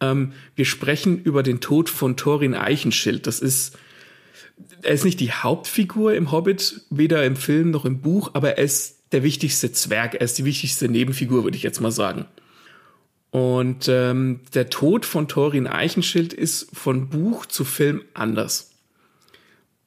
Ähm, 0.00 0.32
wir 0.56 0.64
sprechen 0.64 1.22
über 1.22 1.42
den 1.42 1.60
Tod 1.60 1.88
von 1.88 2.16
Thorin 2.16 2.54
Eichenschild. 2.54 3.26
Das 3.26 3.40
ist 3.40 3.78
er 4.82 4.92
ist 4.92 5.04
nicht 5.04 5.20
die 5.20 5.32
Hauptfigur 5.32 6.14
im 6.14 6.30
Hobbit, 6.30 6.82
weder 6.90 7.24
im 7.24 7.36
Film 7.36 7.70
noch 7.70 7.84
im 7.84 8.00
Buch, 8.00 8.30
aber 8.34 8.58
er 8.58 8.64
ist 8.64 9.00
der 9.12 9.22
wichtigste 9.22 9.72
Zwerg, 9.72 10.14
er 10.14 10.22
ist 10.22 10.38
die 10.38 10.44
wichtigste 10.44 10.88
Nebenfigur, 10.88 11.44
würde 11.44 11.56
ich 11.56 11.62
jetzt 11.62 11.80
mal 11.80 11.92
sagen. 11.92 12.26
Und 13.30 13.88
ähm, 13.88 14.40
der 14.54 14.70
Tod 14.70 15.04
von 15.04 15.26
Thorin 15.26 15.66
Eichenschild 15.66 16.32
ist 16.32 16.68
von 16.72 17.08
Buch 17.08 17.46
zu 17.46 17.64
Film 17.64 18.02
anders. 18.14 18.70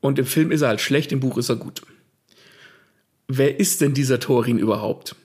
Und 0.02 0.20
im 0.20 0.26
Film 0.26 0.52
ist 0.52 0.62
er 0.62 0.70
halt 0.70 0.82
schlecht, 0.82 1.12
im 1.12 1.20
Buch 1.20 1.38
ist 1.38 1.50
er 1.50 1.56
gut. 1.56 1.82
Wer 3.28 3.60
ist 3.60 3.82
denn 3.82 3.94
dieser 3.94 4.20
Thorin 4.20 4.58
überhaupt? 4.58 5.16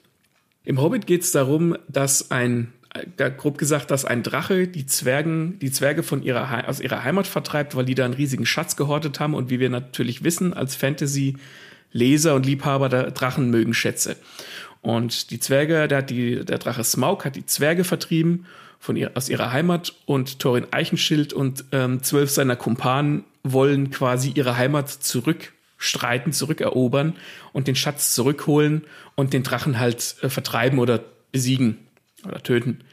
Im 0.63 0.81
Hobbit 0.81 1.07
geht 1.07 1.23
es 1.23 1.31
darum, 1.31 1.77
dass 1.87 2.31
ein 2.31 2.73
grob 3.37 3.57
gesagt, 3.57 3.91
dass 3.91 4.05
ein 4.05 4.23
Drache 4.23 4.67
die 4.67 4.85
Zwergen, 4.85 5.57
die 5.59 5.71
Zwerge 5.71 6.03
von 6.03 6.21
ihrer, 6.21 6.67
aus 6.67 6.79
ihrer 6.79 7.03
Heimat 7.03 7.27
vertreibt, 7.27 7.75
weil 7.75 7.85
die 7.85 7.95
da 7.95 8.05
einen 8.05 8.13
riesigen 8.13 8.45
Schatz 8.45 8.75
gehortet 8.75 9.19
haben. 9.19 9.33
Und 9.33 9.49
wie 9.49 9.59
wir 9.59 9.69
natürlich 9.69 10.23
wissen, 10.23 10.53
als 10.53 10.75
Fantasy-Leser 10.75 12.35
und 12.35 12.45
Liebhaber 12.45 12.89
der 12.89 13.11
Drachen 13.11 13.49
mögen 13.49 13.73
Schätze. 13.73 14.15
Und 14.81 15.31
die 15.31 15.39
Zwerge, 15.39 15.87
der, 15.87 16.01
die, 16.01 16.45
der 16.45 16.59
Drache 16.59 16.83
Smaug 16.83 17.25
hat 17.25 17.35
die 17.35 17.45
Zwerge 17.45 17.83
vertrieben 17.83 18.45
von 18.79 18.95
ihr, 18.95 19.11
aus 19.15 19.29
ihrer 19.29 19.51
Heimat 19.51 19.93
und 20.05 20.39
Thorin 20.39 20.67
Eichenschild 20.71 21.31
und 21.33 21.65
ähm, 21.71 22.03
zwölf 22.03 22.29
seiner 22.29 22.57
Kumpanen 22.57 23.23
wollen 23.43 23.91
quasi 23.91 24.31
ihre 24.35 24.57
Heimat 24.57 24.89
zurückstreiten, 24.89 26.33
zurückerobern 26.33 27.15
und 27.53 27.67
den 27.67 27.77
Schatz 27.77 28.13
zurückholen 28.13 28.83
und 29.15 29.31
den 29.31 29.43
Drachen 29.43 29.79
halt 29.79 30.17
äh, 30.21 30.29
vertreiben 30.29 30.79
oder 30.79 31.01
besiegen 31.31 31.82
oder 32.25 32.41
töten. 32.41 32.83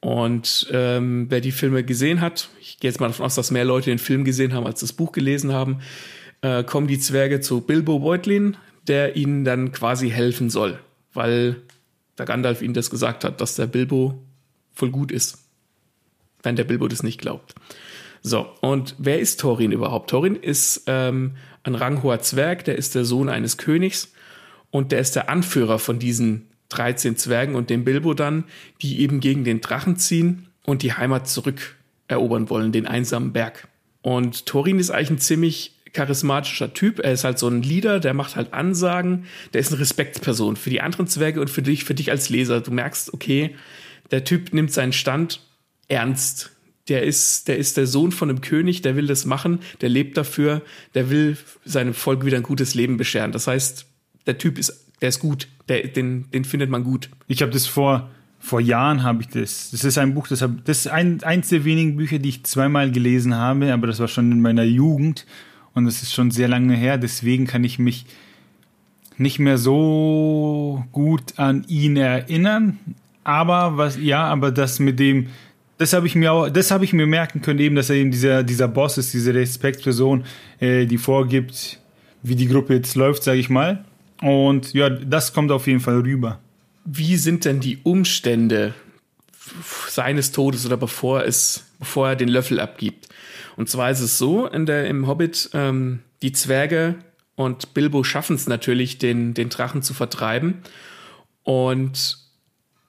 Und 0.00 0.66
ähm, 0.72 1.26
wer 1.28 1.40
die 1.40 1.52
Filme 1.52 1.84
gesehen 1.84 2.20
hat, 2.20 2.48
ich 2.60 2.80
gehe 2.80 2.90
jetzt 2.90 2.98
mal 2.98 3.06
davon 3.06 3.26
aus, 3.26 3.36
dass 3.36 3.52
mehr 3.52 3.64
Leute 3.64 3.90
den 3.90 4.00
Film 4.00 4.24
gesehen 4.24 4.52
haben, 4.52 4.66
als 4.66 4.80
das 4.80 4.92
Buch 4.92 5.12
gelesen 5.12 5.52
haben, 5.52 5.80
äh, 6.40 6.64
kommen 6.64 6.88
die 6.88 6.98
Zwerge 6.98 7.40
zu 7.40 7.60
Bilbo 7.60 8.00
Beutlin, 8.00 8.56
der 8.88 9.14
ihnen 9.14 9.44
dann 9.44 9.70
quasi 9.70 10.10
helfen 10.10 10.50
soll, 10.50 10.78
weil 11.12 11.62
der 12.18 12.26
Gandalf 12.26 12.62
ihnen 12.62 12.74
das 12.74 12.90
gesagt 12.90 13.22
hat, 13.22 13.40
dass 13.40 13.54
der 13.54 13.68
Bilbo 13.68 14.20
voll 14.72 14.90
gut 14.90 15.12
ist, 15.12 15.38
wenn 16.42 16.56
der 16.56 16.64
Bilbo 16.64 16.88
das 16.88 17.04
nicht 17.04 17.20
glaubt. 17.20 17.54
So, 18.22 18.48
und 18.60 18.96
wer 18.98 19.20
ist 19.20 19.40
Thorin 19.40 19.72
überhaupt? 19.72 20.10
Thorin 20.10 20.36
ist 20.36 20.82
ähm, 20.86 21.36
ein 21.62 21.74
ranghoher 21.74 22.20
Zwerg, 22.20 22.64
der 22.64 22.76
ist 22.76 22.94
der 22.94 23.04
Sohn 23.04 23.28
eines 23.28 23.56
Königs 23.56 24.12
und 24.70 24.90
der 24.92 25.00
ist 25.00 25.16
der 25.16 25.28
Anführer 25.28 25.78
von 25.78 25.98
diesen 25.98 26.48
13 26.72 27.16
Zwergen 27.16 27.54
und 27.54 27.70
dem 27.70 27.84
Bilbo 27.84 28.14
dann, 28.14 28.44
die 28.80 29.00
eben 29.00 29.20
gegen 29.20 29.44
den 29.44 29.60
Drachen 29.60 29.96
ziehen 29.96 30.48
und 30.64 30.82
die 30.82 30.94
Heimat 30.94 31.28
zurückerobern 31.28 32.50
wollen, 32.50 32.72
den 32.72 32.86
einsamen 32.86 33.32
Berg. 33.32 33.68
Und 34.02 34.46
Thorin 34.46 34.78
ist 34.78 34.90
eigentlich 34.90 35.10
ein 35.10 35.18
ziemlich 35.18 35.76
charismatischer 35.92 36.74
Typ. 36.74 36.98
Er 37.00 37.12
ist 37.12 37.24
halt 37.24 37.38
so 37.38 37.48
ein 37.48 37.62
Leader, 37.62 38.00
der 38.00 38.14
macht 38.14 38.36
halt 38.36 38.52
Ansagen, 38.52 39.26
der 39.52 39.60
ist 39.60 39.70
eine 39.72 39.80
Respektsperson 39.80 40.56
für 40.56 40.70
die 40.70 40.80
anderen 40.80 41.06
Zwerge 41.06 41.40
und 41.40 41.50
für 41.50 41.62
dich, 41.62 41.84
für 41.84 41.94
dich 41.94 42.10
als 42.10 42.28
Leser. 42.28 42.60
Du 42.60 42.70
merkst, 42.70 43.12
okay, 43.12 43.54
der 44.10 44.24
Typ 44.24 44.52
nimmt 44.52 44.72
seinen 44.72 44.92
Stand 44.92 45.40
ernst. 45.88 46.50
Der 46.88 47.04
ist, 47.04 47.46
der 47.46 47.58
ist 47.58 47.76
der 47.76 47.86
Sohn 47.86 48.10
von 48.10 48.28
einem 48.28 48.40
König, 48.40 48.82
der 48.82 48.96
will 48.96 49.06
das 49.06 49.24
machen, 49.24 49.60
der 49.82 49.88
lebt 49.88 50.16
dafür, 50.16 50.62
der 50.94 51.10
will 51.10 51.36
seinem 51.64 51.94
Volk 51.94 52.24
wieder 52.24 52.38
ein 52.38 52.42
gutes 52.42 52.74
Leben 52.74 52.96
bescheren. 52.96 53.30
Das 53.30 53.46
heißt, 53.46 53.86
der 54.26 54.38
Typ 54.38 54.58
ist 54.58 54.86
der 55.02 55.10
ist 55.10 55.18
gut. 55.18 55.48
Der, 55.68 55.86
den, 55.86 56.30
den 56.30 56.44
findet 56.44 56.70
man 56.70 56.84
gut. 56.84 57.10
Ich 57.26 57.42
habe 57.42 57.52
das 57.52 57.66
vor, 57.66 58.08
vor 58.38 58.60
Jahren 58.60 59.02
habe 59.02 59.22
ich 59.22 59.28
das. 59.28 59.70
Das 59.70 59.84
ist 59.84 59.98
ein 59.98 60.14
Buch, 60.14 60.28
das, 60.28 60.42
hab, 60.42 60.64
das 60.64 60.78
ist 60.78 60.88
ein, 60.88 61.22
eins 61.22 61.48
der 61.50 61.64
wenigen 61.64 61.96
Bücher, 61.96 62.18
die 62.18 62.30
ich 62.30 62.44
zweimal 62.44 62.90
gelesen 62.90 63.34
habe, 63.34 63.72
aber 63.72 63.86
das 63.86 64.00
war 64.00 64.08
schon 64.08 64.32
in 64.32 64.40
meiner 64.40 64.64
Jugend 64.64 65.26
und 65.74 65.84
das 65.84 66.02
ist 66.02 66.14
schon 66.14 66.30
sehr 66.30 66.48
lange 66.48 66.74
her. 66.74 66.98
Deswegen 66.98 67.46
kann 67.46 67.64
ich 67.64 67.78
mich 67.78 68.06
nicht 69.18 69.38
mehr 69.38 69.58
so 69.58 70.84
gut 70.92 71.38
an 71.38 71.64
ihn 71.68 71.96
erinnern. 71.96 72.78
Aber 73.24 73.76
was, 73.76 73.98
ja, 74.00 74.24
aber 74.24 74.50
das 74.50 74.80
mit 74.80 74.98
dem, 74.98 75.28
das 75.78 75.92
habe 75.92 76.06
ich 76.06 76.14
mir 76.14 76.32
auch, 76.32 76.48
das 76.48 76.70
habe 76.70 76.84
ich 76.84 76.92
mir 76.92 77.06
merken 77.06 77.42
können, 77.42 77.60
eben, 77.60 77.76
dass 77.76 77.90
er 77.90 77.96
eben 77.96 78.10
dieser, 78.10 78.42
dieser 78.42 78.68
Boss 78.68 78.98
ist, 78.98 79.12
diese 79.14 79.34
Respektsperson, 79.34 80.24
äh, 80.58 80.86
die 80.86 80.98
vorgibt, 80.98 81.80
wie 82.22 82.34
die 82.34 82.48
Gruppe 82.48 82.74
jetzt 82.74 82.94
läuft, 82.94 83.22
sage 83.22 83.38
ich 83.38 83.50
mal. 83.50 83.84
Und 84.22 84.72
ja, 84.72 84.88
das 84.88 85.34
kommt 85.34 85.50
auf 85.50 85.66
jeden 85.66 85.80
Fall 85.80 86.00
rüber. 86.00 86.38
Wie 86.84 87.16
sind 87.16 87.44
denn 87.44 87.60
die 87.60 87.78
Umstände 87.82 88.74
seines 89.88 90.32
Todes 90.32 90.64
oder 90.64 90.76
bevor 90.76 91.24
es, 91.24 91.64
bevor 91.78 92.10
er 92.10 92.16
den 92.16 92.28
Löffel 92.28 92.60
abgibt? 92.60 93.08
Und 93.56 93.68
zwar 93.68 93.90
ist 93.90 94.00
es 94.00 94.18
so, 94.18 94.46
in 94.46 94.64
der, 94.64 94.86
im 94.86 95.06
Hobbit, 95.06 95.50
ähm, 95.52 96.00
die 96.22 96.32
Zwerge 96.32 96.96
und 97.34 97.74
Bilbo 97.74 98.04
schaffen 98.04 98.36
es 98.36 98.46
natürlich, 98.46 98.98
den, 98.98 99.34
den 99.34 99.48
Drachen 99.48 99.82
zu 99.82 99.92
vertreiben. 99.92 100.62
Und 101.42 102.18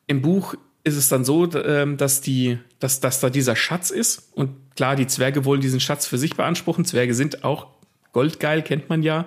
im 0.05 0.21
Buch 0.21 0.55
ist 0.83 0.97
es 0.97 1.09
dann 1.09 1.25
so, 1.25 1.51
ähm, 1.55 1.97
dass, 1.97 2.21
die, 2.21 2.59
dass, 2.79 2.99
dass 2.99 3.19
da 3.19 3.29
dieser 3.29 3.55
Schatz 3.55 3.89
ist. 3.89 4.31
Und 4.35 4.51
klar, 4.75 4.95
die 4.95 5.07
Zwerge 5.07 5.45
wollen 5.45 5.61
diesen 5.61 5.79
Schatz 5.79 6.05
für 6.05 6.17
sich 6.17 6.35
beanspruchen. 6.35 6.85
Zwerge 6.85 7.15
sind 7.15 7.43
auch 7.43 7.67
goldgeil, 8.11 8.61
kennt 8.61 8.89
man 8.89 9.01
ja. 9.01 9.25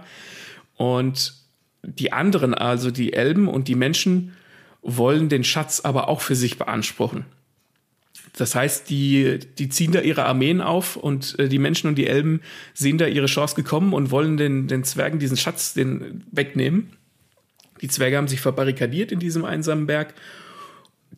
Und 0.77 1.46
die 1.87 2.13
anderen, 2.13 2.55
also 2.55 2.91
die 2.91 3.13
Elben 3.13 3.49
und 3.49 3.69
die 3.69 3.75
Menschen, 3.75 4.33
wollen 4.83 5.29
den 5.29 5.45
Schatz 5.45 5.81
aber 5.81 6.09
auch 6.09 6.21
für 6.21 6.37
sich 6.37 6.59
beanspruchen. 6.59 7.25
Das 8.37 8.55
heißt, 8.55 8.91
die, 8.91 9.39
die 9.59 9.69
ziehen 9.69 9.93
da 9.93 10.01
ihre 10.01 10.27
Armeen 10.27 10.61
auf 10.61 10.97
und 10.97 11.39
äh, 11.39 11.49
die 11.49 11.59
Menschen 11.59 11.89
und 11.89 11.97
die 11.97 12.07
Elben 12.07 12.41
sehen 12.75 12.99
da 12.99 13.07
ihre 13.07 13.27
Chance 13.27 13.57
gekommen 13.57 13.95
und 13.95 14.11
wollen 14.11 14.37
den, 14.37 14.69
den 14.69 14.85
Zwergen 14.85 15.19
diesen 15.19 15.39
Schatz 15.39 15.73
den 15.73 16.25
wegnehmen. 16.31 16.91
Die 17.81 17.89
Zwerge 17.89 18.17
haben 18.17 18.29
sich 18.29 18.41
verbarrikadiert 18.41 19.11
in 19.11 19.21
diesem 19.21 19.45
einsamen 19.45 19.87
Berg. 19.87 20.15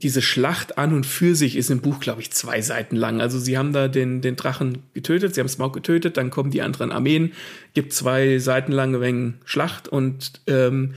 Diese 0.02 0.22
Schlacht 0.22 0.78
an 0.78 0.94
und 0.94 1.06
für 1.06 1.34
sich 1.34 1.56
ist 1.56 1.70
im 1.70 1.80
Buch, 1.80 1.98
glaube 1.98 2.20
ich, 2.20 2.30
zwei 2.30 2.60
Seiten 2.60 2.96
lang. 2.96 3.20
Also 3.20 3.38
sie 3.38 3.58
haben 3.58 3.72
da 3.72 3.88
den, 3.88 4.20
den 4.20 4.36
Drachen 4.36 4.82
getötet, 4.94 5.34
sie 5.34 5.40
haben 5.40 5.48
Smaug 5.48 5.72
getötet, 5.72 6.16
dann 6.16 6.30
kommen 6.30 6.50
die 6.50 6.62
anderen 6.62 6.92
Armeen, 6.92 7.32
gibt 7.74 7.92
zwei 7.92 8.38
Seiten 8.38 8.72
lang 8.72 9.00
wegen 9.00 9.38
Schlacht 9.44 9.88
und 9.88 10.40
ähm, 10.46 10.94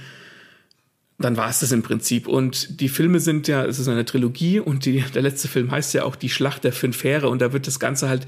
dann 1.18 1.38
war 1.38 1.50
es 1.50 1.60
das 1.60 1.72
im 1.72 1.84
Prinzip. 1.84 2.28
Und 2.28 2.80
die 2.80 2.90
Filme 2.90 3.20
sind 3.20 3.48
ja, 3.48 3.66
es 3.66 3.80
ist 3.80 3.88
eine 3.88 4.06
Trilogie 4.06 4.60
und 4.60 4.86
die, 4.86 5.04
der 5.14 5.22
letzte 5.22 5.48
Film 5.48 5.72
heißt 5.72 5.94
ja 5.94 6.04
auch 6.04 6.16
die 6.16 6.30
Schlacht 6.30 6.64
der 6.64 6.74
fünf 6.74 7.04
Heere 7.04 7.30
und 7.30 7.42
da 7.42 7.54
wird 7.54 7.68
das 7.68 7.80
Ganze 7.80 8.08
halt 8.08 8.28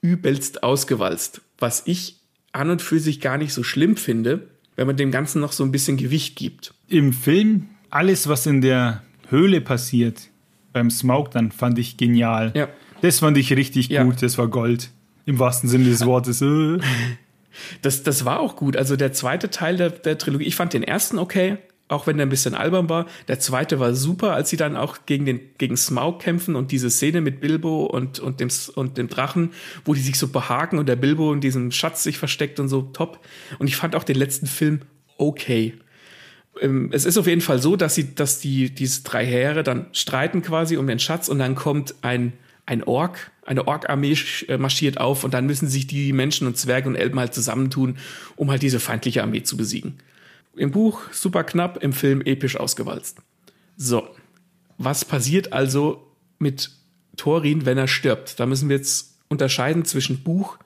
übelst 0.00 0.62
ausgewalzt. 0.62 1.40
Was 1.58 1.82
ich 1.86 2.16
an 2.52 2.70
und 2.70 2.80
für 2.80 3.00
sich 3.00 3.20
gar 3.20 3.38
nicht 3.38 3.52
so 3.52 3.62
schlimm 3.62 3.96
finde, 3.96 4.48
wenn 4.76 4.86
man 4.86 4.96
dem 4.96 5.10
Ganzen 5.10 5.40
noch 5.40 5.52
so 5.52 5.64
ein 5.64 5.72
bisschen 5.72 5.96
Gewicht 5.96 6.36
gibt. 6.36 6.74
Im 6.88 7.12
Film, 7.12 7.68
alles, 7.90 8.28
was 8.28 8.46
in 8.46 8.60
der 8.60 9.02
Höhle 9.28 9.60
passiert, 9.60 10.28
beim 10.72 10.90
Smaug, 10.90 11.30
dann 11.30 11.52
fand 11.52 11.78
ich 11.78 11.96
genial. 11.96 12.52
Ja. 12.54 12.68
Das 13.00 13.20
fand 13.20 13.36
ich 13.38 13.52
richtig 13.52 13.88
ja. 13.88 14.04
gut, 14.04 14.22
das 14.22 14.38
war 14.38 14.48
Gold. 14.48 14.90
Im 15.24 15.38
wahrsten 15.38 15.68
Sinne 15.68 15.84
des 15.84 16.04
Wortes. 16.06 16.42
Äh. 16.42 16.78
Das, 17.80 18.02
das 18.02 18.26
war 18.26 18.40
auch 18.40 18.54
gut. 18.54 18.76
Also 18.76 18.96
der 18.96 19.14
zweite 19.14 19.48
Teil 19.48 19.78
der, 19.78 19.88
der 19.88 20.18
Trilogie, 20.18 20.44
ich 20.44 20.56
fand 20.56 20.74
den 20.74 20.82
ersten 20.82 21.18
okay, 21.18 21.56
auch 21.88 22.06
wenn 22.06 22.18
der 22.18 22.26
ein 22.26 22.30
bisschen 22.30 22.54
albern 22.54 22.88
war. 22.88 23.06
Der 23.28 23.38
zweite 23.38 23.78
war 23.78 23.94
super, 23.94 24.34
als 24.34 24.50
sie 24.50 24.56
dann 24.56 24.76
auch 24.76 24.98
gegen 25.06 25.24
den 25.24 25.40
gegen 25.56 25.76
Smaug 25.76 26.20
kämpfen 26.20 26.56
und 26.56 26.72
diese 26.72 26.90
Szene 26.90 27.20
mit 27.22 27.40
Bilbo 27.40 27.86
und 27.86 28.18
und 28.18 28.40
dem 28.40 28.48
und 28.74 28.98
dem 28.98 29.08
Drachen, 29.08 29.52
wo 29.86 29.94
die 29.94 30.00
sich 30.00 30.18
so 30.18 30.28
behaken 30.28 30.78
und 30.78 30.86
der 30.86 30.96
Bilbo 30.96 31.32
in 31.32 31.40
diesem 31.40 31.70
Schatz 31.70 32.02
sich 32.02 32.18
versteckt 32.18 32.60
und 32.60 32.68
so 32.68 32.82
top. 32.82 33.20
Und 33.58 33.68
ich 33.68 33.76
fand 33.76 33.94
auch 33.94 34.04
den 34.04 34.16
letzten 34.16 34.46
Film 34.46 34.82
okay. 35.16 35.74
Ähm, 36.60 36.90
es 36.92 37.04
ist 37.04 37.18
auf 37.18 37.26
jeden 37.26 37.40
Fall 37.40 37.60
so, 37.60 37.76
dass 37.76 37.94
sie 37.94 38.14
dass 38.14 38.40
die 38.40 38.70
diese 38.70 39.02
drei 39.02 39.26
Heere 39.26 39.62
dann 39.62 39.86
streiten 39.92 40.42
quasi 40.42 40.76
um 40.76 40.86
den 40.86 40.98
Schatz 40.98 41.28
und 41.28 41.38
dann 41.38 41.54
kommt 41.54 41.94
ein 42.02 42.32
ein 42.66 42.82
Ork, 42.82 43.30
eine 43.44 43.66
Ork-Armee 43.68 44.16
äh, 44.48 44.58
marschiert 44.58 44.98
auf 44.98 45.22
und 45.22 45.32
dann 45.34 45.46
müssen 45.46 45.68
sich 45.68 45.86
die 45.86 46.12
Menschen 46.12 46.48
und 46.48 46.58
Zwerge 46.58 46.88
und 46.88 46.96
Elben 46.96 47.18
halt 47.18 47.32
zusammentun, 47.32 47.96
um 48.34 48.50
halt 48.50 48.62
diese 48.62 48.80
feindliche 48.80 49.22
Armee 49.22 49.44
zu 49.44 49.56
besiegen. 49.56 49.98
Im 50.56 50.72
Buch 50.72 51.02
super 51.12 51.44
knapp, 51.44 51.82
im 51.82 51.92
Film 51.92 52.22
episch 52.22 52.56
ausgewalzt. 52.56 53.18
So, 53.76 54.08
was 54.78 55.04
passiert 55.04 55.52
also 55.52 56.10
mit 56.38 56.70
Thorin, 57.16 57.66
wenn 57.66 57.78
er 57.78 57.88
stirbt? 57.88 58.40
Da 58.40 58.46
müssen 58.46 58.68
wir 58.68 58.76
jetzt 58.76 59.16
unterscheiden 59.28 59.84
zwischen 59.84 60.22
Buch 60.22 60.58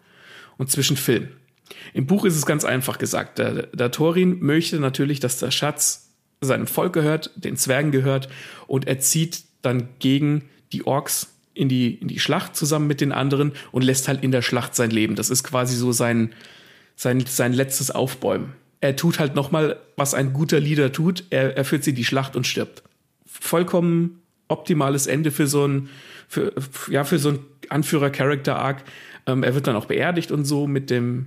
und 0.56 0.70
zwischen 0.70 0.96
Film. 0.96 1.28
Im 1.94 2.06
Buch 2.06 2.24
ist 2.24 2.36
es 2.36 2.46
ganz 2.46 2.64
einfach 2.64 2.98
gesagt. 2.98 3.38
Der, 3.38 3.66
der 3.68 3.90
Thorin 3.90 4.38
möchte 4.40 4.78
natürlich, 4.80 5.20
dass 5.20 5.38
der 5.38 5.50
Schatz 5.50 6.10
seinem 6.40 6.66
Volk 6.66 6.92
gehört, 6.92 7.30
den 7.36 7.56
Zwergen 7.56 7.90
gehört 7.90 8.28
und 8.66 8.86
er 8.86 8.98
zieht 8.98 9.44
dann 9.62 9.88
gegen 9.98 10.48
die 10.72 10.86
Orks 10.86 11.34
in 11.52 11.68
die, 11.68 11.94
in 11.94 12.08
die 12.08 12.20
Schlacht 12.20 12.56
zusammen 12.56 12.86
mit 12.86 13.00
den 13.00 13.12
anderen 13.12 13.52
und 13.72 13.82
lässt 13.82 14.08
halt 14.08 14.22
in 14.22 14.30
der 14.30 14.42
Schlacht 14.42 14.74
sein 14.74 14.90
Leben. 14.90 15.16
Das 15.16 15.28
ist 15.28 15.44
quasi 15.44 15.76
so 15.76 15.92
sein, 15.92 16.32
sein, 16.96 17.24
sein 17.26 17.52
letztes 17.52 17.90
Aufbäumen 17.90 18.54
er 18.80 18.96
tut 18.96 19.18
halt 19.18 19.34
nochmal, 19.34 19.78
was 19.96 20.14
ein 20.14 20.32
guter 20.32 20.58
Leader 20.58 20.92
tut. 20.92 21.24
Er, 21.30 21.56
er 21.56 21.64
führt 21.64 21.84
sie 21.84 21.92
die 21.92 22.04
Schlacht 22.04 22.34
und 22.34 22.46
stirbt. 22.46 22.82
Vollkommen 23.26 24.22
optimales 24.48 25.06
Ende 25.06 25.30
für 25.30 25.46
so 25.46 25.66
ein, 25.66 25.88
für, 26.28 26.52
ja, 26.90 27.04
für 27.04 27.18
so 27.18 27.30
ein 27.30 27.38
Anführer-Character-Arc. 27.68 28.82
Ähm, 29.26 29.42
er 29.42 29.54
wird 29.54 29.66
dann 29.66 29.76
auch 29.76 29.84
beerdigt 29.84 30.32
und 30.32 30.44
so 30.44 30.66
mit 30.66 30.90
dem, 30.90 31.26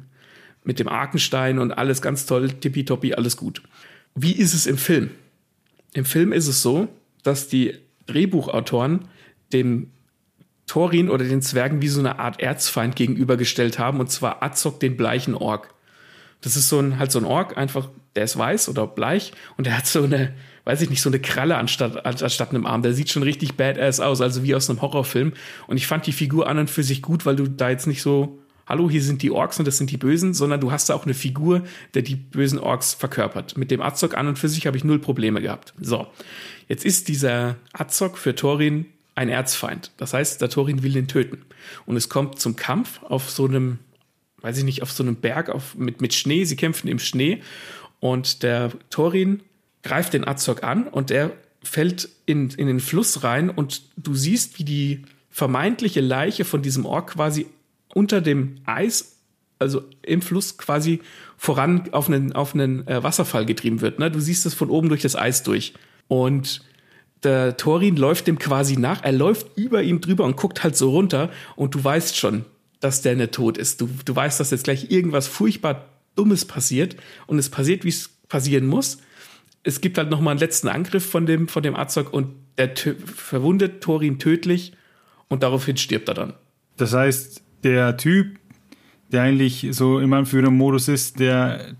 mit 0.63 0.79
dem 0.79 0.87
Arkenstein 0.87 1.59
und 1.59 1.71
alles 1.71 2.01
ganz 2.01 2.25
toll, 2.25 2.49
tippitoppi, 2.49 3.13
alles 3.13 3.37
gut. 3.37 3.61
Wie 4.15 4.33
ist 4.33 4.53
es 4.53 4.65
im 4.65 4.77
Film? 4.77 5.11
Im 5.93 6.05
Film 6.05 6.31
ist 6.31 6.47
es 6.47 6.61
so, 6.61 6.87
dass 7.23 7.47
die 7.47 7.75
Drehbuchautoren 8.07 9.07
dem 9.51 9.91
Thorin 10.65 11.09
oder 11.09 11.25
den 11.25 11.41
Zwergen 11.41 11.81
wie 11.81 11.87
so 11.87 11.99
eine 11.99 12.19
Art 12.19 12.41
Erzfeind 12.41 12.95
gegenübergestellt 12.95 13.79
haben, 13.79 13.99
und 13.99 14.09
zwar 14.09 14.41
Azog 14.41 14.79
den 14.79 14.97
bleichen 14.97 15.35
Ork. 15.35 15.73
Das 16.41 16.55
ist 16.55 16.69
so 16.69 16.79
ein, 16.79 16.99
halt 16.99 17.11
so 17.11 17.19
ein 17.19 17.25
Ork, 17.25 17.57
einfach, 17.57 17.89
der 18.15 18.23
ist 18.23 18.37
weiß 18.37 18.69
oder 18.69 18.87
bleich 18.87 19.33
und 19.57 19.65
der 19.65 19.77
hat 19.77 19.87
so 19.87 20.03
eine, 20.03 20.33
weiß 20.65 20.81
ich 20.81 20.89
nicht, 20.89 21.01
so 21.01 21.09
eine 21.09 21.19
Kralle 21.19 21.57
anstatt, 21.57 22.05
anstatt 22.05 22.49
einem 22.49 22.65
Arm. 22.65 22.81
Der 22.81 22.93
sieht 22.93 23.09
schon 23.09 23.23
richtig 23.23 23.55
badass 23.55 23.99
aus, 23.99 24.21
also 24.21 24.43
wie 24.43 24.55
aus 24.55 24.69
einem 24.69 24.81
Horrorfilm. 24.81 25.33
Und 25.67 25.77
ich 25.77 25.87
fand 25.87 26.05
die 26.05 26.11
Figur 26.11 26.47
an 26.47 26.57
und 26.57 26.69
für 26.69 26.83
sich 26.83 27.01
gut, 27.01 27.25
weil 27.25 27.35
du 27.35 27.47
da 27.47 27.69
jetzt 27.69 27.87
nicht 27.87 28.01
so, 28.01 28.42
hallo, 28.65 28.89
hier 28.89 29.01
sind 29.01 29.21
die 29.21 29.31
Orks 29.31 29.59
und 29.59 29.67
das 29.67 29.77
sind 29.77 29.91
die 29.91 29.97
Bösen, 29.97 30.33
sondern 30.33 30.61
du 30.61 30.71
hast 30.71 30.89
da 30.89 30.95
auch 30.95 31.05
eine 31.05 31.13
Figur, 31.13 31.63
der 31.93 32.01
die 32.01 32.15
bösen 32.15 32.59
Orks 32.59 32.93
verkörpert. 32.93 33.57
Mit 33.57 33.71
dem 33.71 33.81
Azog 33.81 34.17
an 34.17 34.27
und 34.27 34.39
für 34.39 34.49
sich 34.49 34.67
habe 34.67 34.77
ich 34.77 34.83
null 34.83 34.99
Probleme 34.99 35.41
gehabt. 35.41 35.73
So. 35.79 36.07
Jetzt 36.67 36.85
ist 36.85 37.07
dieser 37.07 37.57
Azog 37.73 38.17
für 38.17 38.35
Thorin 38.35 38.85
ein 39.15 39.29
Erzfeind. 39.29 39.91
Das 39.97 40.13
heißt, 40.13 40.41
der 40.41 40.49
Thorin 40.49 40.81
will 40.81 40.95
ihn 40.95 41.07
töten. 41.07 41.43
Und 41.85 41.97
es 41.97 42.09
kommt 42.09 42.39
zum 42.39 42.55
Kampf 42.55 43.03
auf 43.03 43.29
so 43.29 43.45
einem 43.45 43.79
weiß 44.43 44.57
ich 44.57 44.63
nicht, 44.65 44.83
auf 44.83 44.91
so 44.91 45.01
einem 45.01 45.15
Berg 45.15 45.49
auf, 45.49 45.75
mit, 45.75 46.01
mit 46.01 46.13
Schnee. 46.13 46.43
Sie 46.43 46.55
kämpfen 46.55 46.87
im 46.87 46.99
Schnee 46.99 47.41
und 47.99 48.43
der 48.43 48.71
Thorin 48.91 49.41
greift 49.81 50.13
den 50.13 50.27
Azog 50.27 50.63
an 50.63 50.87
und 50.87 51.09
er 51.09 51.31
fällt 51.63 52.09
in, 52.25 52.49
in 52.51 52.67
den 52.67 52.81
Fluss 52.81 53.23
rein 53.23 53.49
und 53.49 53.83
du 53.95 54.13
siehst, 54.13 54.59
wie 54.59 54.65
die 54.65 55.03
vermeintliche 55.31 56.01
Leiche 56.01 56.45
von 56.45 56.61
diesem 56.61 56.85
Ork 56.85 57.11
quasi 57.11 57.47
unter 57.93 58.21
dem 58.21 58.55
Eis, 58.65 59.17
also 59.59 59.83
im 60.01 60.21
Fluss 60.21 60.57
quasi 60.57 61.01
voran 61.37 61.89
auf 61.91 62.07
einen, 62.07 62.33
auf 62.33 62.53
einen 62.53 62.87
äh, 62.87 63.03
Wasserfall 63.03 63.45
getrieben 63.45 63.81
wird. 63.81 63.99
Ne? 63.99 64.11
Du 64.11 64.19
siehst 64.19 64.45
es 64.45 64.53
von 64.53 64.69
oben 64.69 64.89
durch 64.89 65.01
das 65.01 65.15
Eis 65.15 65.43
durch. 65.43 65.73
Und 66.07 66.61
der 67.23 67.55
Thorin 67.57 67.95
läuft 67.95 68.27
dem 68.27 68.37
quasi 68.37 68.77
nach. 68.77 69.03
Er 69.03 69.13
läuft 69.13 69.57
über 69.57 69.83
ihm 69.83 70.01
drüber 70.01 70.25
und 70.25 70.35
guckt 70.35 70.63
halt 70.63 70.75
so 70.75 70.89
runter. 70.91 71.29
Und 71.55 71.75
du 71.75 71.83
weißt 71.83 72.17
schon, 72.17 72.45
dass 72.79 73.01
der 73.01 73.15
nicht 73.15 73.33
tot 73.33 73.57
ist. 73.57 73.79
Du, 73.79 73.89
du 74.03 74.15
weißt, 74.15 74.39
dass 74.39 74.51
jetzt 74.51 74.65
gleich 74.65 74.91
irgendwas 74.91 75.27
furchtbar 75.27 75.85
Dummes 76.15 76.45
passiert 76.45 76.95
und 77.27 77.39
es 77.39 77.49
passiert, 77.49 77.83
wie 77.83 77.89
es 77.89 78.09
passieren 78.27 78.67
muss. 78.67 78.99
Es 79.63 79.81
gibt 79.81 79.97
halt 79.97 80.09
noch 80.09 80.19
mal 80.19 80.31
einen 80.31 80.39
letzten 80.39 80.67
Angriff 80.67 81.05
von 81.09 81.25
dem, 81.25 81.47
von 81.47 81.63
dem 81.63 81.75
Azog 81.75 82.13
und 82.13 82.35
der 82.57 82.71
verwundet 82.75 83.81
Thorin 83.81 84.19
tödlich 84.19 84.73
und 85.27 85.43
daraufhin 85.43 85.77
stirbt 85.77 86.09
er 86.09 86.13
dann. 86.13 86.33
Das 86.77 86.93
heißt, 86.93 87.41
der 87.63 87.97
Typ, 87.97 88.39
der 89.11 89.23
eigentlich 89.23 89.67
so 89.71 89.99
im 89.99 90.13
Anführermodus 90.13 90.87
ist, 90.87 91.19
der 91.19 91.75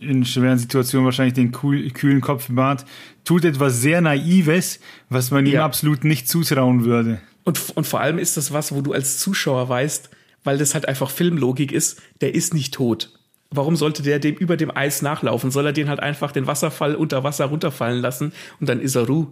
in 0.00 0.24
schweren 0.24 0.58
Situationen 0.58 1.04
wahrscheinlich 1.04 1.34
den 1.34 1.52
kühlen 1.52 2.20
Kopf 2.20 2.48
bewahrt, 2.48 2.84
tut 3.24 3.44
etwas 3.44 3.80
sehr 3.80 4.00
Naives, 4.00 4.80
was 5.08 5.30
man 5.30 5.46
ihm 5.46 5.60
absolut 5.60 6.04
nicht 6.04 6.28
zutrauen 6.28 6.84
würde. 6.84 7.20
Und, 7.44 7.76
und 7.76 7.86
vor 7.86 8.00
allem 8.00 8.18
ist 8.18 8.36
das 8.36 8.52
was, 8.52 8.74
wo 8.74 8.80
du 8.80 8.92
als 8.92 9.18
Zuschauer 9.18 9.68
weißt, 9.68 10.10
weil 10.44 10.58
das 10.58 10.74
halt 10.74 10.88
einfach 10.88 11.10
Filmlogik 11.10 11.72
ist, 11.72 12.02
der 12.20 12.34
ist 12.34 12.54
nicht 12.54 12.74
tot. 12.74 13.12
Warum 13.50 13.76
sollte 13.76 14.02
der 14.02 14.18
dem 14.18 14.34
über 14.34 14.56
dem 14.56 14.74
Eis 14.76 15.00
nachlaufen? 15.00 15.50
Soll 15.50 15.66
er 15.66 15.72
den 15.72 15.88
halt 15.88 16.00
einfach 16.00 16.32
den 16.32 16.46
Wasserfall 16.46 16.94
unter 16.94 17.22
Wasser 17.22 17.46
runterfallen 17.46 18.00
lassen 18.00 18.32
und 18.60 18.68
dann 18.68 18.80
ist 18.80 18.94
er 18.94 19.06
ruh. 19.06 19.28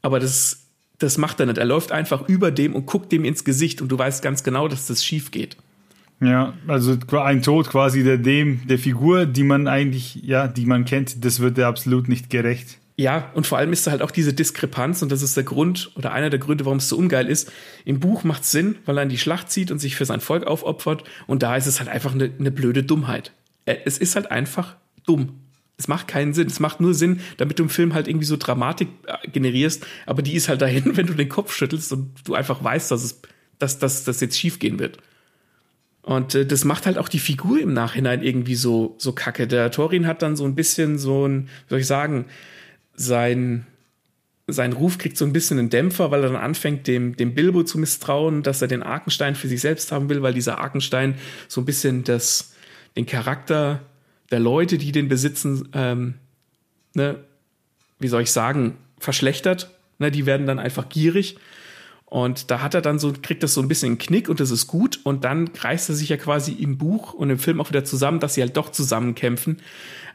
Aber 0.00 0.20
das, 0.20 0.63
das 0.98 1.18
macht 1.18 1.40
er 1.40 1.46
nicht. 1.46 1.58
Er 1.58 1.64
läuft 1.64 1.92
einfach 1.92 2.28
über 2.28 2.50
dem 2.50 2.74
und 2.74 2.86
guckt 2.86 3.12
dem 3.12 3.24
ins 3.24 3.44
Gesicht 3.44 3.82
und 3.82 3.88
du 3.88 3.98
weißt 3.98 4.22
ganz 4.22 4.42
genau, 4.44 4.68
dass 4.68 4.86
das 4.86 5.04
schief 5.04 5.30
geht. 5.30 5.56
Ja, 6.20 6.54
also 6.68 6.96
ein 7.18 7.42
Tod 7.42 7.68
quasi 7.68 8.04
der 8.04 8.18
dem, 8.18 8.66
der 8.66 8.78
Figur, 8.78 9.26
die 9.26 9.42
man 9.42 9.66
eigentlich, 9.66 10.16
ja, 10.22 10.46
die 10.46 10.64
man 10.64 10.84
kennt, 10.84 11.24
das 11.24 11.40
wird 11.40 11.58
er 11.58 11.66
absolut 11.66 12.08
nicht 12.08 12.30
gerecht. 12.30 12.78
Ja, 12.96 13.32
und 13.34 13.46
vor 13.46 13.58
allem 13.58 13.72
ist 13.72 13.86
da 13.86 13.90
halt 13.90 14.02
auch 14.02 14.12
diese 14.12 14.32
Diskrepanz 14.32 15.02
und 15.02 15.10
das 15.10 15.20
ist 15.20 15.36
der 15.36 15.42
Grund 15.42 15.90
oder 15.96 16.12
einer 16.12 16.30
der 16.30 16.38
Gründe, 16.38 16.64
warum 16.64 16.78
es 16.78 16.88
so 16.88 16.96
ungeil 16.96 17.26
ist. 17.26 17.50
Im 17.84 17.98
Buch 17.98 18.22
macht 18.22 18.44
es 18.44 18.52
Sinn, 18.52 18.76
weil 18.86 18.96
er 18.96 19.02
in 19.02 19.08
die 19.08 19.18
Schlacht 19.18 19.50
zieht 19.50 19.72
und 19.72 19.80
sich 19.80 19.96
für 19.96 20.04
sein 20.04 20.20
Volk 20.20 20.46
aufopfert 20.46 21.02
und 21.26 21.42
da 21.42 21.56
ist 21.56 21.66
es 21.66 21.80
halt 21.80 21.90
einfach 21.90 22.14
eine, 22.14 22.30
eine 22.38 22.52
blöde 22.52 22.84
Dummheit. 22.84 23.32
Äh, 23.66 23.78
es 23.84 23.98
ist 23.98 24.14
halt 24.14 24.30
einfach 24.30 24.76
dumm. 25.04 25.40
Es 25.76 25.88
macht 25.88 26.06
keinen 26.08 26.34
Sinn. 26.34 26.46
Es 26.46 26.60
macht 26.60 26.80
nur 26.80 26.94
Sinn, 26.94 27.20
damit 27.36 27.58
du 27.58 27.64
im 27.64 27.68
Film 27.68 27.94
halt 27.94 28.06
irgendwie 28.06 28.26
so 28.26 28.36
Dramatik 28.36 28.88
äh, 29.06 29.28
generierst, 29.28 29.86
aber 30.06 30.22
die 30.22 30.34
ist 30.34 30.48
halt 30.48 30.62
dahin, 30.62 30.84
wenn 30.96 31.06
du 31.06 31.14
den 31.14 31.28
Kopf 31.28 31.54
schüttelst 31.54 31.92
und 31.92 32.12
du 32.24 32.34
einfach 32.34 32.62
weißt, 32.62 32.90
dass 32.90 33.02
es, 33.02 33.22
dass, 33.58 33.78
dass 33.78 34.04
das 34.04 34.20
jetzt 34.20 34.38
schief 34.38 34.58
gehen 34.58 34.78
wird. 34.78 34.98
Und 36.04 36.34
äh, 36.34 36.46
das 36.46 36.64
macht 36.64 36.86
halt 36.86 36.98
auch 36.98 37.08
die 37.08 37.18
Figur 37.18 37.60
im 37.60 37.72
Nachhinein 37.72 38.22
irgendwie 38.22 38.54
so, 38.54 38.94
so 38.98 39.12
kacke. 39.12 39.46
Der 39.46 39.70
Thorin 39.70 40.06
hat 40.06 40.22
dann 40.22 40.36
so 40.36 40.44
ein 40.44 40.54
bisschen 40.54 40.98
so 40.98 41.26
ein, 41.26 41.44
wie 41.44 41.70
soll 41.70 41.80
ich 41.80 41.86
sagen, 41.86 42.26
sein, 42.94 43.66
sein 44.46 44.74
Ruf 44.74 44.98
kriegt 44.98 45.16
so 45.16 45.24
ein 45.24 45.32
bisschen 45.32 45.58
einen 45.58 45.70
Dämpfer, 45.70 46.10
weil 46.10 46.22
er 46.22 46.30
dann 46.30 46.40
anfängt, 46.40 46.86
dem, 46.86 47.16
dem 47.16 47.34
Bilbo 47.34 47.62
zu 47.62 47.78
misstrauen, 47.78 48.42
dass 48.42 48.60
er 48.60 48.68
den 48.68 48.82
Arkenstein 48.82 49.34
für 49.34 49.48
sich 49.48 49.62
selbst 49.62 49.90
haben 49.90 50.08
will, 50.10 50.22
weil 50.22 50.34
dieser 50.34 50.58
Arkenstein 50.58 51.14
so 51.48 51.62
ein 51.62 51.64
bisschen 51.64 52.04
das, 52.04 52.54
den 52.96 53.06
Charakter 53.06 53.80
der 54.34 54.40
Leute, 54.40 54.78
die 54.78 54.90
den 54.90 55.06
besitzen, 55.06 55.68
ähm, 55.74 56.14
ne, 56.92 57.20
wie 58.00 58.08
soll 58.08 58.22
ich 58.22 58.32
sagen, 58.32 58.76
verschlechtert. 58.98 59.70
Ne, 60.00 60.10
die 60.10 60.26
werden 60.26 60.48
dann 60.48 60.58
einfach 60.58 60.88
gierig. 60.88 61.36
Und 62.06 62.50
da 62.50 62.60
hat 62.60 62.74
er 62.74 62.82
dann 62.82 62.98
so, 62.98 63.12
kriegt 63.12 63.44
das 63.44 63.54
so 63.54 63.60
ein 63.60 63.68
bisschen 63.68 63.90
einen 63.90 63.98
Knick 63.98 64.28
und 64.28 64.40
das 64.40 64.50
ist 64.50 64.66
gut. 64.66 64.98
Und 65.04 65.22
dann 65.22 65.52
kreist 65.52 65.88
er 65.88 65.94
sich 65.94 66.08
ja 66.08 66.16
quasi 66.16 66.50
im 66.50 66.78
Buch 66.78 67.14
und 67.14 67.30
im 67.30 67.38
Film 67.38 67.60
auch 67.60 67.68
wieder 67.68 67.84
zusammen, 67.84 68.18
dass 68.18 68.34
sie 68.34 68.40
halt 68.40 68.56
doch 68.56 68.72
zusammenkämpfen. 68.72 69.58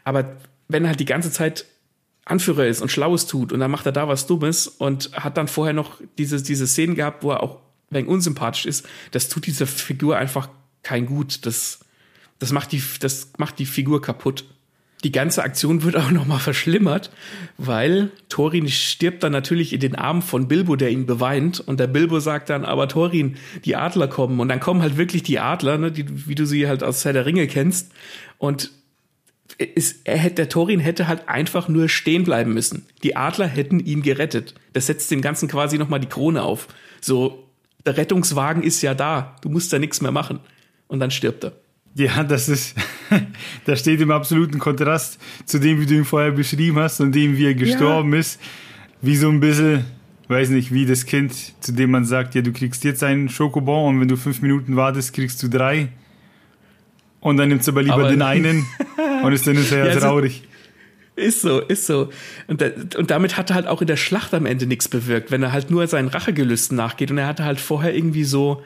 Aber 0.04 0.36
wenn 0.68 0.86
halt 0.86 1.00
die 1.00 1.06
ganze 1.06 1.32
Zeit 1.32 1.66
Anführer 2.26 2.68
ist 2.68 2.82
und 2.82 2.92
Schlaues 2.92 3.26
tut 3.26 3.54
und 3.54 3.62
dann 3.62 3.72
macht 3.72 3.86
er 3.86 3.94
da 3.94 4.10
was 4.10 4.28
Dummes 4.28 4.68
und 4.68 5.12
hat 5.14 5.38
dann 5.38 5.48
vorher 5.48 5.74
noch 5.74 6.02
diese, 6.18 6.44
diese 6.44 6.68
Szenen 6.68 6.96
gehabt, 6.96 7.24
wo 7.24 7.32
er 7.32 7.42
auch 7.42 7.60
wegen 7.90 8.10
unsympathisch 8.10 8.66
ist. 8.66 8.86
Das 9.12 9.30
tut 9.30 9.48
dieser 9.48 9.66
Figur 9.66 10.18
einfach 10.18 10.50
kein 10.84 11.06
Gut. 11.06 11.46
Das, 11.46 11.80
das, 12.40 12.52
macht, 12.52 12.72
die, 12.72 12.82
das 13.00 13.32
macht 13.38 13.60
die 13.60 13.66
Figur 13.66 14.02
kaputt. 14.02 14.46
Die 15.04 15.12
ganze 15.14 15.44
Aktion 15.44 15.84
wird 15.84 15.96
auch 15.96 16.12
noch 16.12 16.26
mal 16.26 16.40
verschlimmert, 16.40 17.10
weil 17.58 18.12
Thorin 18.28 18.68
stirbt 18.68 19.24
dann 19.24 19.32
natürlich 19.32 19.72
in 19.72 19.80
den 19.80 19.96
Armen 19.96 20.22
von 20.22 20.50
Bilbo, 20.50 20.76
der 20.76 20.90
ihn 20.90 21.06
beweint. 21.06 21.62
Und 21.62 21.80
der 21.80 21.88
Bilbo 21.88 22.20
sagt 22.20 22.50
dann, 22.50 22.66
aber 22.66 22.90
Thorin, 22.90 23.38
die 23.64 23.78
Adler 23.78 24.10
kommen. 24.10 24.42
Und 24.42 24.50
dann 24.50 24.60
kommen 24.60 24.82
halt 24.82 24.98
wirklich 24.98 25.24
die 25.24 25.40
Adler, 25.40 25.78
ne, 25.78 25.92
die, 25.92 26.28
wie 26.28 26.36
du 26.36 26.46
sie 26.46 26.68
halt 26.68 26.84
aus 26.84 27.06
Herr 27.06 27.14
der 27.14 27.26
Ringe 27.26 27.48
kennst. 27.48 27.94
Und 28.38 28.72
ist, 29.58 30.02
er 30.04 30.30
der 30.30 30.50
Thorin 30.50 30.80
hätte 30.80 31.08
halt 31.08 31.28
einfach 31.28 31.70
nur 31.70 31.90
stehen 31.90 32.24
bleiben 32.24 32.54
müssen. 32.54 32.86
Die 33.04 33.16
Adler 33.16 33.48
hätten 33.48 33.80
ihn 33.80 34.02
gerettet. 34.02 34.54
Das 34.74 34.88
setzt 34.88 35.12
dem 35.12 35.22
Ganzen 35.22 35.48
quasi 35.48 35.78
nochmal 35.78 36.00
die 36.00 36.08
Krone 36.08 36.44
auf. 36.44 36.68
So, 37.02 37.48
der 37.86 37.98
Rettungswagen 37.98 38.64
ist 38.64 38.82
ja 38.82 38.94
da. 38.94 39.36
Du 39.42 39.50
musst 39.50 39.72
da 39.72 39.80
nichts 39.80 40.02
mehr 40.02 40.12
machen. 40.12 40.40
Und 40.88 41.00
dann 41.00 41.12
stirbt 41.12 41.46
er. 41.46 41.54
Ja, 41.96 42.24
das 42.24 42.50
ist, 42.50 42.76
das 43.66 43.80
steht 43.80 44.02
im 44.02 44.12
absoluten 44.12 44.60
Kontrast 44.60 45.20
zu 45.46 45.60
dem, 45.60 45.82
wie 45.82 45.86
du 45.86 45.96
ihn 45.96 46.06
vorher 46.06 46.32
beschrieben 46.32 46.78
hast 46.80 47.02
und 47.02 47.14
dem, 47.14 47.38
wie 47.38 47.46
er 47.46 47.56
gestorben 47.56 48.14
ja. 48.14 48.20
ist. 48.20 48.40
Wie 49.02 49.16
so 49.16 49.30
ein 49.30 49.40
bisschen, 49.40 49.86
weiß 50.28 50.50
nicht, 50.50 50.74
wie 50.74 50.86
das 50.86 51.06
Kind, 51.06 51.34
zu 51.62 51.72
dem 51.72 51.92
man 51.92 52.06
sagt, 52.06 52.36
ja, 52.36 52.42
du 52.42 52.52
kriegst 52.52 52.84
jetzt 52.84 53.04
einen 53.04 53.30
Schokobon 53.30 53.96
und 53.96 54.02
wenn 54.02 54.08
du 54.08 54.18
fünf 54.18 54.42
Minuten 54.42 54.76
wartest, 54.76 55.14
kriegst 55.14 55.42
du 55.42 55.50
drei. 55.50 55.90
Und 57.22 57.38
dann 57.38 57.50
nimmst 57.50 57.68
du 57.68 57.72
aber 57.72 57.82
lieber 57.82 57.96
aber 57.96 58.10
den 58.10 58.22
einen 58.22 58.66
und 59.24 59.34
ist 59.34 59.46
dann 59.46 59.58
sehr 59.58 59.88
ja, 59.88 59.96
traurig. 59.96 60.44
Ist 61.16 61.42
so, 61.42 61.60
ist 61.60 61.86
so. 61.86 62.10
Und, 62.48 62.62
da, 62.62 62.68
und 62.98 63.12
damit 63.12 63.36
hat 63.36 63.50
er 63.50 63.56
halt 63.56 63.68
auch 63.68 63.82
in 63.82 63.88
der 63.88 63.98
Schlacht 63.98 64.34
am 64.34 64.46
Ende 64.46 64.66
nichts 64.66 64.88
bewirkt, 64.88 65.32
wenn 65.32 65.44
er 65.44 65.52
halt 65.52 65.70
nur 65.70 65.86
seinen 65.88 66.08
Rachegelüsten 66.08 66.78
nachgeht. 66.78 67.12
Und 67.12 67.18
er 67.18 67.28
hatte 67.28 67.44
halt 67.44 67.60
vorher 67.60 67.94
irgendwie 67.94 68.24
so, 68.24 68.64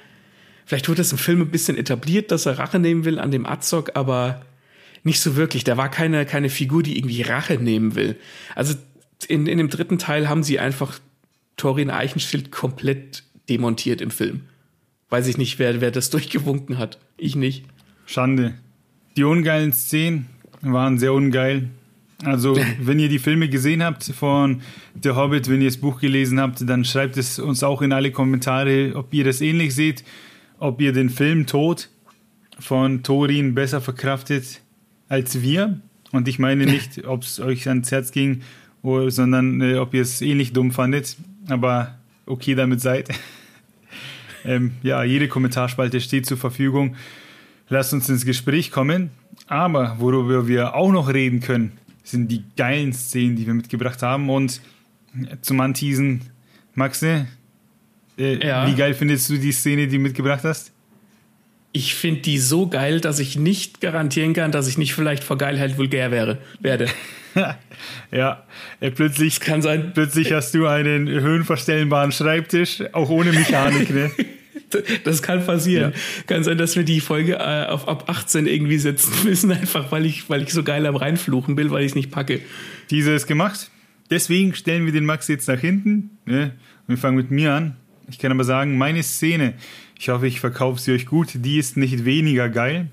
vielleicht 0.66 0.90
wurde 0.90 0.98
das 0.98 1.12
im 1.12 1.18
Film 1.18 1.42
ein 1.42 1.52
bisschen 1.52 1.78
etabliert, 1.78 2.32
dass 2.32 2.46
er 2.46 2.60
Rache 2.60 2.80
nehmen 2.80 3.06
will 3.06 3.20
an 3.20 3.32
dem 3.32 3.46
Azog, 3.46 3.92
aber 3.96 4.42
nicht 5.04 5.20
so 5.20 5.36
wirklich. 5.36 5.64
Da 5.64 5.78
war 5.78 5.90
keine, 5.90 6.26
keine 6.26 6.50
Figur, 6.50 6.84
die 6.84 6.98
irgendwie 6.98 7.22
Rache 7.22 7.56
nehmen 7.58 7.96
will. 7.96 8.16
Also 8.56 8.76
in, 9.28 9.48
in 9.48 9.58
dem 9.58 9.70
dritten 9.70 10.00
Teil 10.00 10.30
haben 10.30 10.44
sie 10.44 10.60
einfach 10.60 11.00
Thorin 11.58 11.90
Eichenschild 11.90 12.52
komplett 12.52 13.24
demontiert 13.50 14.02
im 14.02 14.12
Film. 14.12 14.42
Weiß 15.10 15.28
ich 15.28 15.38
nicht, 15.38 15.60
wer, 15.60 15.82
wer 15.82 15.92
das 15.92 16.10
durchgewunken 16.12 16.78
hat. 16.78 17.00
Ich 17.18 17.36
nicht. 17.36 17.66
Schande. 18.06 18.56
Die 19.16 19.24
ungeilen 19.24 19.74
Szenen 19.74 20.28
waren 20.62 20.98
sehr 20.98 21.14
ungeil. 21.14 21.70
Also, 22.24 22.58
wenn 22.80 23.00
ihr 23.00 23.10
die 23.10 23.20
Filme 23.20 23.50
gesehen 23.50 23.84
habt 23.84 24.04
von 24.04 24.62
The 25.02 25.12
Hobbit, 25.12 25.50
wenn 25.50 25.62
ihr 25.62 25.68
das 25.68 25.78
Buch 25.78 26.00
gelesen 26.00 26.40
habt, 26.40 26.68
dann 26.68 26.86
schreibt 26.86 27.18
es 27.18 27.38
uns 27.40 27.64
auch 27.64 27.82
in 27.82 27.92
alle 27.92 28.12
Kommentare, 28.12 28.94
ob 28.96 29.14
ihr 29.14 29.24
das 29.24 29.42
ähnlich 29.42 29.76
seht, 29.76 30.04
ob 30.64 30.80
ihr 30.80 30.94
den 30.94 31.10
Film 31.10 31.46
Tod 31.46 31.90
von 32.58 33.04
Thorin 33.04 33.54
besser 33.54 33.82
verkraftet 33.82 34.62
als 35.10 35.42
wir. 35.42 35.82
Und 36.14 36.30
ich 36.30 36.40
meine 36.40 36.66
nicht, 36.66 37.04
ob 37.06 37.24
es 37.24 37.42
euch 37.42 37.68
ans 37.68 37.92
Herz 37.92 38.12
ging, 38.12 38.44
sondern 38.82 39.60
äh, 39.60 39.76
ob 39.76 39.94
ihr 39.94 40.02
es 40.02 40.22
ähnlich 40.22 40.54
dumm 40.54 40.72
fandet. 40.72 41.18
Aber 41.50 41.98
okay 42.26 42.56
damit 42.56 42.80
seid. 42.80 43.10
ähm, 44.46 44.72
ja, 44.84 45.04
jede 45.04 45.28
Kommentarspalte 45.28 46.00
steht 46.00 46.26
zur 46.26 46.38
Verfügung. 46.38 46.96
Lasst 47.68 47.94
uns 47.94 48.08
ins 48.08 48.26
Gespräch 48.26 48.72
kommen. 48.72 49.12
Aber 49.48 49.98
worüber 50.00 50.48
wir 50.48 50.76
auch 50.76 50.94
noch 50.94 51.14
reden 51.14 51.42
können, 51.42 51.74
sind 52.06 52.30
die 52.32 52.44
geilen 52.56 52.94
Szenen, 52.94 53.36
die 53.36 53.46
wir 53.46 53.54
mitgebracht 53.54 54.02
haben. 54.02 54.30
Und 54.30 54.62
zum 55.42 55.60
Anteasen, 55.60 56.22
Maxe, 56.74 57.28
äh, 58.18 58.46
ja. 58.46 58.68
wie 58.68 58.76
geil 58.76 58.94
findest 58.94 59.30
du 59.30 59.38
die 59.38 59.52
Szene, 59.52 59.88
die 59.88 59.98
du 59.98 60.04
mitgebracht 60.04 60.44
hast? 60.44 60.72
Ich 61.72 61.96
finde 61.96 62.22
die 62.22 62.38
so 62.38 62.68
geil, 62.68 63.00
dass 63.00 63.20
ich 63.20 63.36
nicht 63.36 63.82
garantieren 63.82 64.34
kann, 64.34 64.52
dass 64.52 64.68
ich 64.68 64.78
nicht 64.78 64.94
vielleicht 64.94 65.24
vor 65.24 65.38
Geilheit 65.38 65.78
vulgär 65.78 66.12
wäre, 66.12 66.38
werde. 66.60 66.88
ja, 68.12 68.44
äh, 68.80 68.92
plötzlich, 68.92 69.40
kann 69.40 69.62
sein. 69.62 69.92
plötzlich 69.94 70.32
hast 70.34 70.54
du 70.54 70.68
einen 70.68 71.08
höhenverstellbaren 71.08 72.12
Schreibtisch, 72.12 72.84
auch 72.92 73.10
ohne 73.10 73.32
Mechanik, 73.32 73.90
ne? 73.90 74.12
Das 75.04 75.22
kann 75.22 75.46
passieren. 75.46 75.94
Ja. 75.94 76.24
Kann 76.26 76.44
sein, 76.44 76.58
dass 76.58 76.76
wir 76.76 76.84
die 76.84 77.00
Folge 77.00 77.34
äh, 77.34 77.66
auf 77.68 77.88
ab 77.88 78.06
18 78.08 78.48
irgendwie 78.48 78.80
setzen 78.80 79.12
müssen, 79.24 79.52
einfach 79.52 79.92
weil 79.92 80.04
ich, 80.06 80.30
weil 80.32 80.42
ich 80.42 80.52
so 80.52 80.64
geil 80.64 80.88
am 80.88 80.96
reinfluchen 80.96 81.58
will, 81.58 81.70
weil 81.70 81.84
ich 81.84 81.92
es 81.92 81.96
nicht 81.96 82.10
packe. 82.10 82.40
Diese 82.90 83.12
ist 83.12 83.28
gemacht. 83.28 83.70
Deswegen 84.10 84.56
stellen 84.56 84.86
wir 84.86 84.92
den 84.92 85.06
Max 85.06 85.28
jetzt 85.28 85.48
nach 85.48 85.60
hinten. 85.60 86.18
Ne? 86.26 86.54
Wir 86.88 86.98
fangen 86.98 87.18
mit 87.18 87.30
mir 87.30 87.54
an. 87.54 87.76
Ich 88.10 88.20
kann 88.20 88.32
aber 88.32 88.44
sagen, 88.44 88.78
meine 88.78 89.04
Szene, 89.04 89.54
ich 90.00 90.10
hoffe, 90.10 90.28
ich 90.28 90.40
verkaufe 90.40 90.80
sie 90.80 90.92
euch 90.92 91.06
gut, 91.06 91.30
die 91.34 91.58
ist 91.58 91.78
nicht 91.78 92.06
weniger 92.06 92.50
geil. 92.50 92.88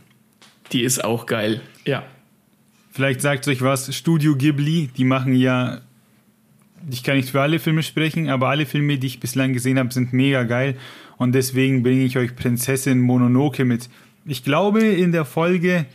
Die 0.72 0.82
ist 0.82 1.02
auch 1.04 1.26
geil, 1.26 1.60
ja. 1.84 2.04
Vielleicht 2.92 3.20
sagt 3.20 3.46
euch 3.48 3.62
was, 3.62 3.94
Studio 3.94 4.36
Ghibli, 4.36 4.90
die 4.96 5.04
machen 5.04 5.34
ja, 5.34 5.80
ich 6.90 7.02
kann 7.02 7.16
nicht 7.16 7.30
für 7.30 7.40
alle 7.40 7.58
Filme 7.58 7.82
sprechen, 7.82 8.28
aber 8.28 8.48
alle 8.48 8.66
Filme, 8.66 8.98
die 8.98 9.06
ich 9.06 9.20
bislang 9.20 9.52
gesehen 9.52 9.78
habe, 9.78 9.92
sind 9.92 10.12
mega 10.12 10.44
geil 10.44 10.76
und 11.16 11.34
deswegen 11.34 11.82
bringe 11.82 12.04
ich 12.04 12.16
euch 12.16 12.34
Prinzessin 12.34 13.00
Mononoke 13.00 13.64
mit. 13.64 13.88
Ich 14.24 14.44
glaube, 14.44 14.80
in 14.80 15.12
der 15.12 15.24
Folge 15.24 15.86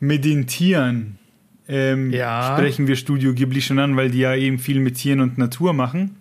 mit 0.00 0.24
den 0.24 0.46
Tieren 0.46 1.18
ähm, 1.68 2.10
ja. 2.10 2.54
sprechen 2.56 2.86
wir 2.86 2.96
Studio 2.96 3.34
Ghibli 3.34 3.60
schon 3.60 3.78
an, 3.78 3.96
weil 3.96 4.10
die 4.10 4.20
ja 4.20 4.34
eben 4.34 4.58
viel 4.58 4.80
mit 4.80 4.96
Tieren 4.96 5.20
und 5.20 5.38
Natur 5.38 5.72
machen. 5.72 6.16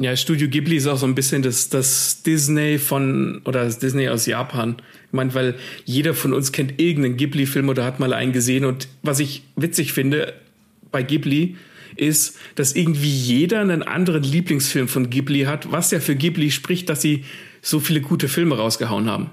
Ja, 0.00 0.16
Studio 0.16 0.48
Ghibli 0.48 0.76
ist 0.76 0.88
auch 0.88 0.96
so 0.96 1.06
ein 1.06 1.14
bisschen 1.14 1.42
das, 1.42 1.68
das 1.68 2.22
Disney 2.22 2.78
von, 2.78 3.42
oder 3.44 3.64
das 3.64 3.78
Disney 3.78 4.08
aus 4.08 4.26
Japan. 4.26 4.76
Ich 5.06 5.12
meine, 5.12 5.32
weil 5.34 5.54
jeder 5.84 6.14
von 6.14 6.32
uns 6.32 6.50
kennt 6.50 6.80
irgendeinen 6.80 7.16
Ghibli-Film 7.16 7.68
oder 7.68 7.84
hat 7.84 8.00
mal 8.00 8.12
einen 8.12 8.32
gesehen. 8.32 8.64
Und 8.64 8.88
was 9.02 9.20
ich 9.20 9.44
witzig 9.54 9.92
finde 9.92 10.34
bei 10.90 11.02
Ghibli, 11.02 11.56
ist, 11.96 12.36
dass 12.56 12.74
irgendwie 12.74 13.10
jeder 13.10 13.60
einen 13.60 13.82
anderen 13.82 14.24
Lieblingsfilm 14.24 14.88
von 14.88 15.10
Ghibli 15.10 15.42
hat, 15.42 15.70
was 15.70 15.92
ja 15.92 16.00
für 16.00 16.16
Ghibli 16.16 16.50
spricht, 16.50 16.88
dass 16.88 17.02
sie 17.02 17.24
so 17.62 17.78
viele 17.80 18.00
gute 18.00 18.28
Filme 18.28 18.56
rausgehauen 18.56 19.08
haben. 19.08 19.30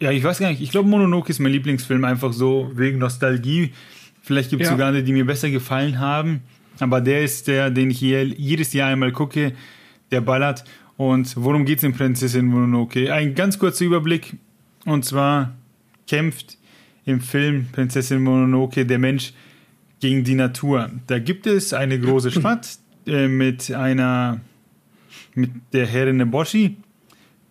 Ja, 0.00 0.10
ich 0.10 0.24
weiß 0.24 0.38
gar 0.38 0.50
nicht. 0.50 0.60
Ich 0.60 0.70
glaube, 0.70 0.88
Mononoke 0.88 1.30
ist 1.30 1.38
mein 1.38 1.52
Lieblingsfilm, 1.52 2.04
einfach 2.04 2.32
so 2.32 2.70
wegen 2.74 2.98
Nostalgie. 2.98 3.70
Vielleicht 4.22 4.50
gibt 4.50 4.62
es 4.62 4.68
ja. 4.68 4.72
sogar 4.72 4.88
eine, 4.88 5.02
die 5.02 5.12
mir 5.12 5.26
besser 5.26 5.50
gefallen 5.50 5.98
haben. 5.98 6.40
Aber 6.78 7.00
der 7.00 7.22
ist 7.22 7.46
der, 7.46 7.70
den 7.70 7.90
ich 7.90 7.98
hier 7.98 8.24
jedes 8.24 8.72
Jahr 8.72 8.88
einmal 8.88 9.12
gucke. 9.12 9.52
Der 10.10 10.20
ballert. 10.20 10.64
Und 10.96 11.34
worum 11.36 11.64
geht 11.64 11.78
es 11.78 11.84
in 11.84 11.92
Prinzessin 11.92 12.46
Mononoke? 12.46 13.12
Ein 13.12 13.34
ganz 13.34 13.58
kurzer 13.58 13.84
Überblick. 13.84 14.36
Und 14.84 15.04
zwar 15.04 15.54
kämpft 16.06 16.58
im 17.04 17.20
Film 17.20 17.66
Prinzessin 17.72 18.22
Mononoke 18.22 18.84
der 18.84 18.98
Mensch 18.98 19.32
gegen 20.00 20.24
die 20.24 20.34
Natur. 20.34 20.90
Da 21.06 21.18
gibt 21.18 21.46
es 21.46 21.72
eine 21.72 21.98
große 21.98 22.30
Stadt 22.38 22.78
äh, 23.06 23.28
mit 23.28 23.70
einer, 23.72 24.40
mit 25.34 25.50
der 25.72 25.86
Herrin 25.86 26.16
Neboshi, 26.16 26.76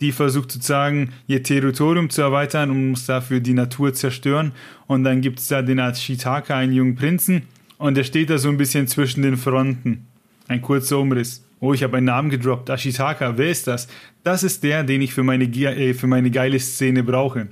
die 0.02 0.12
versucht 0.12 0.52
sozusagen 0.52 1.12
ihr 1.28 1.44
Territorium 1.44 2.10
zu 2.10 2.22
erweitern 2.22 2.70
und 2.72 2.92
muss 2.92 3.06
dafür 3.06 3.40
die 3.40 3.54
Natur 3.54 3.94
zerstören. 3.94 4.54
Und 4.88 5.04
dann 5.04 5.22
gibt 5.22 5.40
es 5.40 5.48
da 5.48 5.62
den 5.62 5.80
Ashitaka, 5.80 6.58
einen 6.58 6.74
jungen 6.74 6.96
Prinzen, 6.96 7.44
und 7.78 7.96
der 7.96 8.04
steht 8.04 8.30
da 8.30 8.38
so 8.38 8.50
ein 8.50 8.58
bisschen 8.58 8.88
zwischen 8.88 9.22
den 9.22 9.38
Fronten. 9.38 10.06
Ein 10.50 10.62
kurzer 10.62 11.00
Umriss. 11.00 11.46
Oh, 11.60 11.74
ich 11.74 11.84
habe 11.84 11.98
einen 11.98 12.06
Namen 12.06 12.30
gedroppt. 12.30 12.70
Ashitaka, 12.70 13.38
wer 13.38 13.50
ist 13.50 13.68
das? 13.68 13.88
Das 14.24 14.44
ist 14.44 14.64
der, 14.64 14.84
den 14.84 15.02
ich 15.02 15.14
für 15.14 15.24
meine, 15.24 15.44
äh, 15.44 15.94
für 15.94 16.08
meine 16.08 16.32
geile 16.32 16.60
Szene 16.60 17.04
brauche. 17.04 17.48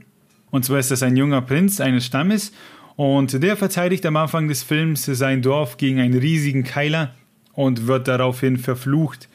Und 0.49 0.63
zwar 0.63 0.79
ist 0.79 0.91
das 0.91 1.03
ein 1.03 1.17
junger 1.17 1.41
Prinz 1.41 1.81
eines 1.81 2.05
Stammes 2.05 2.53
und 2.95 3.43
der 3.43 3.57
verteidigt 3.57 4.05
am 4.05 4.15
Anfang 4.15 4.47
des 4.47 4.63
Films 4.63 5.05
sein 5.05 5.41
Dorf 5.41 5.77
gegen 5.77 5.99
einen 5.99 6.17
riesigen 6.17 6.63
Keiler 6.63 7.13
und 7.53 7.87
wird 7.87 8.07
daraufhin 8.07 8.57
verflucht. 8.57 9.27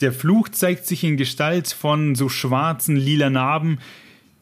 Der 0.00 0.12
Fluch 0.12 0.48
zeigt 0.48 0.86
sich 0.86 1.02
in 1.02 1.16
Gestalt 1.16 1.68
von 1.68 2.14
so 2.14 2.28
schwarzen, 2.28 2.96
lila 2.96 3.30
Narben, 3.30 3.78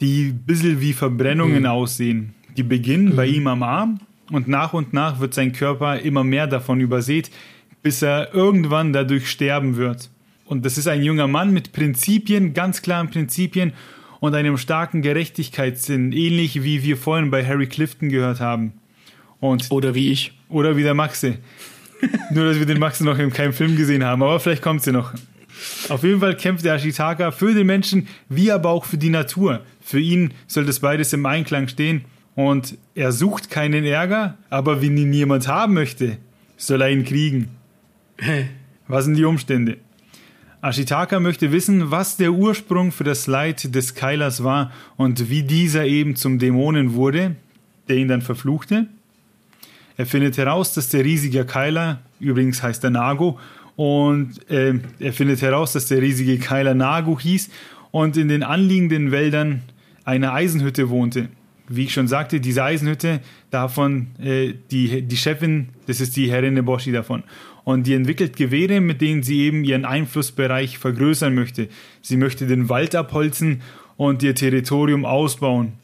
die 0.01 0.29
ein 0.29 0.43
bisschen 0.45 0.81
wie 0.81 0.93
Verbrennungen 0.93 1.61
mhm. 1.61 1.67
aussehen. 1.67 2.35
Die 2.57 2.63
beginnen 2.63 3.13
mhm. 3.13 3.17
bei 3.17 3.27
ihm 3.27 3.47
am 3.47 3.63
Arm 3.63 4.01
und 4.31 4.49
nach 4.49 4.73
und 4.73 4.93
nach 4.93 5.21
wird 5.21 5.35
sein 5.35 5.53
Körper 5.53 6.01
immer 6.01 6.25
mehr 6.25 6.47
davon 6.47 6.81
übersät, 6.81 7.31
bis 7.83 8.03
er 8.03 8.35
irgendwann 8.35 8.93
dadurch 8.93 9.31
sterben 9.31 9.77
wird. 9.77 10.11
Und 10.45 10.65
das 10.65 10.79
ist 10.79 10.89
ein 10.89 11.03
junger 11.03 11.29
Mann 11.29 11.53
mit 11.53 11.73
Prinzipien, 11.73 12.55
ganz 12.55 12.83
klaren 12.83 13.11
Prinzipien 13.11 13.73
und 14.21 14.35
einem 14.35 14.57
starken 14.57 15.03
Gerechtigkeitssinn, 15.03 16.13
ähnlich 16.13 16.63
wie 16.63 16.83
wir 16.83 16.97
vorhin 16.97 17.31
bei 17.31 17.45
Harry 17.45 17.67
Clifton 17.67 18.09
gehört 18.09 18.41
haben. 18.41 18.73
Und 19.41 19.71
oder 19.71 19.95
wie 19.95 20.11
ich. 20.11 20.33
Oder 20.49 20.77
wie 20.77 20.83
der 20.83 20.95
Maxe. 20.95 21.39
Nur, 22.33 22.47
dass 22.47 22.59
wir 22.59 22.67
den 22.67 22.79
Maxe 22.79 23.05
noch 23.05 23.19
in 23.19 23.31
keinem 23.31 23.53
Film 23.53 23.77
gesehen 23.77 24.05
haben, 24.05 24.23
aber 24.23 24.41
vielleicht 24.41 24.63
kommt 24.63 24.83
sie 24.83 24.93
noch. 24.93 25.13
Auf 25.89 26.05
jeden 26.05 26.21
Fall 26.21 26.37
kämpft 26.37 26.65
der 26.65 26.75
Ashitaka 26.75 27.31
für 27.31 27.53
den 27.53 27.67
Menschen, 27.67 28.09
wie 28.29 28.53
aber 28.53 28.71
auch 28.71 28.85
für 28.85 28.99
die 28.99 29.11
Natur. 29.11 29.63
Für 29.81 30.01
ihn 30.01 30.33
soll 30.47 30.65
das 30.65 30.81
beides 30.81 31.13
im 31.13 31.27
Einklang 31.27 31.69
stehen. 31.69 32.05
Und 32.35 32.79
er 32.95 33.11
sucht 33.11 33.51
keinen 33.51 33.85
Ärger, 33.85 34.39
aber 34.49 34.81
wenn 34.81 34.97
ihn 34.97 35.11
niemand 35.11 35.49
haben 35.49 35.75
möchte, 35.75 36.19
soll 36.57 36.83
er 36.83 36.91
ihn 36.91 37.05
kriegen. 37.05 37.58
Was 38.89 39.05
sind 39.05 39.17
die 39.17 39.25
Umstände? 39.25 39.79
Ashitaka 40.61 41.21
möchte 41.21 41.53
wissen, 41.53 41.91
was 41.91 42.17
der 42.17 42.33
Ursprung 42.33 42.91
für 42.91 43.05
das 43.05 43.27
Leid 43.29 43.75
des 43.75 43.95
Kailas 43.95 44.43
war 44.43 44.73
und 44.97 45.31
wie 45.31 45.45
dieser 45.45 45.87
eben 45.87 46.17
zum 46.17 46.39
Dämonen 46.39 46.95
wurde, 46.95 47.37
der 47.89 47.97
ihn 47.97 48.09
dann 48.09 48.23
verfluchte. 48.23 48.87
Er 49.97 50.07
findet 50.07 50.37
heraus, 50.37 50.75
dass 50.75 50.89
der 50.89 51.05
riesige 51.05 51.45
Keiler, 51.45 52.01
übrigens 52.19 52.63
heißt 52.63 52.83
er 52.85 52.91
Nago, 52.91 53.39
und 53.77 54.51
äh, 54.51 54.75
er 54.99 55.13
findet 55.13 55.43
heraus, 55.43 55.73
dass 55.73 55.87
der 55.87 56.03
riesige 56.03 56.39
Keiler 56.39 56.75
Nago 56.75 57.19
hieß 57.21 57.51
und 57.93 58.17
in 58.17 58.29
den 58.29 58.43
anliegenden 58.43 59.13
Wäldern 59.13 59.63
eine 60.05 60.33
Eisenhütte 60.33 60.91
wohnte. 60.91 61.29
Wie 61.69 61.85
ich 61.85 61.93
schon 61.93 62.09
sagte, 62.09 62.41
diese 62.41 62.65
Eisenhütte, 62.65 63.21
davon 63.51 64.09
äh, 64.19 64.55
die, 64.71 65.03
die 65.03 65.17
Chefin, 65.17 65.69
das 65.87 66.01
ist 66.01 66.17
die 66.17 66.31
Herrin 66.31 66.55
Neboshi 66.55 66.91
davon. 66.91 67.23
Und 67.69 67.87
die 67.87 67.93
entwickelt 67.93 68.35
Gewehre, 68.35 68.81
mit 68.81 69.03
denen 69.03 69.23
sie 69.23 69.41
eben 69.41 69.63
ihren 69.63 69.85
Einflussbereich 69.85 70.79
vergrößern 70.79 71.35
möchte. 71.35 71.69
Sie 72.01 72.17
möchte 72.17 72.47
den 72.47 72.71
Wald 72.71 72.95
abholzen 72.95 73.61
und 73.99 74.23
ihr 74.23 74.35
Territorium 74.35 75.05
ausbauen. 75.05 75.75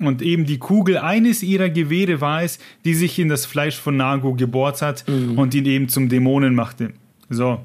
Und 0.00 0.22
eben 0.22 0.44
die 0.44 0.58
Kugel 0.58 0.98
eines 0.98 1.44
ihrer 1.44 1.68
Gewehre 1.68 2.20
war 2.20 2.42
es, 2.42 2.58
die 2.84 2.94
sich 2.94 3.16
in 3.20 3.28
das 3.28 3.46
Fleisch 3.46 3.76
von 3.76 3.96
Nago 3.96 4.34
gebohrt 4.34 4.82
hat 4.82 5.04
mhm. 5.06 5.38
und 5.38 5.54
ihn 5.54 5.66
eben 5.66 5.88
zum 5.88 6.08
Dämonen 6.08 6.56
machte. 6.56 6.94
So. 7.28 7.60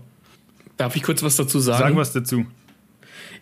Darf 0.77 0.95
ich 0.95 1.01
kurz 1.01 1.23
was 1.23 1.35
dazu 1.35 1.57
sagen? 1.57 1.79
Sag 1.79 1.95
was 1.95 2.13
dazu. 2.13 2.45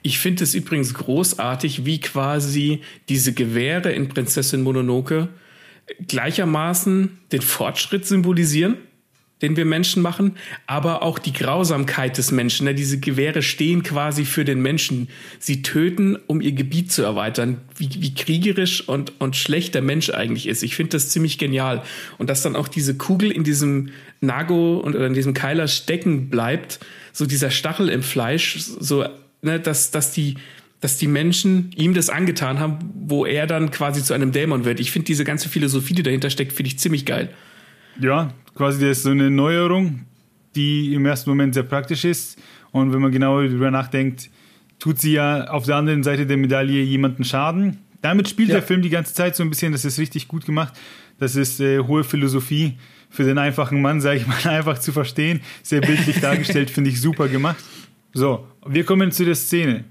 Ich 0.04 0.20
finde 0.20 0.46
es 0.46 0.56
übrigens 0.56 0.94
großartig, 0.94 1.84
wie 1.84 2.00
quasi 2.00 2.80
diese 3.10 3.34
Gewehre 3.34 3.92
in 3.92 4.08
Prinzessin 4.08 4.62
Mononoke 4.62 5.28
gleichermaßen 6.08 7.10
den 7.34 7.42
Fortschritt 7.42 8.06
symbolisieren 8.06 8.78
den 9.44 9.58
wir 9.58 9.66
Menschen 9.66 10.02
machen, 10.02 10.38
aber 10.66 11.04
auch 11.04 11.20
die 11.20 11.34
Grausamkeit 11.34 12.18
des 12.18 12.32
Menschen. 12.32 12.66
Ne? 12.66 12.74
Diese 12.74 13.00
Gewehre 13.00 13.44
stehen 13.44 13.84
quasi 13.84 14.24
für 14.24 14.46
den 14.46 14.62
Menschen. 14.62 15.10
Sie 15.38 15.62
töten, 15.62 16.18
um 16.28 16.42
ihr 16.42 16.54
Gebiet 16.54 16.92
zu 16.92 17.04
erweitern. 17.04 17.58
Wie, 17.78 17.90
wie 18.00 18.14
kriegerisch 18.16 18.88
und, 18.88 19.20
und 19.20 19.36
schlecht 19.36 19.76
der 19.76 19.82
Mensch 19.82 20.10
eigentlich 20.10 20.48
ist. 20.48 20.64
Ich 20.64 20.76
finde 20.76 20.92
das 20.92 21.10
ziemlich 21.10 21.38
genial. 21.38 21.84
Und 22.18 22.30
dass 22.30 22.42
dann 22.42 22.56
auch 22.56 22.70
diese 22.70 22.96
Kugel 22.96 23.32
in 23.32 23.44
diesem 23.44 23.90
Nago 24.22 24.78
und 24.78 24.96
oder 24.96 25.08
in 25.08 25.14
diesem 25.14 25.34
Keiler 25.34 25.68
stecken 25.68 26.30
bleibt, 26.30 26.80
so 27.12 27.26
dieser 27.26 27.52
Stachel 27.52 27.90
im 27.90 28.02
Fleisch, 28.02 28.58
so, 28.60 29.06
ne, 29.42 29.60
dass, 29.60 29.92
dass 29.92 30.14
die, 30.14 30.36
dass 30.80 30.98
die 30.98 31.08
Menschen 31.08 31.72
ihm 31.76 31.94
das 31.94 32.10
angetan 32.10 32.60
haben, 32.60 32.80
wo 32.96 33.26
er 33.26 33.46
dann 33.46 33.72
quasi 33.72 34.02
zu 34.02 34.14
einem 34.14 34.32
Dämon 34.32 34.64
wird. 34.64 34.80
Ich 34.80 34.92
finde 34.92 35.06
diese 35.08 35.26
ganze 35.26 35.50
Philosophie, 35.50 35.96
die 35.96 36.04
dahinter 36.04 36.30
steckt, 36.30 36.54
finde 36.54 36.70
ich 36.70 36.80
ziemlich 36.80 37.06
geil. 37.06 37.30
Ja, 38.00 38.34
quasi 38.56 38.86
das 38.86 38.98
ist 38.98 39.04
so 39.04 39.12
eine 39.12 39.30
Neuerung, 39.30 40.02
die 40.56 40.94
im 40.94 41.06
ersten 41.06 41.30
Moment 41.30 41.54
sehr 41.54 41.64
praktisch 41.64 42.06
ist. 42.06 42.40
Und 42.72 42.94
wenn 42.94 43.02
man 43.02 43.12
genauer 43.12 43.44
darüber 43.44 43.72
nachdenkt, 43.72 44.30
tut 44.80 45.00
sie 45.00 45.14
ja 45.14 45.46
auf 45.46 45.66
der 45.66 45.76
anderen 45.76 46.04
Seite 46.04 46.26
der 46.26 46.38
Medaille 46.38 46.82
jemanden 46.82 47.24
Schaden. 47.24 47.78
Damit 48.02 48.28
spielt 48.28 48.50
ja. 48.50 48.56
der 48.56 48.64
Film 48.64 48.82
die 48.82 48.90
ganze 48.90 49.14
Zeit 49.14 49.36
so 49.36 49.44
ein 49.44 49.50
bisschen, 49.50 49.72
das 49.72 49.86
ist 49.86 49.98
richtig 50.00 50.28
gut 50.28 50.46
gemacht. 50.46 50.74
Das 51.20 51.36
ist 51.36 51.62
äh, 51.62 51.80
hohe 51.80 52.04
Philosophie 52.04 52.78
für 53.10 53.24
den 53.24 53.38
einfachen 53.38 53.82
Mann, 53.82 54.02
sage 54.02 54.20
ich 54.20 54.28
mal, 54.28 54.38
einfach 54.50 54.80
zu 54.80 54.92
verstehen. 54.92 55.42
Sehr 55.62 55.82
bildlich 55.82 56.20
dargestellt, 56.20 56.70
finde 56.70 56.90
ich 56.90 57.00
super 57.00 57.28
gemacht. 57.28 57.64
So, 58.12 58.48
wir 58.66 58.84
kommen 58.84 59.12
zu 59.12 59.24
der 59.24 59.36
Szene. 59.36 59.86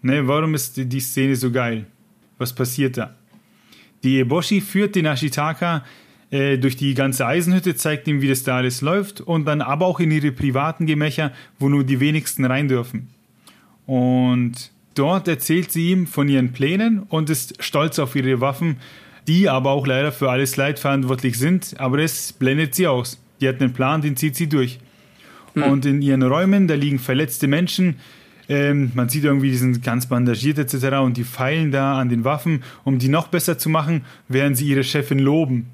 Ne, 0.00 0.26
warum 0.26 0.54
ist 0.54 0.76
die 0.76 1.00
Szene 1.00 1.36
so 1.36 1.50
geil? 1.50 1.86
Was 2.38 2.54
passiert 2.54 2.96
da? 2.96 3.14
Die 4.02 4.20
Eboshi 4.20 4.60
führt 4.60 4.94
den 4.94 5.06
Ashitaka 5.06 5.84
äh, 6.30 6.58
durch 6.58 6.76
die 6.76 6.94
ganze 6.94 7.26
Eisenhütte, 7.26 7.76
zeigt 7.76 8.08
ihm, 8.08 8.20
wie 8.20 8.28
das 8.28 8.42
da 8.42 8.56
alles 8.56 8.80
läuft 8.80 9.20
und 9.20 9.44
dann 9.44 9.60
aber 9.60 9.86
auch 9.86 10.00
in 10.00 10.10
ihre 10.10 10.32
privaten 10.32 10.86
Gemächer, 10.86 11.32
wo 11.58 11.68
nur 11.68 11.84
die 11.84 12.00
wenigsten 12.00 12.44
rein 12.44 12.68
dürfen. 12.68 13.08
Und 13.86 14.70
dort 14.94 15.28
erzählt 15.28 15.70
sie 15.70 15.90
ihm 15.90 16.06
von 16.06 16.28
ihren 16.28 16.52
Plänen 16.52 17.00
und 17.08 17.30
ist 17.30 17.62
stolz 17.62 17.98
auf 17.98 18.16
ihre 18.16 18.40
Waffen, 18.40 18.76
die 19.28 19.48
aber 19.48 19.70
auch 19.70 19.86
leider 19.86 20.12
für 20.12 20.30
alles 20.30 20.56
Leid 20.56 20.78
verantwortlich 20.78 21.38
sind, 21.38 21.74
aber 21.78 21.98
das 21.98 22.32
blendet 22.32 22.74
sie 22.74 22.86
aus. 22.86 23.20
Die 23.40 23.48
hat 23.48 23.60
einen 23.60 23.72
Plan, 23.72 24.02
den 24.02 24.16
zieht 24.16 24.36
sie 24.36 24.48
durch. 24.48 24.78
Hm. 25.54 25.62
Und 25.64 25.86
in 25.86 26.02
ihren 26.02 26.22
Räumen, 26.22 26.68
da 26.68 26.74
liegen 26.74 26.98
verletzte 26.98 27.46
Menschen, 27.46 27.96
ähm, 28.48 28.92
man 28.94 29.08
sieht 29.08 29.24
irgendwie, 29.24 29.50
die 29.50 29.56
sind 29.56 29.82
ganz 29.82 30.06
bandagiert 30.06 30.58
etc. 30.58 30.98
und 30.98 31.16
die 31.16 31.24
feilen 31.24 31.72
da 31.72 31.98
an 31.98 32.08
den 32.08 32.24
Waffen, 32.24 32.62
um 32.84 32.98
die 32.98 33.08
noch 33.08 33.28
besser 33.28 33.58
zu 33.58 33.68
machen, 33.68 34.04
während 34.28 34.56
sie 34.56 34.66
ihre 34.66 34.84
Chefin 34.84 35.18
loben. 35.18 35.66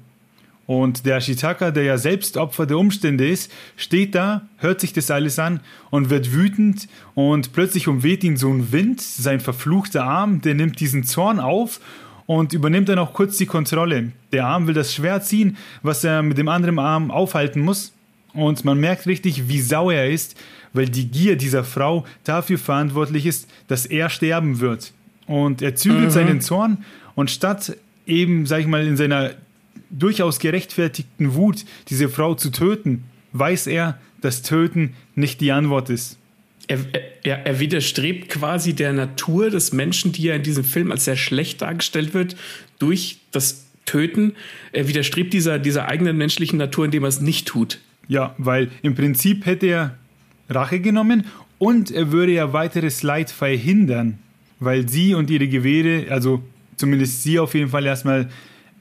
Und 0.65 1.05
der 1.05 1.17
Ashitaka, 1.17 1.71
der 1.71 1.83
ja 1.83 1.97
selbst 1.97 2.37
Opfer 2.37 2.65
der 2.65 2.77
Umstände 2.77 3.27
ist, 3.27 3.51
steht 3.75 4.15
da, 4.15 4.43
hört 4.57 4.79
sich 4.79 4.93
das 4.93 5.11
alles 5.11 5.37
an 5.37 5.59
und 5.89 6.09
wird 6.09 6.31
wütend 6.31 6.87
und 7.15 7.51
plötzlich 7.51 7.89
umweht 7.89 8.23
ihn 8.23 8.37
so 8.37 8.49
ein 8.49 8.71
Wind, 8.71 9.01
sein 9.01 9.41
verfluchter 9.41 10.05
Arm, 10.05 10.39
der 10.41 10.55
nimmt 10.55 10.79
diesen 10.79 11.03
Zorn 11.03 11.41
auf 11.41 11.81
und 12.25 12.53
übernimmt 12.53 12.87
dann 12.87 12.99
auch 12.99 13.13
kurz 13.13 13.37
die 13.37 13.45
Kontrolle. 13.45 14.13
Der 14.31 14.45
Arm 14.45 14.67
will 14.67 14.73
das 14.73 14.93
Schwert 14.93 15.25
ziehen, 15.25 15.57
was 15.81 16.03
er 16.05 16.23
mit 16.23 16.37
dem 16.37 16.47
anderen 16.47 16.79
Arm 16.79 17.11
aufhalten 17.11 17.59
muss. 17.59 17.91
Und 18.33 18.65
man 18.65 18.79
merkt 18.79 19.05
richtig, 19.05 19.47
wie 19.49 19.59
sauer 19.59 19.93
er 19.93 20.09
ist, 20.09 20.35
weil 20.71 20.89
die 20.89 21.09
Gier 21.09 21.35
dieser 21.35 21.63
Frau 21.63 22.05
dafür 22.23 22.57
verantwortlich 22.57 23.25
ist, 23.25 23.47
dass 23.67 23.85
er 23.85 24.09
sterben 24.09 24.59
wird. 24.59 24.93
Und 25.27 25.61
er 25.61 25.75
zügelt 25.75 26.05
mhm. 26.05 26.09
seinen 26.09 26.41
Zorn 26.41 26.83
und 27.15 27.29
statt 27.29 27.77
eben, 28.07 28.45
sag 28.45 28.61
ich 28.61 28.67
mal, 28.67 28.85
in 28.85 28.97
seiner 28.97 29.31
durchaus 29.93 30.39
gerechtfertigten 30.39 31.35
Wut, 31.35 31.65
diese 31.89 32.09
Frau 32.09 32.35
zu 32.35 32.51
töten, 32.51 33.03
weiß 33.31 33.67
er, 33.67 33.99
dass 34.21 34.41
Töten 34.41 34.95
nicht 35.15 35.41
die 35.41 35.51
Antwort 35.51 35.89
ist. 35.89 36.17
Er, 36.67 36.79
er, 37.23 37.45
er, 37.45 37.59
widerstrebt 37.59 38.29
quasi 38.29 38.73
der 38.73 38.93
Natur 38.93 39.49
des 39.49 39.73
Menschen, 39.73 40.13
die 40.13 40.23
ja 40.23 40.35
in 40.35 40.43
diesem 40.43 40.63
Film 40.63 40.91
als 40.91 41.05
sehr 41.05 41.17
schlecht 41.17 41.61
dargestellt 41.61 42.13
wird, 42.13 42.37
durch 42.79 43.19
das 43.31 43.65
Töten. 43.85 44.33
Er 44.71 44.87
widerstrebt 44.87 45.33
dieser, 45.33 45.59
dieser 45.59 45.89
eigenen 45.89 46.15
menschlichen 46.15 46.57
Natur, 46.57 46.85
indem 46.85 47.03
er 47.03 47.09
es 47.09 47.19
nicht 47.19 47.47
tut. 47.47 47.79
Ja, 48.07 48.33
weil 48.37 48.69
im 48.81 48.95
Prinzip 48.95 49.45
hätte 49.45 49.67
er 49.67 49.97
Rache 50.49 50.79
genommen 50.79 51.25
und 51.57 51.91
er 51.91 52.11
würde 52.11 52.31
ja 52.33 52.53
weiteres 52.53 53.03
Leid 53.03 53.29
verhindern, 53.29 54.19
weil 54.59 54.87
sie 54.87 55.15
und 55.15 55.29
ihre 55.29 55.49
Gewehre, 55.49 56.11
also 56.11 56.43
zumindest 56.77 57.23
sie 57.23 57.39
auf 57.39 57.55
jeden 57.55 57.69
Fall 57.69 57.85
erstmal 57.85 58.29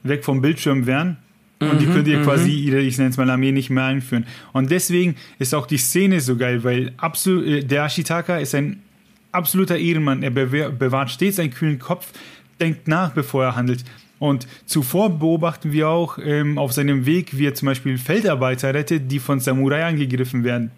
weg 0.03 0.25
vom 0.25 0.41
Bildschirm 0.41 0.87
wären. 0.87 1.19
Und 1.61 1.81
die 1.81 1.87
mhm, 1.87 1.93
könnt 1.93 2.09
ihr 2.09 2.19
mhm. 2.19 2.25
quasi 2.25 2.51
ihre, 2.51 2.81
ich 2.81 2.99
nenne 2.99 3.11
es 3.11 3.17
mal 3.17 3.31
Armee, 3.31 3.53
nicht 3.53 3.71
mehr 3.71 3.85
einführen. 3.85 4.27
Und 4.53 4.71
deswegen 4.71 5.17
ist 5.39 5.55
auch 5.55 5.67
die 5.67 5.77
Szene 5.77 6.21
so 6.21 6.37
geil, 6.37 6.65
weil 6.65 6.93
absolut, 6.97 7.47
äh, 7.47 7.63
der 7.63 7.85
Ashitaka 7.85 8.39
ist 8.39 8.55
ein 8.55 8.83
absoluter 9.31 9.79
Ehrenmann. 9.79 10.23
Er 10.23 10.31
bewahrt 10.31 11.11
stets 11.11 11.39
einen 11.39 11.51
kühlen 11.51 11.79
Kopf, 11.79 12.13
denkt 12.61 12.89
nach, 12.89 13.11
bevor 13.11 13.45
er 13.45 13.57
handelt. 13.57 13.85
Und 14.19 14.47
zuvor 14.67 15.19
beobachten 15.19 15.73
wir 15.73 15.89
auch 15.89 16.19
ähm, 16.23 16.59
auf 16.59 16.73
seinem 16.73 17.07
Weg, 17.07 17.37
wie 17.39 17.47
er 17.47 17.55
zum 17.55 17.67
Beispiel 17.67 17.99
Feldarbeiter 17.99 18.73
rettet, 18.73 19.11
die 19.11 19.19
von 19.19 19.41
Samurai 19.41 19.85
angegriffen 19.85 20.45
werden. 20.45 20.71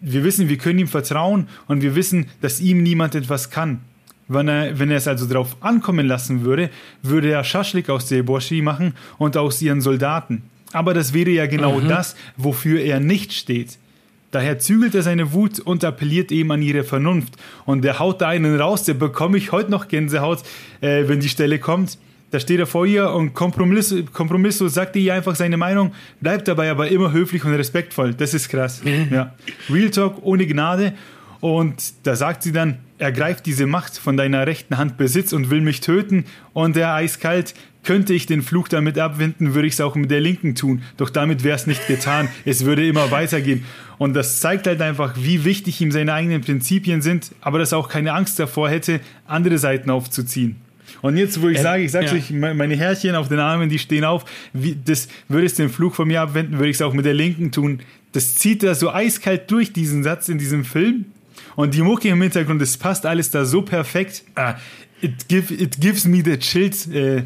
Wir 0.00 0.24
wissen, 0.24 0.48
wir 0.48 0.56
können 0.56 0.78
ihm 0.78 0.88
vertrauen 0.88 1.48
und 1.66 1.82
wir 1.82 1.94
wissen, 1.94 2.26
dass 2.40 2.60
ihm 2.60 2.82
niemand 2.82 3.14
etwas 3.14 3.50
kann. 3.50 3.80
Wenn 4.32 4.46
er, 4.46 4.78
wenn 4.78 4.90
er 4.90 4.98
es 4.98 5.08
also 5.08 5.26
darauf 5.26 5.56
ankommen 5.60 6.06
lassen 6.06 6.44
würde, 6.44 6.70
würde 7.02 7.32
er 7.32 7.42
Schaschlik 7.42 7.90
aus 7.90 8.06
der 8.06 8.22
Boshi 8.22 8.62
machen 8.62 8.94
und 9.18 9.36
aus 9.36 9.60
ihren 9.60 9.80
Soldaten. 9.80 10.42
Aber 10.72 10.94
das 10.94 11.12
wäre 11.12 11.30
ja 11.30 11.46
genau 11.46 11.80
mhm. 11.80 11.88
das, 11.88 12.14
wofür 12.36 12.80
er 12.80 13.00
nicht 13.00 13.32
steht. 13.32 13.76
Daher 14.30 14.60
zügelt 14.60 14.94
er 14.94 15.02
seine 15.02 15.32
Wut 15.32 15.58
und 15.58 15.82
appelliert 15.82 16.30
eben 16.30 16.52
an 16.52 16.62
ihre 16.62 16.84
Vernunft. 16.84 17.34
Und 17.64 17.82
der 17.82 17.98
haut 17.98 18.20
da 18.20 18.28
einen 18.28 18.60
raus, 18.60 18.84
der 18.84 18.94
bekomme 18.94 19.36
ich 19.36 19.50
heute 19.50 19.72
noch 19.72 19.88
Gänsehaut, 19.88 20.44
äh, 20.80 21.08
wenn 21.08 21.18
die 21.18 21.28
Stelle 21.28 21.58
kommt. 21.58 21.98
Da 22.30 22.38
steht 22.38 22.60
er 22.60 22.66
vor 22.66 22.86
ihr 22.86 23.10
und 23.10 23.34
kompromiss, 23.34 23.92
kompromisslos 24.12 24.74
sagt 24.74 24.94
ihr 24.94 25.12
einfach 25.12 25.34
seine 25.34 25.56
Meinung, 25.56 25.92
bleibt 26.20 26.46
dabei 26.46 26.70
aber 26.70 26.86
immer 26.88 27.10
höflich 27.10 27.44
und 27.44 27.52
respektvoll. 27.54 28.14
Das 28.14 28.32
ist 28.32 28.48
krass. 28.48 28.80
ja. 29.10 29.34
Real 29.68 29.90
Talk 29.90 30.18
ohne 30.22 30.46
Gnade. 30.46 30.92
Und 31.40 31.94
da 32.02 32.16
sagt 32.16 32.42
sie 32.42 32.52
dann, 32.52 32.78
ergreift 32.98 33.46
diese 33.46 33.66
Macht 33.66 33.96
von 33.96 34.16
deiner 34.16 34.46
rechten 34.46 34.76
Hand 34.76 34.98
Besitz 34.98 35.32
und 35.32 35.50
will 35.50 35.62
mich 35.62 35.80
töten. 35.80 36.26
Und 36.52 36.76
er 36.76 36.94
eiskalt, 36.94 37.54
könnte 37.82 38.12
ich 38.12 38.26
den 38.26 38.42
Fluch 38.42 38.68
damit 38.68 38.98
abwenden, 38.98 39.54
würde 39.54 39.66
ich 39.66 39.74
es 39.74 39.80
auch 39.80 39.94
mit 39.94 40.10
der 40.10 40.20
linken 40.20 40.54
tun. 40.54 40.82
Doch 40.96 41.10
damit 41.10 41.44
wäre 41.44 41.56
es 41.56 41.66
nicht 41.66 41.86
getan. 41.86 42.28
Es 42.44 42.64
würde 42.64 42.86
immer 42.86 43.10
weitergehen. 43.10 43.64
Und 43.98 44.14
das 44.14 44.40
zeigt 44.40 44.66
halt 44.66 44.82
einfach, 44.82 45.14
wie 45.16 45.44
wichtig 45.44 45.80
ihm 45.80 45.90
seine 45.90 46.12
eigenen 46.12 46.42
Prinzipien 46.42 47.02
sind, 47.02 47.32
aber 47.40 47.58
dass 47.58 47.72
er 47.72 47.78
auch 47.78 47.88
keine 47.88 48.12
Angst 48.12 48.38
davor 48.38 48.68
hätte, 48.68 49.00
andere 49.26 49.58
Seiten 49.58 49.90
aufzuziehen. 49.90 50.56
Und 51.02 51.16
jetzt, 51.16 51.40
wo 51.40 51.48
ich 51.48 51.60
sage, 51.60 51.84
ich 51.84 51.92
sage 51.92 52.06
ja. 52.06 52.12
euch, 52.12 52.30
meine 52.30 52.76
Härchen 52.76 53.14
auf 53.14 53.28
den 53.28 53.38
Armen, 53.38 53.68
die 53.68 53.78
stehen 53.78 54.04
auf, 54.04 54.24
wie, 54.52 54.76
das 54.84 55.08
würdest 55.28 55.58
du 55.58 55.62
den 55.62 55.70
Fluch 55.70 55.94
von 55.94 56.08
mir 56.08 56.20
abwenden, 56.20 56.54
würde 56.54 56.68
ich 56.68 56.76
es 56.76 56.82
auch 56.82 56.92
mit 56.92 57.04
der 57.04 57.14
linken 57.14 57.52
tun. 57.52 57.80
Das 58.12 58.34
zieht 58.34 58.62
er 58.62 58.74
so 58.74 58.90
eiskalt 58.90 59.50
durch, 59.50 59.72
diesen 59.72 60.02
Satz 60.02 60.28
in 60.28 60.38
diesem 60.38 60.64
Film. 60.64 61.06
Und 61.60 61.74
die 61.74 61.82
Mucke 61.82 62.08
im 62.08 62.22
Hintergrund, 62.22 62.62
das 62.62 62.78
passt 62.78 63.04
alles 63.04 63.30
da 63.30 63.44
so 63.44 63.60
perfekt. 63.60 64.22
Ah, 64.34 64.54
it, 65.02 65.28
give, 65.28 65.52
it 65.52 65.78
gives 65.78 66.06
me 66.06 66.22
the 66.24 66.38
chills. 66.38 66.86
Äh, 66.86 67.24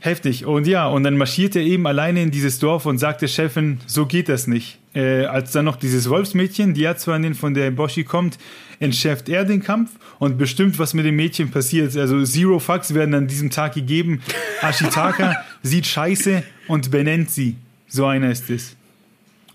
Heftig. 0.00 0.46
Und 0.46 0.66
ja, 0.66 0.86
und 0.86 1.02
dann 1.02 1.16
marschiert 1.16 1.56
er 1.56 1.62
eben 1.62 1.86
alleine 1.86 2.22
in 2.22 2.30
dieses 2.30 2.58
Dorf 2.58 2.86
und 2.86 2.98
sagt 2.98 3.20
der 3.20 3.26
Chefin, 3.26 3.80
so 3.86 4.06
geht 4.06 4.28
das 4.30 4.46
nicht. 4.46 4.78
Äh, 4.94 5.24
als 5.24 5.52
dann 5.52 5.66
noch 5.66 5.76
dieses 5.76 6.08
Wolfsmädchen, 6.08 6.72
die 6.72 6.82
ja 6.82 6.96
zwar 6.96 7.16
in 7.16 7.22
den 7.22 7.34
von 7.34 7.52
der 7.52 7.70
Boshi 7.72 8.04
kommt, 8.04 8.38
entschärft 8.78 9.28
er 9.28 9.44
den 9.44 9.60
Kampf 9.60 9.90
und 10.20 10.38
bestimmt, 10.38 10.78
was 10.78 10.94
mit 10.94 11.04
dem 11.04 11.16
Mädchen 11.16 11.50
passiert. 11.50 11.96
Also 11.96 12.24
Zero 12.24 12.60
Fucks 12.60 12.94
werden 12.94 13.12
an 13.12 13.26
diesem 13.26 13.50
Tag 13.50 13.74
gegeben. 13.74 14.22
Ashitaka 14.62 15.36
sieht 15.62 15.84
Scheiße 15.84 16.44
und 16.68 16.90
benennt 16.92 17.30
sie. 17.30 17.56
So 17.88 18.06
einer 18.06 18.30
ist 18.30 18.48
es. 18.48 18.76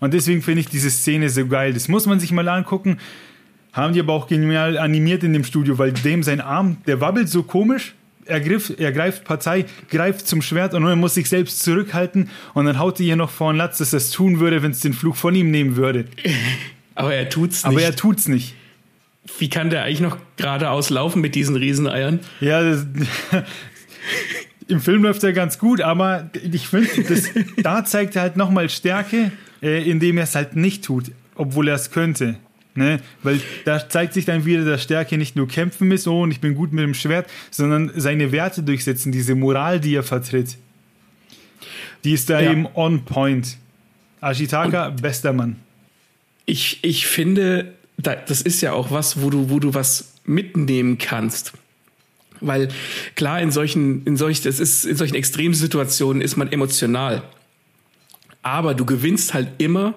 Und 0.01 0.13
deswegen 0.13 0.41
finde 0.41 0.59
ich 0.59 0.67
diese 0.67 0.91
Szene 0.91 1.30
so 1.30 1.47
geil. 1.47 1.74
Das 1.74 1.88
muss 1.88 2.05
man 2.05 2.19
sich 2.19 2.34
mal 2.34 2.49
angucken. 2.49 2.97
Haben 3.74 3.93
die 3.93 3.99
aber 3.99 4.13
auch 4.13 4.28
genial 4.28 4.78
animiert 4.78 5.24
in 5.24 5.34
dem 5.34 5.43
Studio, 5.43 5.78
weil 5.78 5.91
dem 5.91 6.24
sein 6.24 6.39
Arm, 6.39 6.78
der 6.88 7.01
wabbelt 7.01 7.28
so 7.28 7.43
komisch 7.43 7.95
er, 8.26 8.39
griff, 8.39 8.74
er 8.78 8.91
greift 8.91 9.24
Partei, 9.24 9.65
greift 9.89 10.28
zum 10.28 10.41
Schwert 10.41 10.74
und 10.74 10.86
er 10.86 10.95
muss 10.95 11.15
sich 11.15 11.30
selbst 11.30 11.61
zurückhalten 11.63 12.30
und 12.53 12.65
dann 12.65 12.80
haut 12.80 12.99
er 12.99 13.05
ihr 13.05 13.15
noch 13.15 13.30
vor 13.30 13.51
den 13.51 13.57
Latz, 13.57 13.78
dass 13.78 13.93
er 13.93 13.97
es 13.97 14.11
tun 14.11 14.39
würde, 14.39 14.63
wenn 14.63 14.71
es 14.71 14.80
den 14.80 14.93
Fluch 14.93 15.15
von 15.15 15.36
ihm 15.36 15.51
nehmen 15.51 15.76
würde. 15.76 16.05
Aber 16.95 17.13
er 17.13 17.30
tut's 17.30 17.63
nicht. 17.63 17.65
Aber 17.65 17.82
er 17.82 17.95
tut's 17.95 18.28
nicht. 18.28 18.55
Wie 19.39 19.49
kann 19.49 19.69
der 19.69 19.84
eigentlich 19.84 20.01
noch 20.01 20.17
geradeaus 20.36 20.89
laufen 20.89 21.21
mit 21.21 21.34
diesen 21.34 21.55
Rieseneiern? 21.55 22.19
Ja, 22.39 22.61
das, 22.61 22.86
im 24.67 24.80
Film 24.80 25.03
läuft 25.03 25.24
er 25.24 25.34
ganz 25.34 25.57
gut, 25.57 25.82
aber 25.82 26.30
ich 26.51 26.67
finde, 26.67 26.89
da 27.57 27.86
zeigt 27.86 28.15
er 28.15 28.21
halt 28.21 28.38
nochmal 28.38 28.69
Stärke, 28.69 29.32
äh, 29.61 29.89
indem 29.89 30.17
er 30.17 30.26
es 30.26 30.36
halt 30.36 30.55
nicht 30.55 30.84
tut, 30.84 31.11
obwohl 31.36 31.69
er 31.69 31.76
es 31.76 31.89
könnte. 31.89 32.36
Ne? 32.76 32.99
Weil 33.21 33.39
da 33.65 33.88
zeigt 33.88 34.13
sich 34.13 34.26
dann 34.26 34.45
wieder, 34.45 34.65
dass 34.65 34.82
Stärke 34.82 35.17
nicht 35.17 35.36
nur 35.36 35.47
kämpfen 35.47 35.91
ist, 35.91 36.07
oh, 36.07 36.24
und 36.24 36.32
ich 36.32 36.39
bin 36.39 36.55
gut 36.55 36.74
mit 36.74 36.84
dem 36.84 36.95
Schwert, 36.95 37.30
sondern 37.51 37.91
seine 37.95 38.32
Werte 38.32 38.63
durchsetzen, 38.63 39.11
diese 39.11 39.36
Moral, 39.36 39.80
die 39.80 39.95
er 39.95 40.03
vertritt. 40.03 40.57
Die 42.03 42.13
ist 42.13 42.30
da 42.30 42.39
ja. 42.39 42.51
eben 42.51 42.67
on 42.74 43.05
point. 43.05 43.57
Ashitaka, 44.21 44.88
und 44.88 45.01
bester 45.01 45.34
Mann. 45.34 45.57
Ich, 46.45 46.80
ich 46.82 47.05
finde, 47.05 47.74
das 47.97 48.41
ist 48.41 48.61
ja 48.61 48.74
auch 48.74 48.91
was, 48.91 49.21
wo 49.21 49.30
du, 49.30 49.49
wo 49.49 49.59
du 49.59 49.74
was 49.74 50.13
mitnehmen 50.26 50.97
kannst. 50.97 51.53
Weil 52.41 52.69
klar, 53.15 53.41
in 53.41 53.51
solchen, 53.51 54.03
in 54.05 54.17
solch, 54.17 54.41
das 54.41 54.59
ist, 54.59 54.86
in 54.86 54.97
solchen 54.97 55.15
Extremsituationen 55.15 56.21
ist 56.21 56.36
man 56.36 56.51
emotional. 56.51 57.24
Aber 58.41 58.74
du 58.74 58.86
gewinnst 58.86 59.34
halt 59.34 59.49
immer, 59.59 59.95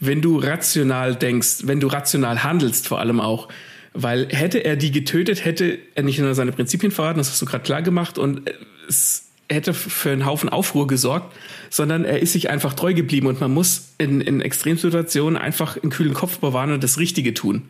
wenn 0.00 0.20
du 0.20 0.38
rational 0.38 1.14
denkst, 1.14 1.60
wenn 1.64 1.80
du 1.80 1.86
rational 1.86 2.42
handelst 2.44 2.88
vor 2.88 3.00
allem 3.00 3.20
auch. 3.20 3.48
Weil 3.94 4.28
hätte 4.28 4.58
er 4.58 4.76
die 4.76 4.90
getötet, 4.90 5.44
hätte 5.44 5.78
er 5.94 6.02
nicht 6.02 6.18
nur 6.18 6.34
seine 6.34 6.52
Prinzipien 6.52 6.92
verraten, 6.92 7.18
das 7.18 7.30
hast 7.30 7.40
du 7.40 7.46
gerade 7.46 7.64
klar 7.64 7.80
gemacht, 7.80 8.18
und 8.18 8.42
es 8.88 9.24
hätte 9.48 9.72
für 9.74 10.10
einen 10.10 10.26
Haufen 10.26 10.48
Aufruhr 10.48 10.86
gesorgt, 10.86 11.34
sondern 11.70 12.04
er 12.04 12.20
ist 12.20 12.32
sich 12.32 12.50
einfach 12.50 12.74
treu 12.74 12.94
geblieben 12.94 13.26
und 13.26 13.40
man 13.40 13.54
muss 13.54 13.88
in, 13.98 14.20
in 14.20 14.40
Extremsituationen 14.40 15.40
einfach 15.40 15.80
einen 15.82 15.90
kühlen 15.90 16.14
Kopf 16.14 16.38
bewahren 16.38 16.72
und 16.72 16.82
das 16.84 16.98
Richtige 16.98 17.32
tun. 17.32 17.62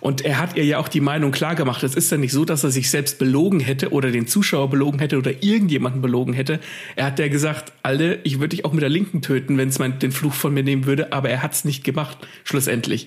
Und 0.00 0.24
er 0.24 0.38
hat 0.38 0.56
ihr 0.56 0.64
ja 0.64 0.78
auch 0.78 0.88
die 0.88 1.00
Meinung 1.00 1.32
klar 1.32 1.54
gemacht. 1.54 1.82
Es 1.82 1.94
ist 1.94 2.10
ja 2.10 2.18
nicht 2.18 2.32
so, 2.32 2.44
dass 2.44 2.64
er 2.64 2.70
sich 2.70 2.90
selbst 2.90 3.18
belogen 3.18 3.60
hätte 3.60 3.90
oder 3.90 4.10
den 4.10 4.26
Zuschauer 4.26 4.70
belogen 4.70 4.98
hätte 4.98 5.18
oder 5.18 5.42
irgendjemanden 5.42 6.02
belogen 6.02 6.32
hätte. 6.32 6.60
Er 6.96 7.06
hat 7.06 7.18
ja 7.18 7.28
gesagt, 7.28 7.72
Alter, 7.82 8.24
ich 8.24 8.38
würde 8.38 8.50
dich 8.50 8.64
auch 8.64 8.72
mit 8.72 8.82
der 8.82 8.88
Linken 8.88 9.22
töten, 9.22 9.58
wenn 9.58 9.68
es 9.68 9.78
den 9.78 10.12
Fluch 10.12 10.34
von 10.34 10.54
mir 10.54 10.62
nehmen 10.62 10.86
würde, 10.86 11.12
aber 11.12 11.30
er 11.30 11.42
hat 11.42 11.52
es 11.52 11.64
nicht 11.64 11.84
gemacht, 11.84 12.18
schlussendlich. 12.44 13.06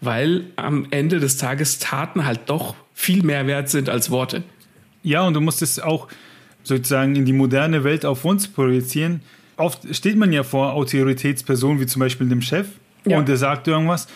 Weil 0.00 0.44
am 0.56 0.86
Ende 0.90 1.20
des 1.20 1.36
Tages 1.36 1.78
Taten 1.78 2.24
halt 2.24 2.40
doch 2.46 2.74
viel 2.94 3.22
mehr 3.22 3.46
wert 3.46 3.68
sind 3.68 3.88
als 3.88 4.10
Worte. 4.10 4.42
Ja, 5.02 5.26
und 5.26 5.34
du 5.34 5.40
musst 5.40 5.62
es 5.62 5.78
auch 5.78 6.08
sozusagen 6.62 7.16
in 7.16 7.24
die 7.24 7.32
moderne 7.32 7.84
Welt 7.84 8.04
auf 8.04 8.24
uns 8.24 8.48
projizieren. 8.48 9.22
Oft 9.56 9.94
steht 9.94 10.16
man 10.16 10.32
ja 10.32 10.42
vor 10.42 10.72
Autoritätspersonen 10.74 11.80
wie 11.80 11.86
zum 11.86 12.00
Beispiel 12.00 12.28
dem 12.28 12.42
Chef 12.42 12.66
ja. 13.04 13.18
und 13.18 13.28
der 13.28 13.36
sagt 13.36 13.68
irgendwas 13.68 14.08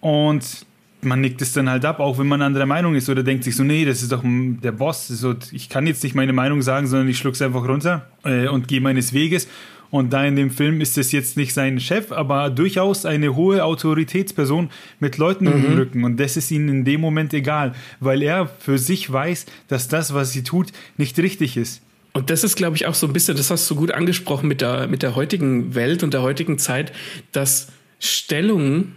und 0.00 0.66
man 1.04 1.20
nickt 1.20 1.42
es 1.42 1.52
dann 1.52 1.68
halt 1.68 1.84
ab, 1.84 2.00
auch 2.00 2.18
wenn 2.18 2.28
man 2.28 2.42
anderer 2.42 2.66
Meinung 2.66 2.94
ist 2.94 3.08
oder 3.08 3.22
denkt 3.22 3.44
sich 3.44 3.56
so, 3.56 3.64
nee, 3.64 3.84
das 3.84 4.02
ist 4.02 4.12
doch 4.12 4.22
der 4.24 4.72
Boss. 4.72 5.08
So, 5.08 5.34
ich 5.50 5.68
kann 5.68 5.86
jetzt 5.86 6.02
nicht 6.04 6.14
meine 6.14 6.32
Meinung 6.32 6.62
sagen, 6.62 6.86
sondern 6.86 7.08
ich 7.08 7.18
schluck's 7.18 7.42
einfach 7.42 7.66
runter 7.66 8.06
äh, 8.24 8.46
und 8.46 8.68
gehe 8.68 8.80
meines 8.80 9.12
Weges. 9.12 9.48
Und 9.90 10.12
da 10.14 10.24
in 10.24 10.36
dem 10.36 10.50
Film 10.50 10.80
ist 10.80 10.96
es 10.96 11.12
jetzt 11.12 11.36
nicht 11.36 11.52
sein 11.52 11.78
Chef, 11.78 12.12
aber 12.12 12.48
durchaus 12.48 13.04
eine 13.04 13.36
hohe 13.36 13.62
Autoritätsperson 13.62 14.70
mit 15.00 15.18
Leuten 15.18 15.44
mhm. 15.44 15.64
im 15.64 15.74
Rücken. 15.74 16.04
Und 16.04 16.18
das 16.18 16.36
ist 16.36 16.50
ihnen 16.50 16.68
in 16.68 16.84
dem 16.84 17.00
Moment 17.00 17.34
egal, 17.34 17.74
weil 18.00 18.22
er 18.22 18.46
für 18.46 18.78
sich 18.78 19.12
weiß, 19.12 19.44
dass 19.68 19.88
das, 19.88 20.14
was 20.14 20.32
sie 20.32 20.44
tut, 20.44 20.72
nicht 20.96 21.18
richtig 21.18 21.56
ist. 21.56 21.82
Und 22.14 22.30
das 22.30 22.44
ist, 22.44 22.56
glaube 22.56 22.76
ich, 22.76 22.86
auch 22.86 22.94
so 22.94 23.06
ein 23.06 23.12
bisschen, 23.12 23.36
das 23.36 23.50
hast 23.50 23.70
du 23.70 23.74
gut 23.74 23.90
angesprochen 23.90 24.48
mit 24.48 24.60
der, 24.60 24.86
mit 24.86 25.02
der 25.02 25.14
heutigen 25.14 25.74
Welt 25.74 26.02
und 26.02 26.14
der 26.14 26.22
heutigen 26.22 26.58
Zeit, 26.58 26.92
dass 27.32 27.68
Stellungen 27.98 28.94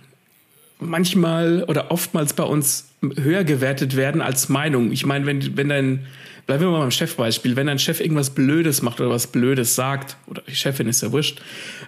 manchmal 0.80 1.64
oder 1.68 1.92
oftmals 1.92 2.34
bei 2.34 2.44
uns 2.44 2.90
höher 3.18 3.44
gewertet 3.44 3.96
werden 3.96 4.22
als 4.22 4.50
Meinung. 4.50 4.92
Ich 4.92 5.06
meine, 5.06 5.26
wenn, 5.26 5.58
wenn 5.58 5.70
dein, 5.70 6.06
bleiben 6.48 6.64
wir 6.64 6.72
mal 6.72 6.80
beim 6.80 6.92
Chefbeispiel, 6.92 7.56
wenn 7.56 7.68
dein 7.68 7.80
Chef 7.80 8.00
irgendwas 8.00 8.32
Blödes 8.32 8.82
macht 8.82 9.00
oder 9.00 9.10
was 9.10 9.28
Blödes 9.28 9.76
sagt, 9.76 10.18
oder 10.28 10.42
die 10.48 10.56
Chefin 10.56 10.88
ist 10.88 11.02
ja 11.02 11.12
wurscht, 11.12 11.42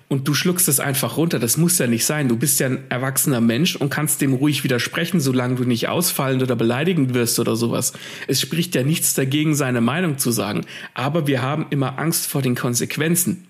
und 0.08 0.28
du 0.28 0.34
schluckst 0.34 0.68
es 0.68 0.80
einfach 0.80 1.18
runter, 1.18 1.40
das 1.40 1.58
muss 1.58 1.78
ja 1.80 1.88
nicht 1.88 2.06
sein. 2.06 2.30
Du 2.30 2.38
bist 2.38 2.60
ja 2.60 2.68
ein 2.68 2.80
erwachsener 2.90 3.42
Mensch 3.42 3.76
und 3.76 3.90
kannst 3.90 4.22
dem 4.22 4.34
ruhig 4.34 4.64
widersprechen, 4.64 5.20
solange 5.20 5.56
du 5.56 5.64
nicht 5.64 5.90
ausfallend 5.90 6.42
oder 6.44 6.56
beleidigend 6.56 7.14
wirst 7.14 7.40
oder 7.40 7.56
sowas. 7.56 7.94
Es 8.28 8.40
spricht 8.40 8.74
ja 8.76 8.84
nichts 8.84 9.14
dagegen, 9.16 9.54
seine 9.56 9.82
Meinung 9.82 10.18
zu 10.18 10.32
sagen. 10.32 10.66
Aber 10.94 11.28
wir 11.28 11.42
haben 11.42 11.66
immer 11.72 12.00
Angst 12.00 12.28
vor 12.28 12.42
den 12.42 12.56
Konsequenzen. 12.56 13.48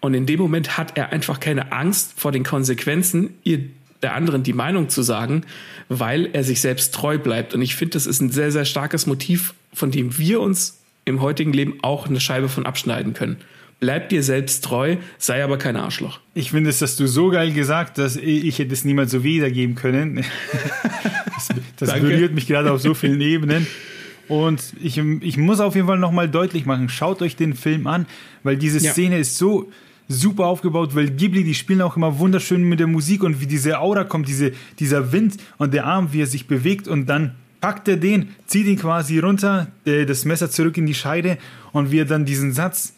Und 0.00 0.14
in 0.14 0.26
dem 0.26 0.38
Moment 0.38 0.76
hat 0.76 0.96
er 0.96 1.12
einfach 1.12 1.40
keine 1.40 1.72
Angst 1.72 2.12
vor 2.16 2.30
den 2.30 2.44
Konsequenzen, 2.44 3.30
ihr 3.42 3.60
der 4.02 4.14
anderen 4.14 4.42
die 4.42 4.52
Meinung 4.52 4.88
zu 4.88 5.02
sagen, 5.02 5.44
weil 5.88 6.28
er 6.32 6.44
sich 6.44 6.60
selbst 6.60 6.94
treu 6.94 7.18
bleibt. 7.18 7.54
Und 7.54 7.62
ich 7.62 7.74
finde, 7.76 7.92
das 7.92 8.06
ist 8.06 8.20
ein 8.20 8.30
sehr, 8.30 8.52
sehr 8.52 8.64
starkes 8.64 9.06
Motiv, 9.06 9.54
von 9.72 9.90
dem 9.90 10.18
wir 10.18 10.40
uns 10.40 10.78
im 11.04 11.20
heutigen 11.20 11.52
Leben 11.52 11.78
auch 11.82 12.08
eine 12.08 12.20
Scheibe 12.20 12.48
von 12.48 12.66
abschneiden 12.66 13.14
können. 13.14 13.36
Bleib 13.78 14.08
dir 14.08 14.22
selbst 14.22 14.64
treu, 14.64 14.96
sei 15.18 15.44
aber 15.44 15.58
kein 15.58 15.76
Arschloch. 15.76 16.20
Ich 16.34 16.50
finde 16.50 16.70
es, 16.70 16.78
dass 16.78 16.96
du 16.96 17.06
so 17.06 17.28
geil 17.28 17.52
gesagt, 17.52 17.98
dass 17.98 18.16
ich 18.16 18.58
hätte 18.58 18.72
es 18.72 18.84
niemals 18.84 19.10
so 19.10 19.22
wiedergeben 19.22 19.74
können. 19.74 20.16
das, 21.34 21.48
das 21.76 22.00
berührt 22.00 22.34
mich 22.34 22.46
gerade 22.46 22.72
auf 22.72 22.80
so 22.80 22.94
vielen 22.94 23.20
Ebenen. 23.20 23.66
Und 24.28 24.62
ich, 24.82 24.98
ich 24.98 25.36
muss 25.36 25.60
auf 25.60 25.74
jeden 25.74 25.86
Fall 25.86 25.98
nochmal 25.98 26.28
deutlich 26.28 26.66
machen, 26.66 26.88
schaut 26.88 27.22
euch 27.22 27.36
den 27.36 27.54
Film 27.54 27.86
an, 27.86 28.06
weil 28.42 28.56
diese 28.56 28.80
Szene 28.80 29.16
ja. 29.16 29.20
ist 29.20 29.36
so, 29.36 29.70
super 30.08 30.46
aufgebaut, 30.46 30.94
weil 30.94 31.10
Ghibli, 31.10 31.44
die 31.44 31.54
spielen 31.54 31.82
auch 31.82 31.96
immer 31.96 32.18
wunderschön 32.18 32.62
mit 32.62 32.80
der 32.80 32.86
Musik 32.86 33.22
und 33.22 33.40
wie 33.40 33.46
diese 33.46 33.80
Aura 33.80 34.04
kommt, 34.04 34.28
diese, 34.28 34.52
dieser 34.78 35.12
Wind 35.12 35.36
und 35.58 35.74
der 35.74 35.86
Arm, 35.86 36.12
wie 36.12 36.22
er 36.22 36.26
sich 36.26 36.46
bewegt 36.46 36.86
und 36.88 37.06
dann 37.06 37.34
packt 37.60 37.88
er 37.88 37.96
den, 37.96 38.28
zieht 38.46 38.66
ihn 38.66 38.78
quasi 38.78 39.18
runter, 39.18 39.68
das 39.84 40.24
Messer 40.24 40.50
zurück 40.50 40.76
in 40.78 40.86
die 40.86 40.94
Scheide 40.94 41.38
und 41.72 41.90
wie 41.90 41.98
er 41.98 42.04
dann 42.04 42.24
diesen 42.24 42.52
Satz, 42.52 42.94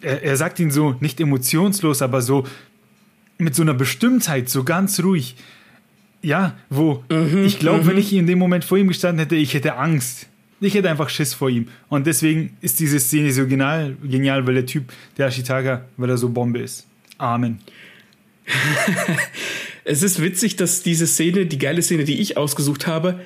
er, 0.00 0.22
er 0.22 0.36
sagt 0.36 0.60
ihn 0.60 0.70
so 0.70 0.96
nicht 1.00 1.20
emotionslos, 1.20 2.02
aber 2.02 2.22
so 2.22 2.46
mit 3.38 3.54
so 3.54 3.62
einer 3.62 3.74
Bestimmtheit, 3.74 4.48
so 4.48 4.64
ganz 4.64 5.02
ruhig. 5.02 5.36
Ja, 6.22 6.54
wo 6.70 7.02
mhm, 7.10 7.44
ich 7.44 7.58
glaube, 7.58 7.86
wenn 7.86 7.94
mhm. 7.94 8.00
ich 8.00 8.12
in 8.12 8.26
dem 8.26 8.38
Moment 8.38 8.64
vor 8.64 8.78
ihm 8.78 8.86
gestanden 8.86 9.18
hätte, 9.18 9.34
ich 9.34 9.54
hätte 9.54 9.76
Angst. 9.76 10.28
Ich 10.62 10.74
hätte 10.74 10.88
einfach 10.88 11.08
Schiss 11.08 11.34
vor 11.34 11.50
ihm. 11.50 11.66
Und 11.88 12.06
deswegen 12.06 12.56
ist 12.60 12.78
diese 12.78 13.00
Szene 13.00 13.32
so 13.32 13.46
genial, 13.48 13.96
genial 14.04 14.46
weil 14.46 14.54
der 14.54 14.66
Typ, 14.66 14.92
der 15.18 15.26
Ashitaka, 15.26 15.84
weil 15.96 16.08
er 16.08 16.16
so 16.16 16.28
Bombe 16.28 16.60
ist. 16.60 16.86
Amen. 17.18 17.58
es 19.84 20.04
ist 20.04 20.22
witzig, 20.22 20.54
dass 20.54 20.84
diese 20.84 21.08
Szene, 21.08 21.46
die 21.46 21.58
geile 21.58 21.82
Szene, 21.82 22.04
die 22.04 22.20
ich 22.20 22.36
ausgesucht 22.36 22.86
habe, 22.86 23.20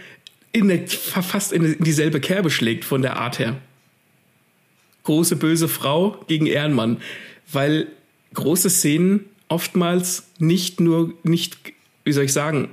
in 0.52 0.68
der, 0.68 0.88
fast 0.88 1.52
in 1.52 1.76
dieselbe 1.78 2.20
Kerbe 2.20 2.50
schlägt 2.50 2.86
von 2.86 3.02
der 3.02 3.18
Art 3.18 3.38
her. 3.38 3.58
Große 5.04 5.36
böse 5.36 5.68
Frau 5.68 6.24
gegen 6.28 6.46
Ehrenmann. 6.46 7.02
Weil 7.52 7.88
große 8.32 8.70
Szenen 8.70 9.26
oftmals 9.48 10.28
nicht 10.38 10.80
nur, 10.80 11.12
nicht, 11.22 11.58
wie 12.04 12.12
soll 12.12 12.24
ich 12.24 12.32
sagen, 12.32 12.70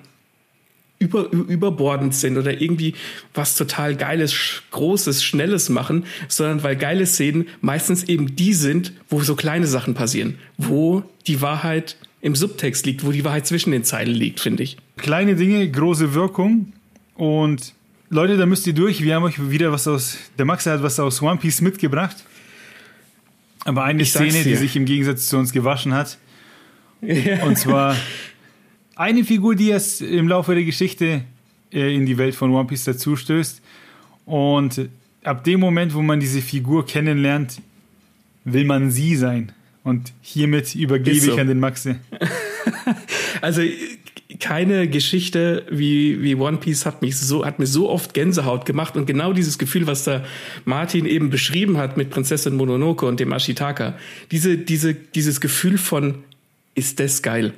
über, 1.03 1.31
überbordend 1.31 2.15
sind 2.15 2.37
oder 2.37 2.61
irgendwie 2.61 2.93
was 3.33 3.55
total 3.55 3.95
Geiles, 3.95 4.63
Großes, 4.71 5.23
Schnelles 5.23 5.69
machen, 5.69 6.05
sondern 6.27 6.63
weil 6.63 6.75
geile 6.75 7.05
Szenen 7.05 7.47
meistens 7.61 8.03
eben 8.03 8.35
die 8.35 8.53
sind, 8.53 8.93
wo 9.09 9.21
so 9.21 9.35
kleine 9.35 9.67
Sachen 9.67 9.93
passieren, 9.93 10.35
wo 10.57 11.03
die 11.27 11.41
Wahrheit 11.41 11.97
im 12.21 12.35
Subtext 12.35 12.85
liegt, 12.85 13.05
wo 13.05 13.11
die 13.11 13.25
Wahrheit 13.25 13.45
zwischen 13.45 13.71
den 13.71 13.83
Zeilen 13.83 14.13
liegt, 14.13 14.39
finde 14.39 14.63
ich. 14.63 14.77
Kleine 14.97 15.35
Dinge, 15.35 15.69
große 15.69 16.13
Wirkung 16.13 16.71
und 17.15 17.73
Leute, 18.09 18.37
da 18.37 18.45
müsst 18.45 18.65
ihr 18.67 18.73
durch. 18.73 19.01
Wir 19.03 19.15
haben 19.15 19.23
euch 19.23 19.49
wieder 19.49 19.71
was 19.71 19.87
aus, 19.87 20.17
der 20.37 20.45
Max 20.45 20.65
hat 20.65 20.83
was 20.83 20.99
aus 20.99 21.21
One 21.21 21.37
Piece 21.37 21.61
mitgebracht. 21.61 22.17
Aber 23.65 23.83
eine 23.83 24.05
Szene, 24.05 24.43
die 24.43 24.55
sich 24.55 24.75
im 24.75 24.85
Gegensatz 24.85 25.27
zu 25.27 25.37
uns 25.37 25.51
gewaschen 25.51 25.93
hat. 25.93 26.17
Ja. 27.01 27.43
Und 27.45 27.57
zwar 27.57 27.95
eine 28.95 29.23
Figur, 29.23 29.55
die 29.55 29.69
erst 29.69 30.01
im 30.01 30.27
Laufe 30.27 30.53
der 30.53 30.63
Geschichte 30.63 31.23
äh, 31.71 31.95
in 31.95 32.05
die 32.05 32.17
Welt 32.17 32.35
von 32.35 32.51
One 32.51 32.67
Piece 32.67 32.85
dazustößt. 32.85 33.61
Und 34.25 34.89
ab 35.23 35.43
dem 35.43 35.59
Moment, 35.59 35.93
wo 35.93 36.01
man 36.01 36.19
diese 36.19 36.41
Figur 36.41 36.85
kennenlernt, 36.85 37.61
will 38.45 38.65
man 38.65 38.91
sie 38.91 39.15
sein. 39.15 39.51
Und 39.83 40.13
hiermit 40.21 40.75
übergebe 40.75 41.19
so. 41.19 41.33
ich 41.33 41.39
an 41.39 41.47
den 41.47 41.59
Maxe. 41.59 41.97
also 43.41 43.61
keine 44.39 44.87
Geschichte 44.87 45.65
wie, 45.69 46.21
wie 46.21 46.35
One 46.35 46.57
Piece 46.57 46.85
hat 46.85 47.01
mich 47.01 47.17
so, 47.17 47.45
hat 47.45 47.59
mir 47.59 47.67
so 47.67 47.89
oft 47.89 48.13
Gänsehaut 48.13 48.65
gemacht 48.65 48.95
und 48.95 49.05
genau 49.05 49.33
dieses 49.33 49.57
Gefühl, 49.57 49.87
was 49.87 50.03
da 50.03 50.23
Martin 50.65 51.05
eben 51.05 51.29
beschrieben 51.29 51.77
hat 51.77 51.97
mit 51.97 52.09
Prinzessin 52.09 52.55
Mononoke 52.55 53.05
und 53.05 53.19
dem 53.19 53.31
Ashitaka. 53.31 53.97
Diese, 54.31 54.57
diese, 54.57 54.93
dieses 54.93 55.41
Gefühl 55.41 55.77
von, 55.77 56.23
ist 56.75 56.99
das 56.99 57.21
geil? 57.21 57.53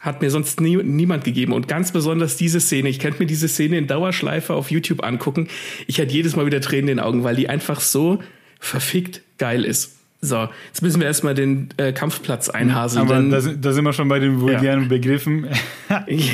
Hat 0.00 0.22
mir 0.22 0.30
sonst 0.30 0.60
nie, 0.60 0.76
niemand 0.76 1.24
gegeben. 1.24 1.52
Und 1.52 1.68
ganz 1.68 1.92
besonders 1.92 2.36
diese 2.36 2.60
Szene. 2.60 2.88
Ich 2.88 2.98
könnte 2.98 3.18
mir 3.18 3.26
diese 3.26 3.48
Szene 3.48 3.78
in 3.78 3.86
Dauerschleife 3.86 4.54
auf 4.54 4.70
YouTube 4.70 5.02
angucken. 5.02 5.48
Ich 5.86 6.00
hatte 6.00 6.12
jedes 6.12 6.36
Mal 6.36 6.46
wieder 6.46 6.60
Tränen 6.60 6.88
in 6.88 6.96
den 6.98 7.00
Augen, 7.00 7.24
weil 7.24 7.36
die 7.36 7.48
einfach 7.48 7.80
so 7.80 8.20
verfickt 8.60 9.22
geil 9.38 9.64
ist. 9.64 9.96
So, 10.20 10.48
jetzt 10.68 10.82
müssen 10.82 11.00
wir 11.00 11.06
erstmal 11.06 11.34
den 11.34 11.68
äh, 11.76 11.92
Kampfplatz 11.92 12.48
einhaseln. 12.48 13.02
Aber 13.02 13.20
da, 13.22 13.40
da, 13.40 13.72
sind 13.72 13.84
wir 13.84 13.92
schon 13.92 14.08
bei 14.08 14.18
den 14.18 14.40
vulgären 14.40 14.82
ja. 14.82 14.88
Begriffen. 14.88 15.46
ich, 16.06 16.32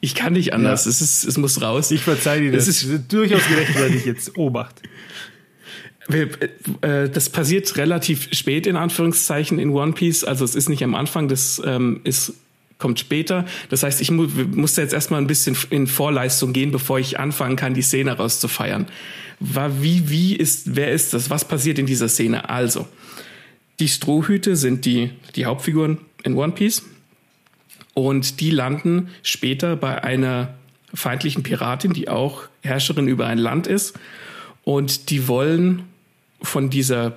ich, 0.00 0.14
kann 0.14 0.34
nicht 0.34 0.52
anders. 0.52 0.84
Ja. 0.84 0.90
Es, 0.90 1.00
ist, 1.00 1.24
es 1.24 1.38
muss 1.38 1.60
raus. 1.60 1.90
Ich 1.90 2.02
verzeihe 2.02 2.40
dir 2.42 2.52
das. 2.52 2.68
Es 2.68 2.82
ist 2.82 3.12
durchaus 3.12 3.46
gerechtfertigt 3.48 4.06
jetzt. 4.06 4.36
Obacht. 4.36 4.82
Wir, 6.08 6.28
äh, 6.82 7.08
das 7.08 7.30
passiert 7.30 7.76
relativ 7.76 8.28
spät 8.32 8.66
in 8.66 8.76
Anführungszeichen 8.76 9.58
in 9.58 9.70
One 9.70 9.92
Piece. 9.92 10.24
Also 10.24 10.44
es 10.44 10.54
ist 10.54 10.68
nicht 10.68 10.84
am 10.84 10.94
Anfang, 10.94 11.28
das 11.28 11.62
ähm, 11.64 12.00
ist 12.04 12.34
kommt 12.82 12.98
später. 12.98 13.46
Das 13.70 13.84
heißt, 13.84 14.00
ich 14.00 14.10
mu 14.10 14.26
musste 14.54 14.82
jetzt 14.82 14.92
erstmal 14.92 15.20
ein 15.20 15.28
bisschen 15.28 15.56
in 15.70 15.86
Vorleistung 15.86 16.52
gehen, 16.52 16.72
bevor 16.72 16.98
ich 16.98 17.18
anfangen 17.18 17.56
kann, 17.56 17.74
die 17.74 17.82
Szene 17.82 18.12
rauszufeiern. 18.12 18.88
Wie, 19.38 20.10
wie 20.10 20.34
ist, 20.36 20.76
wer 20.76 20.90
ist 20.90 21.14
das? 21.14 21.30
Was 21.30 21.46
passiert 21.46 21.78
in 21.78 21.86
dieser 21.86 22.08
Szene? 22.08 22.50
Also, 22.50 22.86
die 23.78 23.88
Strohhüte 23.88 24.56
sind 24.56 24.84
die, 24.84 25.10
die 25.36 25.46
Hauptfiguren 25.46 25.98
in 26.24 26.34
One 26.34 26.52
Piece. 26.52 26.82
Und 27.94 28.40
die 28.40 28.50
landen 28.50 29.08
später 29.22 29.76
bei 29.76 30.02
einer 30.02 30.54
feindlichen 30.92 31.42
Piratin, 31.42 31.92
die 31.92 32.08
auch 32.08 32.48
Herrscherin 32.62 33.06
über 33.06 33.26
ein 33.26 33.38
Land 33.38 33.66
ist. 33.66 33.98
Und 34.64 35.10
die 35.10 35.28
wollen 35.28 35.84
von 36.42 36.68
dieser 36.68 37.16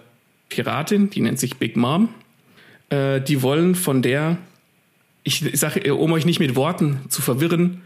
Piratin, 0.49 1.09
die 1.09 1.21
nennt 1.21 1.39
sich 1.39 1.57
Big 1.57 1.75
Mom, 1.75 2.09
äh, 2.89 3.19
die 3.21 3.41
wollen 3.41 3.75
von 3.75 4.01
der, 4.01 4.37
ich 5.25 5.43
sage, 5.53 5.93
um 5.93 6.13
euch 6.13 6.25
nicht 6.25 6.39
mit 6.39 6.55
Worten 6.55 6.99
zu 7.09 7.21
verwirren 7.21 7.81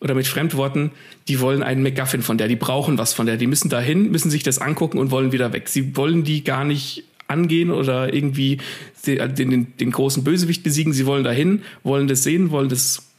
oder 0.00 0.14
mit 0.14 0.26
Fremdworten, 0.26 0.92
die 1.28 1.40
wollen 1.40 1.62
einen 1.62 1.82
MacGuffin 1.82 2.22
von 2.22 2.38
der, 2.38 2.48
die 2.48 2.56
brauchen 2.56 2.98
was 2.98 3.12
von 3.12 3.26
der, 3.26 3.36
die 3.36 3.48
müssen 3.48 3.68
dahin, 3.68 4.10
müssen 4.10 4.30
sich 4.30 4.44
das 4.44 4.58
angucken 4.58 4.98
und 4.98 5.10
wollen 5.10 5.32
wieder 5.32 5.52
weg. 5.52 5.68
Sie 5.68 5.96
wollen 5.96 6.22
die 6.22 6.44
gar 6.44 6.64
nicht 6.64 7.04
angehen 7.26 7.70
oder 7.70 8.14
irgendwie 8.14 8.58
den, 9.06 9.34
den, 9.34 9.76
den 9.76 9.90
großen 9.90 10.22
Bösewicht 10.22 10.62
besiegen. 10.62 10.92
Sie 10.92 11.04
wollen 11.04 11.24
dahin, 11.24 11.62
wollen 11.82 12.06
das 12.06 12.22
sehen, 12.22 12.50
wollen 12.52 12.68
das, 12.68 13.10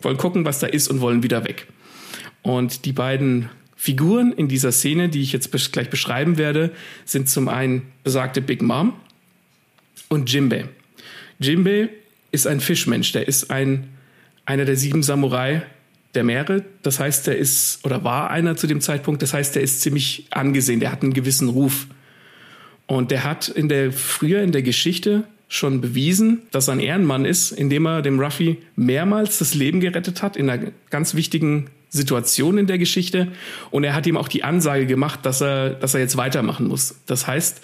wollen 0.00 0.16
gucken, 0.16 0.44
was 0.44 0.58
da 0.58 0.66
ist 0.66 0.88
und 0.88 1.00
wollen 1.00 1.22
wieder 1.22 1.44
weg. 1.44 1.68
Und 2.42 2.84
die 2.84 2.92
beiden 2.92 3.48
Figuren 3.76 4.32
in 4.32 4.48
dieser 4.48 4.72
Szene, 4.72 5.08
die 5.08 5.22
ich 5.22 5.32
jetzt 5.32 5.52
gleich 5.72 5.88
beschreiben 5.88 6.36
werde, 6.36 6.72
sind 7.04 7.28
zum 7.28 7.48
einen 7.48 7.82
besagte 8.02 8.40
Big 8.40 8.60
Mom 8.60 8.94
und 10.08 10.32
Jimbei. 10.32 10.66
Jimbei 11.38 11.90
ist 12.32 12.46
ein 12.46 12.60
Fischmensch, 12.60 13.12
der 13.12 13.28
ist 13.28 13.50
ein, 13.50 13.88
einer 14.44 14.64
der 14.64 14.76
sieben 14.76 15.02
Samurai 15.02 15.62
der 16.14 16.24
Meere. 16.24 16.64
Das 16.82 17.00
heißt, 17.00 17.26
der 17.26 17.38
ist, 17.38 17.84
oder 17.84 18.04
war 18.04 18.30
einer 18.30 18.56
zu 18.56 18.66
dem 18.66 18.80
Zeitpunkt, 18.80 19.22
das 19.22 19.34
heißt, 19.34 19.54
der 19.54 19.62
ist 19.62 19.80
ziemlich 19.80 20.26
angesehen, 20.30 20.80
der 20.80 20.92
hat 20.92 21.02
einen 21.02 21.12
gewissen 21.12 21.48
Ruf. 21.48 21.86
Und 22.86 23.10
der 23.10 23.24
hat 23.24 23.48
in 23.48 23.68
der, 23.68 23.92
früher 23.92 24.42
in 24.42 24.52
der 24.52 24.62
Geschichte 24.62 25.24
schon 25.48 25.80
bewiesen, 25.80 26.42
dass 26.50 26.68
er 26.68 26.74
ein 26.74 26.80
Ehrenmann 26.80 27.24
ist, 27.24 27.52
indem 27.52 27.86
er 27.86 28.02
dem 28.02 28.20
Ruffy 28.20 28.58
mehrmals 28.76 29.38
das 29.38 29.54
Leben 29.54 29.80
gerettet 29.80 30.22
hat 30.22 30.36
in 30.36 30.48
einer 30.48 30.70
ganz 30.90 31.14
wichtigen 31.14 31.66
Situation 31.88 32.56
in 32.56 32.66
der 32.66 32.78
Geschichte. 32.78 33.28
Und 33.70 33.84
er 33.84 33.94
hat 33.94 34.06
ihm 34.06 34.16
auch 34.16 34.28
die 34.28 34.44
Ansage 34.44 34.86
gemacht, 34.86 35.20
dass 35.24 35.40
er, 35.40 35.70
dass 35.70 35.94
er 35.94 36.00
jetzt 36.00 36.16
weitermachen 36.16 36.68
muss. 36.68 36.94
Das 37.06 37.26
heißt, 37.26 37.62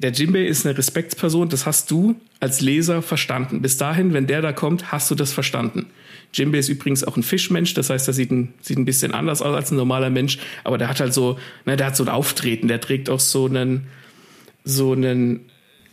der 0.00 0.12
Jimbei 0.12 0.46
ist 0.46 0.66
eine 0.66 0.76
Respektsperson, 0.76 1.50
das 1.50 1.66
hast 1.66 1.90
du 1.90 2.16
als 2.40 2.62
Leser 2.62 3.02
verstanden. 3.02 3.60
Bis 3.60 3.76
dahin, 3.76 4.14
wenn 4.14 4.26
der 4.26 4.40
da 4.40 4.52
kommt, 4.52 4.90
hast 4.92 5.10
du 5.10 5.14
das 5.14 5.32
verstanden. 5.32 5.86
Jimbei 6.32 6.58
ist 6.58 6.70
übrigens 6.70 7.04
auch 7.04 7.18
ein 7.18 7.22
Fischmensch, 7.22 7.74
das 7.74 7.90
heißt, 7.90 8.08
er 8.08 8.14
sieht 8.14 8.30
ein, 8.30 8.54
sieht 8.62 8.78
ein 8.78 8.86
bisschen 8.86 9.12
anders 9.12 9.42
aus 9.42 9.54
als 9.54 9.70
ein 9.70 9.76
normaler 9.76 10.08
Mensch, 10.08 10.38
aber 10.64 10.78
der 10.78 10.88
hat 10.88 11.00
halt 11.00 11.12
so, 11.12 11.38
ne, 11.66 11.76
der 11.76 11.88
hat 11.88 11.96
so 11.96 12.04
ein 12.04 12.08
Auftreten, 12.08 12.66
der 12.68 12.80
trägt 12.80 13.10
auch 13.10 13.20
so 13.20 13.44
einen, 13.44 13.88
so 14.64 14.92
einen, 14.92 15.40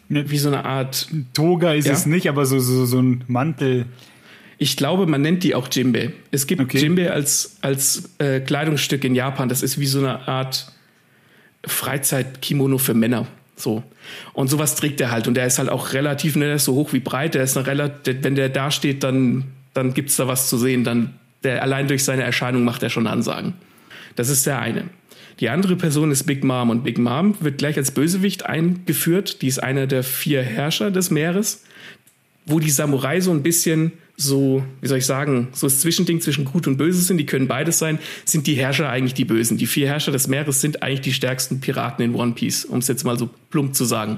wie 0.08 0.38
so 0.38 0.48
eine 0.48 0.64
Art. 0.64 1.10
Toga 1.34 1.74
ist 1.74 1.88
ja? 1.88 1.94
es 1.94 2.06
nicht, 2.06 2.30
aber 2.30 2.46
so, 2.46 2.60
so, 2.60 2.86
so 2.86 3.02
ein 3.02 3.26
Mantel. 3.28 3.88
Ich 4.58 4.78
glaube, 4.78 5.06
man 5.06 5.22
nennt 5.22 5.44
die 5.44 5.54
auch 5.54 5.68
Jimbe. 5.70 6.14
Es 6.32 6.48
gibt 6.48 6.62
okay. 6.62 6.78
Jimbe 6.78 7.12
als, 7.12 7.58
als 7.62 8.12
äh, 8.20 8.40
Kleidungsstück 8.40 9.04
in 9.04 9.16
Japan. 9.16 9.50
Das 9.50 9.64
ist 9.64 9.80
wie 9.80 9.86
so 9.86 10.00
eine 10.00 10.30
Art 10.30 10.72
Freizeit-Kimono 11.66 12.78
für 12.78 12.94
Männer. 12.94 13.28
So. 13.58 13.84
Und 14.34 14.50
sowas 14.50 14.76
trägt 14.76 15.02
er 15.02 15.12
halt. 15.12 15.28
Und 15.28 15.34
der 15.34 15.48
ist 15.48 15.58
halt 15.60 15.70
auch 15.70 15.94
relativ, 15.94 16.36
ne, 16.36 16.46
der 16.46 16.56
ist 16.56 16.66
so 16.66 16.76
hoch 16.76 16.94
wie 16.94 17.00
breit. 17.00 17.34
Der 17.34 17.44
ist 17.44 17.58
eine 17.58 17.68
relativ, 17.68 18.18
wenn 18.22 18.36
der 18.36 18.50
da 18.50 18.72
steht, 18.72 19.04
dann, 19.04 19.46
dann 19.74 19.94
gibt's 19.94 20.16
da 20.16 20.28
was 20.28 20.48
zu 20.48 20.58
sehen. 20.58 20.84
Dann, 20.84 21.16
der, 21.44 21.64
allein 21.64 21.88
durch 21.88 22.04
seine 22.04 22.24
Erscheinung 22.24 22.64
macht 22.64 22.84
er 22.84 22.90
schon 22.90 23.08
Ansagen. 23.08 23.54
Das 24.16 24.30
ist 24.30 24.46
der 24.46 24.60
eine. 24.60 24.86
Die 25.40 25.50
andere 25.50 25.76
Person 25.76 26.12
ist 26.12 26.24
Big 26.24 26.44
Mom 26.44 26.70
und 26.70 26.84
Big 26.84 26.98
Mom 26.98 27.36
wird 27.42 27.58
gleich 27.58 27.78
als 27.78 27.92
Bösewicht 27.92 28.46
eingeführt. 28.46 29.42
Die 29.42 29.48
ist 29.48 29.62
einer 29.62 29.86
der 29.88 30.04
vier 30.04 30.42
Herrscher 30.42 30.90
des 30.90 31.12
Meeres, 31.12 31.64
wo 32.46 32.60
die 32.60 32.72
Samurai 32.72 33.22
so 33.22 33.32
ein 33.32 33.44
bisschen 33.44 33.92
so, 34.20 34.64
wie 34.82 34.88
soll 34.88 34.98
ich 34.98 35.06
sagen, 35.06 35.50
so 35.54 35.68
das 35.68 35.80
Zwischending 35.80 36.20
zwischen 36.22 36.44
Gut 36.44 36.66
und 36.66 36.78
Böse 36.78 37.02
sind, 37.02 37.18
die 37.18 37.28
können 37.28 37.48
beides 37.48 37.78
sein, 37.78 38.00
sind 38.26 38.48
die 38.48 38.56
Herrscher 38.56 38.90
eigentlich 38.90 39.14
die 39.14 39.26
Bösen. 39.26 39.58
Die 39.58 39.68
vier 39.68 39.88
Herrscher 39.88 40.12
des 40.12 40.28
Meeres 40.28 40.60
sind 40.60 40.82
eigentlich 40.82 41.02
die 41.02 41.14
stärksten 41.14 41.60
Piraten 41.60 42.04
in 42.04 42.16
One 42.16 42.34
Piece, 42.34 42.66
um 42.66 42.80
es 42.80 42.88
jetzt 42.88 43.04
mal 43.04 43.18
so 43.20 43.30
plump 43.52 43.76
zu 43.76 43.86
sagen. 43.86 44.18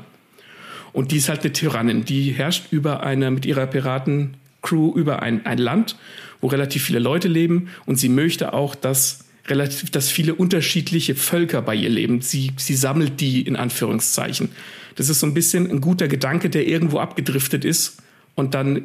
Und 0.94 1.12
die 1.12 1.18
ist 1.18 1.28
halt 1.28 1.42
eine 1.42 1.52
Tyrannin, 1.52 2.06
die 2.06 2.32
herrscht 2.32 2.72
über 2.72 3.04
eine, 3.04 3.30
mit 3.30 3.46
ihrer 3.46 3.68
Piratencrew 3.68 4.94
über 4.96 5.22
ein, 5.22 5.46
ein 5.46 5.58
Land, 5.58 5.98
wo 6.40 6.48
relativ 6.48 6.86
viele 6.86 7.00
Leute 7.00 7.28
leben 7.28 7.68
und 7.86 7.98
sie 7.98 8.10
möchte 8.10 8.54
auch, 8.54 8.76
dass 8.76 9.26
relativ, 9.48 9.92
dass 9.92 10.10
viele 10.10 10.34
unterschiedliche 10.34 11.14
Völker 11.14 11.62
bei 11.62 11.76
ihr 11.76 11.90
leben. 11.90 12.22
Sie, 12.22 12.54
sie 12.56 12.76
sammelt 12.76 13.20
die 13.20 13.42
in 13.42 13.58
Anführungszeichen. 13.58 14.50
Das 14.96 15.10
ist 15.10 15.20
so 15.20 15.28
ein 15.28 15.34
bisschen 15.34 15.70
ein 15.70 15.82
guter 15.82 16.08
Gedanke, 16.08 16.50
der 16.50 16.68
irgendwo 16.68 17.00
abgedriftet 17.00 17.66
ist 17.66 17.98
und 18.36 18.54
dann 18.54 18.82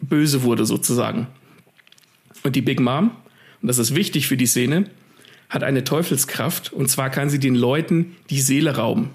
böse 0.00 0.42
wurde 0.42 0.64
sozusagen. 0.64 1.26
Und 2.42 2.56
die 2.56 2.62
Big 2.62 2.80
Mom, 2.80 3.10
und 3.60 3.68
das 3.68 3.78
ist 3.78 3.94
wichtig 3.94 4.26
für 4.26 4.36
die 4.36 4.46
Szene, 4.46 4.84
hat 5.48 5.64
eine 5.64 5.84
Teufelskraft 5.84 6.72
und 6.72 6.88
zwar 6.88 7.10
kann 7.10 7.30
sie 7.30 7.38
den 7.38 7.54
Leuten 7.54 8.16
die 8.30 8.40
Seele 8.40 8.76
rauben 8.76 9.10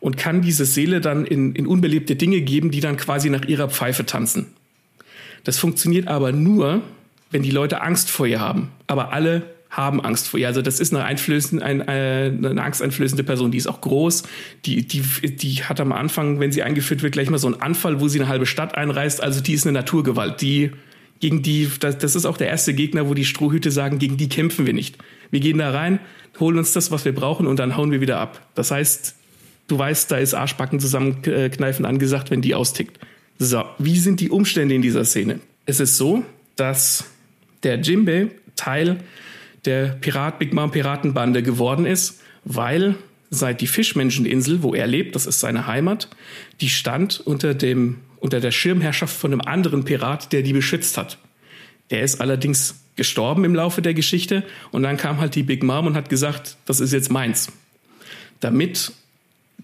und 0.00 0.16
kann 0.16 0.42
diese 0.42 0.64
Seele 0.64 1.00
dann 1.00 1.24
in, 1.24 1.54
in 1.54 1.66
unbelebte 1.66 2.16
Dinge 2.16 2.40
geben, 2.40 2.70
die 2.70 2.80
dann 2.80 2.96
quasi 2.96 3.30
nach 3.30 3.44
ihrer 3.44 3.70
Pfeife 3.70 4.04
tanzen. 4.04 4.48
Das 5.44 5.58
funktioniert 5.58 6.08
aber 6.08 6.32
nur, 6.32 6.82
wenn 7.30 7.42
die 7.42 7.50
Leute 7.50 7.80
Angst 7.80 8.10
vor 8.10 8.26
ihr 8.26 8.40
haben. 8.40 8.70
Aber 8.86 9.12
alle 9.12 9.42
haben 9.76 10.00
Angst 10.00 10.28
vor 10.28 10.38
ihr. 10.38 10.46
Also 10.46 10.62
das 10.62 10.78
ist 10.78 10.94
eine, 10.94 11.04
einflößende, 11.04 11.64
eine, 11.64 11.88
eine 11.88 12.62
angsteinflößende 12.62 13.24
Person, 13.24 13.50
die 13.50 13.58
ist 13.58 13.66
auch 13.66 13.80
groß, 13.80 14.22
die, 14.64 14.86
die, 14.86 15.02
die 15.02 15.64
hat 15.64 15.80
am 15.80 15.92
Anfang, 15.92 16.38
wenn 16.38 16.52
sie 16.52 16.62
eingeführt 16.62 17.02
wird, 17.02 17.12
gleich 17.12 17.28
mal 17.28 17.38
so 17.38 17.48
einen 17.48 17.60
Anfall, 17.60 18.00
wo 18.00 18.08
sie 18.08 18.20
eine 18.20 18.28
halbe 18.28 18.46
Stadt 18.46 18.76
einreißt. 18.76 19.22
Also 19.22 19.40
die 19.40 19.52
ist 19.52 19.66
eine 19.66 19.72
Naturgewalt, 19.72 20.40
die 20.40 20.70
gegen 21.20 21.42
die, 21.42 21.68
das, 21.80 21.98
das 21.98 22.14
ist 22.14 22.24
auch 22.24 22.36
der 22.36 22.48
erste 22.48 22.72
Gegner, 22.74 23.08
wo 23.08 23.14
die 23.14 23.24
Strohhüte 23.24 23.70
sagen, 23.70 23.98
gegen 23.98 24.16
die 24.16 24.28
kämpfen 24.28 24.66
wir 24.66 24.74
nicht. 24.74 24.98
Wir 25.30 25.40
gehen 25.40 25.58
da 25.58 25.70
rein, 25.70 25.98
holen 26.38 26.58
uns 26.58 26.72
das, 26.72 26.90
was 26.90 27.04
wir 27.04 27.14
brauchen 27.14 27.46
und 27.46 27.58
dann 27.58 27.76
hauen 27.76 27.90
wir 27.90 28.00
wieder 28.00 28.18
ab. 28.20 28.46
Das 28.54 28.70
heißt, 28.70 29.16
du 29.66 29.78
weißt, 29.78 30.10
da 30.10 30.18
ist 30.18 30.34
Arschbacken 30.34 30.78
zusammenkneifen 30.78 31.84
angesagt, 31.84 32.30
wenn 32.30 32.42
die 32.42 32.54
austickt. 32.54 33.00
So, 33.38 33.64
wie 33.78 33.98
sind 33.98 34.20
die 34.20 34.30
Umstände 34.30 34.74
in 34.74 34.82
dieser 34.82 35.04
Szene? 35.04 35.40
Es 35.66 35.80
ist 35.80 35.96
so, 35.96 36.24
dass 36.56 37.06
der 37.62 37.80
Jimbe 37.80 38.30
Teil 38.54 38.98
der 39.64 39.86
Pirat 40.00 40.38
Big 40.38 40.52
Mom 40.52 40.70
Piratenbande 40.70 41.42
geworden 41.42 41.86
ist, 41.86 42.20
weil 42.44 42.96
seit 43.30 43.60
die 43.60 43.66
Fischmenscheninsel, 43.66 44.62
wo 44.62 44.74
er 44.74 44.86
lebt, 44.86 45.14
das 45.14 45.26
ist 45.26 45.40
seine 45.40 45.66
Heimat, 45.66 46.08
die 46.60 46.68
stand 46.68 47.20
unter 47.20 47.54
dem 47.54 48.00
unter 48.24 48.40
der 48.40 48.52
Schirmherrschaft 48.52 49.14
von 49.14 49.32
einem 49.32 49.42
anderen 49.42 49.84
Pirat, 49.84 50.32
der 50.32 50.40
die 50.40 50.54
beschützt 50.54 50.96
hat. 50.96 51.18
Der 51.90 52.00
ist 52.00 52.22
allerdings 52.22 52.76
gestorben 52.96 53.44
im 53.44 53.54
Laufe 53.54 53.82
der 53.82 53.92
Geschichte 53.92 54.44
und 54.70 54.82
dann 54.82 54.96
kam 54.96 55.20
halt 55.20 55.34
die 55.34 55.42
Big 55.42 55.62
Mom 55.62 55.86
und 55.86 55.94
hat 55.94 56.08
gesagt, 56.08 56.56
das 56.64 56.80
ist 56.80 56.94
jetzt 56.94 57.10
meins. 57.10 57.52
Damit 58.40 58.92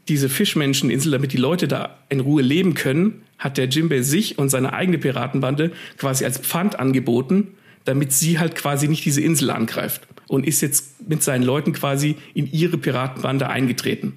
diese 0.09 0.29
Fischmenscheninsel, 0.29 1.13
damit 1.13 1.33
die 1.33 1.39
Leute 1.39 1.69
da 1.69 1.97
in 2.11 2.21
Ruhe 2.21 2.43
leben 2.43 2.75
können, 2.75 3.23
hat 3.39 3.57
der 3.57 3.67
Jimbe 3.67 4.05
sich 4.05 4.37
und 4.37 4.51
seine 4.51 4.75
eigene 4.75 4.99
Piratenbande 4.99 5.73
quasi 5.97 6.27
als 6.27 6.37
Pfand 6.37 6.79
angeboten 6.79 7.49
damit 7.85 8.13
sie 8.13 8.39
halt 8.39 8.55
quasi 8.55 8.89
nicht 8.89 9.05
diese 9.05 9.21
Insel 9.21 9.51
angreift 9.51 10.03
und 10.29 10.47
ist 10.47 10.61
jetzt 10.61 11.09
mit 11.09 11.23
seinen 11.23 11.43
Leuten 11.43 11.73
quasi 11.73 12.17
in 12.35 12.51
ihre 12.53 12.79
Piratenbande 12.79 13.49
eingetreten 13.49 14.13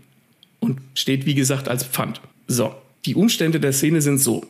und 0.59 0.80
steht, 0.93 1.26
wie 1.26 1.36
gesagt, 1.36 1.68
als 1.68 1.84
Pfand. 1.84 2.22
So, 2.47 2.76
die 3.05 3.16
Umstände 3.16 3.59
der 3.59 3.74
Szene 3.74 4.01
sind 4.01 4.20
so. 4.20 4.45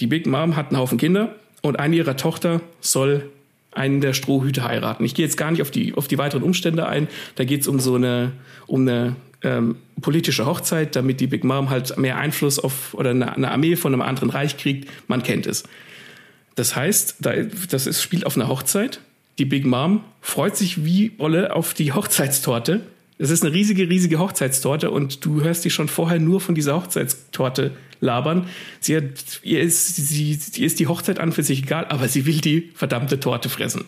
Die 0.00 0.06
Big 0.06 0.26
Mom 0.26 0.56
hat 0.56 0.68
einen 0.68 0.78
Haufen 0.78 0.98
Kinder 0.98 1.34
und 1.62 1.78
eine 1.78 1.96
ihrer 1.96 2.16
Tochter 2.16 2.60
soll 2.80 3.28
einen 3.72 4.00
der 4.00 4.14
Strohhüte 4.14 4.64
heiraten. 4.64 5.04
Ich 5.04 5.14
gehe 5.14 5.24
jetzt 5.24 5.36
gar 5.36 5.50
nicht 5.50 5.62
auf 5.62 5.70
die, 5.70 5.94
auf 5.94 6.08
die 6.08 6.18
weiteren 6.18 6.42
Umstände 6.42 6.86
ein. 6.86 7.08
Da 7.36 7.44
geht 7.44 7.62
es 7.62 7.68
um 7.68 7.78
so 7.78 7.94
eine, 7.94 8.32
um 8.66 8.82
eine 8.82 9.16
ähm, 9.42 9.76
politische 10.00 10.46
Hochzeit, 10.46 10.96
damit 10.96 11.20
die 11.20 11.26
Big 11.26 11.44
Mom 11.44 11.70
halt 11.70 11.96
mehr 11.98 12.16
Einfluss 12.16 12.58
auf 12.58 12.94
oder 12.94 13.10
eine, 13.10 13.34
eine 13.36 13.50
Armee 13.50 13.76
von 13.76 13.92
einem 13.92 14.02
anderen 14.02 14.30
Reich 14.30 14.56
kriegt. 14.56 14.88
Man 15.08 15.22
kennt 15.22 15.46
es. 15.46 15.64
Das 16.60 16.76
heißt, 16.76 17.14
da, 17.20 17.32
das 17.70 17.86
ist, 17.86 18.02
spielt 18.02 18.26
auf 18.26 18.36
einer 18.36 18.48
Hochzeit. 18.48 19.00
Die 19.38 19.46
Big 19.46 19.64
Mom 19.64 20.04
freut 20.20 20.58
sich 20.58 20.84
wie 20.84 21.12
Olle 21.16 21.56
auf 21.56 21.72
die 21.72 21.94
Hochzeitstorte. 21.94 22.82
Es 23.16 23.30
ist 23.30 23.42
eine 23.42 23.54
riesige, 23.54 23.88
riesige 23.88 24.18
Hochzeitstorte 24.18 24.90
und 24.90 25.24
du 25.24 25.40
hörst 25.40 25.64
die 25.64 25.70
schon 25.70 25.88
vorher 25.88 26.20
nur 26.20 26.38
von 26.38 26.54
dieser 26.54 26.76
Hochzeitstorte 26.76 27.70
labern. 28.02 28.46
Sie, 28.78 28.94
hat, 28.94 29.40
ihr, 29.42 29.62
ist, 29.62 29.96
sie, 29.96 30.38
ihr 30.56 30.66
ist 30.66 30.78
die 30.80 30.86
Hochzeit 30.86 31.18
an 31.18 31.32
für 31.32 31.42
sich 31.42 31.62
egal, 31.62 31.86
aber 31.86 32.08
sie 32.08 32.26
will 32.26 32.42
die 32.42 32.70
verdammte 32.74 33.18
Torte 33.18 33.48
fressen. 33.48 33.86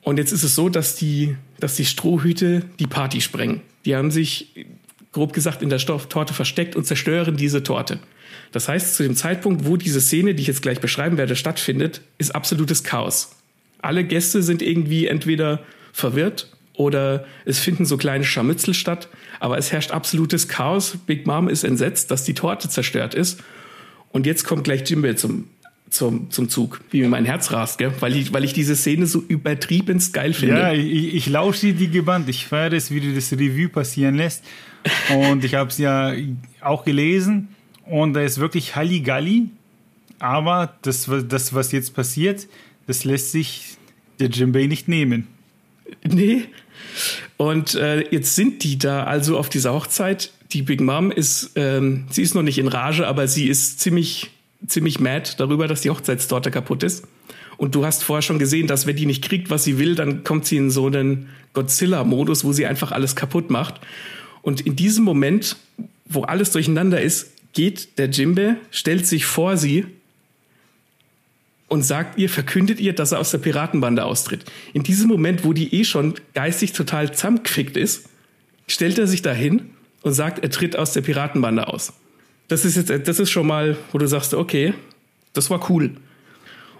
Und 0.00 0.16
jetzt 0.16 0.32
ist 0.32 0.42
es 0.42 0.54
so, 0.54 0.70
dass 0.70 0.96
die, 0.96 1.36
dass 1.60 1.76
die 1.76 1.84
Strohhüte 1.84 2.62
die 2.78 2.86
Party 2.86 3.20
sprengen. 3.20 3.60
Die 3.84 3.94
haben 3.94 4.10
sich, 4.10 4.54
grob 5.16 5.32
gesagt, 5.32 5.62
in 5.62 5.70
der 5.70 5.78
Torte 5.78 6.34
versteckt 6.34 6.76
und 6.76 6.84
zerstören 6.84 7.38
diese 7.38 7.62
Torte. 7.62 7.98
Das 8.52 8.68
heißt, 8.68 8.94
zu 8.94 9.02
dem 9.02 9.16
Zeitpunkt, 9.16 9.64
wo 9.64 9.78
diese 9.78 10.02
Szene, 10.02 10.34
die 10.34 10.42
ich 10.42 10.46
jetzt 10.46 10.60
gleich 10.60 10.78
beschreiben 10.78 11.16
werde, 11.16 11.36
stattfindet, 11.36 12.02
ist 12.18 12.34
absolutes 12.34 12.84
Chaos. 12.84 13.34
Alle 13.80 14.04
Gäste 14.04 14.42
sind 14.42 14.60
irgendwie 14.60 15.06
entweder 15.06 15.62
verwirrt 15.94 16.50
oder 16.74 17.24
es 17.46 17.58
finden 17.58 17.86
so 17.86 17.96
kleine 17.96 18.24
Scharmützel 18.24 18.74
statt, 18.74 19.08
aber 19.40 19.56
es 19.56 19.72
herrscht 19.72 19.90
absolutes 19.90 20.48
Chaos. 20.48 20.98
Big 21.06 21.26
Mom 21.26 21.48
ist 21.48 21.64
entsetzt, 21.64 22.10
dass 22.10 22.24
die 22.24 22.34
Torte 22.34 22.68
zerstört 22.68 23.14
ist. 23.14 23.42
Und 24.12 24.26
jetzt 24.26 24.44
kommt 24.44 24.64
gleich 24.64 24.88
Jimbo 24.88 25.14
zum, 25.14 25.48
zum, 25.88 26.30
zum 26.30 26.50
Zug, 26.50 26.82
wie 26.90 27.00
mir 27.00 27.08
mein 27.08 27.24
Herz 27.24 27.52
rast, 27.52 27.78
gell? 27.78 27.92
Weil, 28.00 28.14
ich, 28.16 28.34
weil 28.34 28.44
ich 28.44 28.52
diese 28.52 28.76
Szene 28.76 29.06
so 29.06 29.24
übertriebenst 29.26 30.12
geil 30.12 30.34
finde. 30.34 30.56
Ja, 30.56 30.72
ich, 30.74 31.14
ich 31.14 31.26
lausche 31.26 31.72
dir 31.72 31.88
gebannt. 31.88 32.28
Ich 32.28 32.46
feiere 32.46 32.74
es, 32.74 32.90
wie 32.90 33.00
du 33.00 33.14
das 33.14 33.32
Review 33.32 33.70
passieren 33.70 34.16
lässt. 34.16 34.44
Und 35.10 35.44
ich 35.44 35.54
habe 35.54 35.70
es 35.70 35.78
ja 35.78 36.12
auch 36.60 36.84
gelesen. 36.84 37.48
Und 37.84 38.14
da 38.14 38.22
ist 38.22 38.38
wirklich 38.38 38.76
Halligalli. 38.76 39.48
Aber 40.18 40.74
das, 40.82 41.10
das, 41.28 41.54
was 41.54 41.72
jetzt 41.72 41.94
passiert, 41.94 42.46
das 42.86 43.04
lässt 43.04 43.32
sich 43.32 43.76
der 44.18 44.30
Jimbei 44.30 44.66
nicht 44.66 44.88
nehmen. 44.88 45.26
Nee, 46.04 46.46
und 47.36 47.74
äh, 47.74 48.08
jetzt 48.10 48.34
sind 48.34 48.64
die 48.64 48.78
da 48.78 49.04
also 49.04 49.38
auf 49.38 49.48
dieser 49.48 49.72
Hochzeit. 49.72 50.32
Die 50.52 50.62
Big 50.62 50.80
Mom 50.80 51.10
ist, 51.10 51.52
ähm, 51.56 52.06
sie 52.10 52.22
ist 52.22 52.34
noch 52.34 52.42
nicht 52.42 52.58
in 52.58 52.68
Rage, 52.68 53.06
aber 53.06 53.28
sie 53.28 53.48
ist 53.48 53.80
ziemlich, 53.80 54.30
ziemlich 54.66 55.00
mad 55.00 55.32
darüber, 55.36 55.68
dass 55.68 55.82
die 55.82 55.90
Hochzeitstorte 55.90 56.50
kaputt 56.50 56.82
ist. 56.82 57.06
Und 57.56 57.74
du 57.74 57.84
hast 57.84 58.04
vorher 58.04 58.22
schon 58.22 58.38
gesehen, 58.38 58.66
dass 58.66 58.86
wenn 58.86 58.96
die 58.96 59.06
nicht 59.06 59.24
kriegt, 59.24 59.50
was 59.50 59.64
sie 59.64 59.78
will, 59.78 59.94
dann 59.94 60.24
kommt 60.24 60.46
sie 60.46 60.58
in 60.58 60.70
so 60.70 60.86
einen 60.86 61.28
Godzilla-Modus, 61.54 62.44
wo 62.44 62.52
sie 62.52 62.66
einfach 62.66 62.92
alles 62.92 63.16
kaputt 63.16 63.50
macht. 63.50 63.80
Und 64.46 64.60
in 64.60 64.76
diesem 64.76 65.02
Moment, 65.02 65.56
wo 66.04 66.22
alles 66.22 66.52
durcheinander 66.52 67.00
ist, 67.00 67.32
geht 67.52 67.98
der 67.98 68.10
Jimbe, 68.10 68.54
stellt 68.70 69.04
sich 69.04 69.26
vor 69.26 69.56
sie 69.56 69.86
und 71.66 71.82
sagt 71.82 72.16
ihr, 72.16 72.30
verkündet 72.30 72.78
ihr, 72.78 72.92
dass 72.92 73.10
er 73.10 73.18
aus 73.18 73.32
der 73.32 73.38
Piratenbande 73.38 74.04
austritt. 74.04 74.44
In 74.72 74.84
diesem 74.84 75.08
Moment, 75.08 75.44
wo 75.44 75.52
die 75.52 75.74
eh 75.74 75.82
schon 75.82 76.14
geistig 76.32 76.74
total 76.74 77.12
zusammengefickt 77.12 77.76
ist, 77.76 78.08
stellt 78.68 79.00
er 79.00 79.08
sich 79.08 79.20
dahin 79.20 79.70
und 80.02 80.12
sagt, 80.12 80.44
er 80.44 80.50
tritt 80.50 80.76
aus 80.76 80.92
der 80.92 81.00
Piratenbande 81.00 81.66
aus. 81.66 81.92
Das 82.46 82.64
ist 82.64 82.76
jetzt, 82.76 83.08
das 83.08 83.18
ist 83.18 83.32
schon 83.32 83.48
mal, 83.48 83.76
wo 83.90 83.98
du 83.98 84.06
sagst, 84.06 84.32
okay, 84.32 84.74
das 85.32 85.50
war 85.50 85.68
cool. 85.70 85.90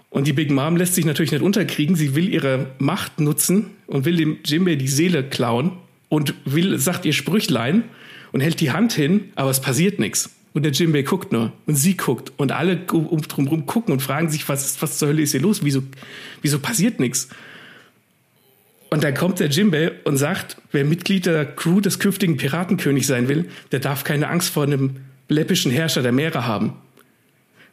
Und 0.09 0.25
die 0.25 0.31
Big 0.31 0.51
Mom 0.51 0.77
lässt 0.77 0.95
sich 0.95 1.03
natürlich 1.03 1.33
nicht 1.33 1.43
unterkriegen. 1.43 1.97
Sie 1.97 2.15
will 2.15 2.29
ihre 2.29 2.67
Macht 2.79 3.19
nutzen 3.19 3.71
und 3.87 4.05
will 4.05 4.15
dem 4.15 4.37
Jimbe 4.45 4.77
die 4.77 4.87
Seele 4.87 5.21
klauen 5.21 5.73
und 6.09 6.33
will, 6.45 6.77
sagt 6.79 7.05
ihr 7.05 7.13
Sprüchlein 7.13 7.83
und 8.31 8.41
hält 8.41 8.59
die 8.59 8.71
Hand 8.71 8.93
hin, 8.93 9.31
aber 9.35 9.49
es 9.49 9.61
passiert 9.61 9.99
nichts. 9.99 10.29
Und 10.53 10.63
der 10.63 10.71
Jimbei 10.71 11.03
guckt 11.03 11.31
nur 11.31 11.53
und 11.65 11.75
sie 11.75 11.95
guckt 11.95 12.31
und 12.37 12.51
alle 12.51 12.79
um 12.91 13.21
drumherum 13.21 13.65
gucken 13.65 13.93
und 13.93 14.01
fragen 14.01 14.29
sich, 14.29 14.49
was, 14.49 14.81
was 14.81 14.97
zur 14.97 15.09
Hölle 15.09 15.21
ist 15.21 15.31
hier 15.31 15.41
los? 15.41 15.63
Wieso, 15.63 15.83
wieso 16.41 16.59
passiert 16.59 16.99
nichts? 16.99 17.29
Und 18.89 19.03
dann 19.03 19.13
kommt 19.13 19.39
der 19.39 19.49
Jimbei 19.49 19.91
und 20.05 20.17
sagt, 20.17 20.57
wer 20.71 20.85
Mitglied 20.85 21.25
der 21.25 21.45
Crew 21.45 21.81
des 21.81 21.99
künftigen 21.99 22.37
Piratenkönigs 22.37 23.07
sein 23.07 23.27
will, 23.27 23.49
der 23.71 23.79
darf 23.79 24.03
keine 24.03 24.29
Angst 24.29 24.49
vor 24.49 24.63
einem 24.63 24.95
läppischen 25.27 25.71
Herrscher 25.71 26.01
der 26.01 26.13
Meere 26.13 26.47
haben. 26.47 26.73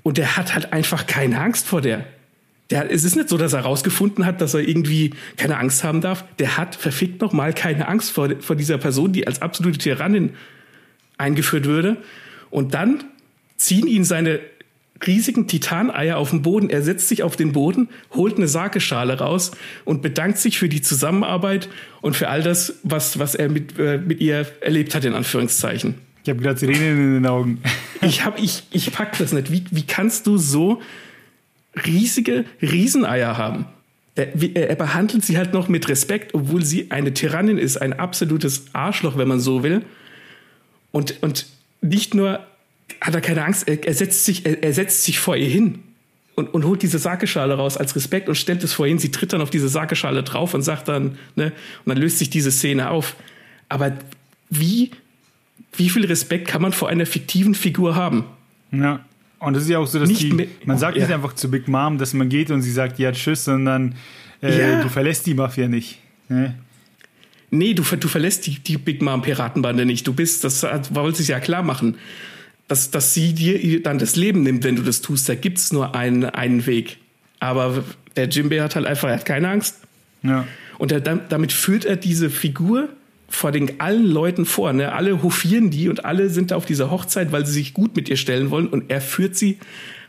Und 0.03 0.19
der 0.19 0.37
hat 0.37 0.55
halt 0.55 0.73
einfach 0.73 1.07
keine 1.07 1.41
Angst 1.41 1.67
vor 1.67 1.81
der. 1.81 2.05
Der 2.71 2.91
es 2.91 3.05
ist 3.05 3.17
nicht 3.17 3.29
so, 3.29 3.37
dass 3.37 3.53
er 3.53 3.61
herausgefunden 3.61 4.25
hat, 4.25 4.41
dass 4.41 4.55
er 4.55 4.61
irgendwie 4.61 5.11
keine 5.37 5.59
Angst 5.59 5.85
haben 5.85 6.01
darf. 6.01 6.25
Der 6.39 6.57
hat 6.57 6.75
verfickt 6.75 7.21
nochmal 7.21 7.53
keine 7.53 7.89
Angst 7.89 8.11
vor, 8.13 8.29
vor 8.41 8.57
dieser 8.57 8.79
Person, 8.79 9.13
die 9.13 9.27
als 9.27 9.43
absolute 9.43 9.79
Tyrannin 9.79 10.31
eingeführt 11.19 11.67
würde. 11.67 11.99
Und 12.51 12.75
dann 12.75 13.05
ziehen 13.57 13.87
ihn 13.87 14.05
seine 14.05 14.41
riesigen 15.07 15.47
Titaneier 15.47 16.17
auf 16.17 16.31
den 16.31 16.43
Boden. 16.43 16.71
Er 16.71 16.83
setzt 16.83 17.09
sich 17.09 17.23
auf 17.23 17.37
den 17.37 17.53
Boden, 17.53 17.89
holt 18.13 18.37
eine 18.37 18.49
Sakeschale 18.49 19.19
raus 19.19 19.51
und 19.85 20.03
bedankt 20.03 20.39
sich 20.39 20.59
für 20.59 20.69
die 20.69 20.81
Zusammenarbeit 20.81 21.69
und 22.01 22.17
für 22.17 22.29
all 22.29 22.43
das, 22.43 22.79
was, 22.83 23.19
was 23.19 23.35
er 23.35 23.49
mit, 23.49 23.79
äh, 23.79 23.99
mit 23.99 24.21
ihr 24.21 24.47
erlebt 24.61 24.95
hat, 24.95 25.05
in 25.05 25.15
Anführungszeichen. 25.15 25.97
Ich 26.23 26.31
habe 26.31 26.41
gerade 26.41 26.59
Tränen 26.59 26.99
in 26.99 27.15
den 27.15 27.27
Augen. 27.27 27.61
ich, 28.01 28.25
hab, 28.25 28.41
ich, 28.41 28.63
ich 28.71 28.93
pack 28.93 29.19
das 29.19 29.33
nicht. 29.33 29.53
Wie, 29.53 29.65
wie 29.71 29.83
kannst 29.83 30.27
du 30.27 30.39
so 30.39 30.81
riesige 31.87 32.45
Rieseneier 32.63 33.37
haben? 33.37 33.67
Er, 34.17 34.35
er 34.57 34.77
behandelt 34.77 35.25
sie 35.25 35.37
halt 35.37 35.53
noch 35.53 35.69
mit 35.69 35.89
Respekt, 35.89 36.35
obwohl 36.35 36.65
sie 36.65 36.91
eine 36.91 37.15
Tyrannin 37.15 37.59
ist, 37.59 37.79
ein 37.79 37.93
absolutes 37.93 38.67
Arschloch, 38.73 39.19
wenn 39.19 39.27
man 39.27 39.41
so 39.41 39.65
will. 39.65 39.83
Und, 40.93 41.21
und 41.23 41.47
nicht 41.81 42.15
nur 42.15 42.47
hat 43.01 43.15
er 43.15 43.21
keine 43.21 43.45
Angst, 43.45 43.67
er, 43.67 43.85
er 43.85 43.95
setzt 43.95 44.25
sich, 44.25 44.47
er, 44.47 44.63
er, 44.63 44.73
setzt 44.73 45.03
sich 45.03 45.19
vor 45.19 45.37
ihr 45.37 45.49
hin 45.49 45.81
und, 46.37 46.55
und 46.55 46.65
holt 46.65 46.83
diese 46.83 46.99
Sakeschale 46.99 47.55
raus 47.55 47.77
als 47.77 47.97
Respekt 47.97 48.29
und 48.29 48.37
stellt 48.37 48.63
es 48.63 48.73
vor 48.73 48.87
ihn. 48.87 48.99
Sie 48.99 49.11
tritt 49.11 49.33
dann 49.33 49.41
auf 49.41 49.51
diese 49.51 49.69
Sakeschale 49.69 50.23
drauf 50.23 50.55
und 50.55 50.63
sagt 50.63 50.89
dann, 50.89 51.19
ne, 51.35 51.47
und 51.85 51.95
dann 51.95 51.99
löst 51.99 52.19
sich 52.19 52.31
diese 52.31 52.53
Szene 52.53 52.91
auf. 52.91 53.17
Aber 53.69 53.93
wie, 54.51 54.93
wie 55.77 55.91
viel 55.91 56.05
Respekt 56.07 56.47
kann 56.49 56.63
man 56.63 56.73
vor 56.73 56.89
einer 56.89 57.07
fiktiven 57.07 57.55
Figur 57.55 57.97
haben? 57.97 58.25
Ja. 58.71 59.05
Und 59.45 59.57
es 59.57 59.65
ist 59.65 59.69
ja 59.71 59.79
auch 59.79 59.87
so, 59.87 59.99
dass 59.99 60.09
nicht 60.09 60.23
die, 60.23 60.33
mit, 60.33 60.67
man 60.67 60.79
sagt 60.79 60.97
ja. 60.97 61.03
nicht 61.05 61.13
einfach 61.15 61.35
zu 61.35 61.51
Big 61.51 61.69
Mom, 61.69 61.99
dass 61.99 62.15
man 62.15 62.29
geht 62.29 62.51
und 62.51 62.63
sie 62.63 62.73
sagt, 62.73 62.99
ja, 62.99 63.13
tschüss, 63.13 63.45
sondern 63.45 63.95
äh, 64.43 64.59
Ja. 64.59 64.83
du 64.83 64.89
verlässt 64.89 65.27
die 65.27 65.35
Mafia 65.35 65.69
nicht. 65.69 65.99
Ne? 66.29 66.55
Nee, 67.51 67.75
du, 67.75 67.83
du 67.83 68.09
verlässt 68.09 68.47
die, 68.47 68.59
die 68.59 68.79
Big 68.79 69.01
Mom 69.03 69.23
Piratenbande 69.23 69.85
nicht. 69.87 70.07
Du 70.07 70.13
bist, 70.13 70.43
das 70.45 70.65
wollte 70.95 71.19
sich 71.19 71.29
ja 71.29 71.41
klar 71.41 71.63
machen, 71.63 71.97
dass, 72.69 72.91
dass 72.91 73.15
sie 73.15 73.33
dir 73.35 73.83
dann 73.83 73.99
das 73.99 74.17
Leben 74.17 74.43
nimmt, 74.43 74.65
wenn 74.65 74.77
du 74.77 74.83
das 74.83 75.01
tust. 75.03 75.29
Da 75.29 75.35
gibt's 75.35 75.73
nur 75.73 75.95
einen, 75.95 76.25
einen 76.25 76.67
Weg. 76.67 76.97
Aber 77.41 77.85
der 78.17 78.29
Jimbei 78.29 78.61
hat 78.61 78.75
halt 78.75 78.87
einfach, 78.87 79.09
er 79.09 79.17
hat 79.17 79.25
keine 79.27 79.49
Angst. 79.51 79.81
Ja. 80.23 80.47
Und 80.79 80.91
er, 80.91 81.01
dam- 81.01 81.21
damit 81.29 81.53
führt 81.53 81.85
er 81.85 81.97
diese 81.97 82.31
Figur 82.31 82.89
vor 83.29 83.53
den 83.53 83.81
allen 83.81 84.07
Leuten 84.07 84.45
vor. 84.47 84.73
Ne? 84.73 84.93
Alle 84.93 85.23
hofieren 85.23 85.71
die 85.71 85.89
und 85.89 86.05
alle 86.05 86.31
sind 86.31 86.51
da 86.51 86.57
auf 86.57 86.67
dieser 86.67 86.91
Hochzeit, 86.91 87.33
weil 87.33 87.47
sie 87.47 87.53
sich 87.53 87.75
gut 87.75 87.97
mit 87.97 88.09
ihr 88.09 88.17
stellen 88.17 88.51
wollen. 88.51 88.67
Und 88.69 88.91
er 88.91 89.01
führt 89.01 89.37
sie 89.37 89.59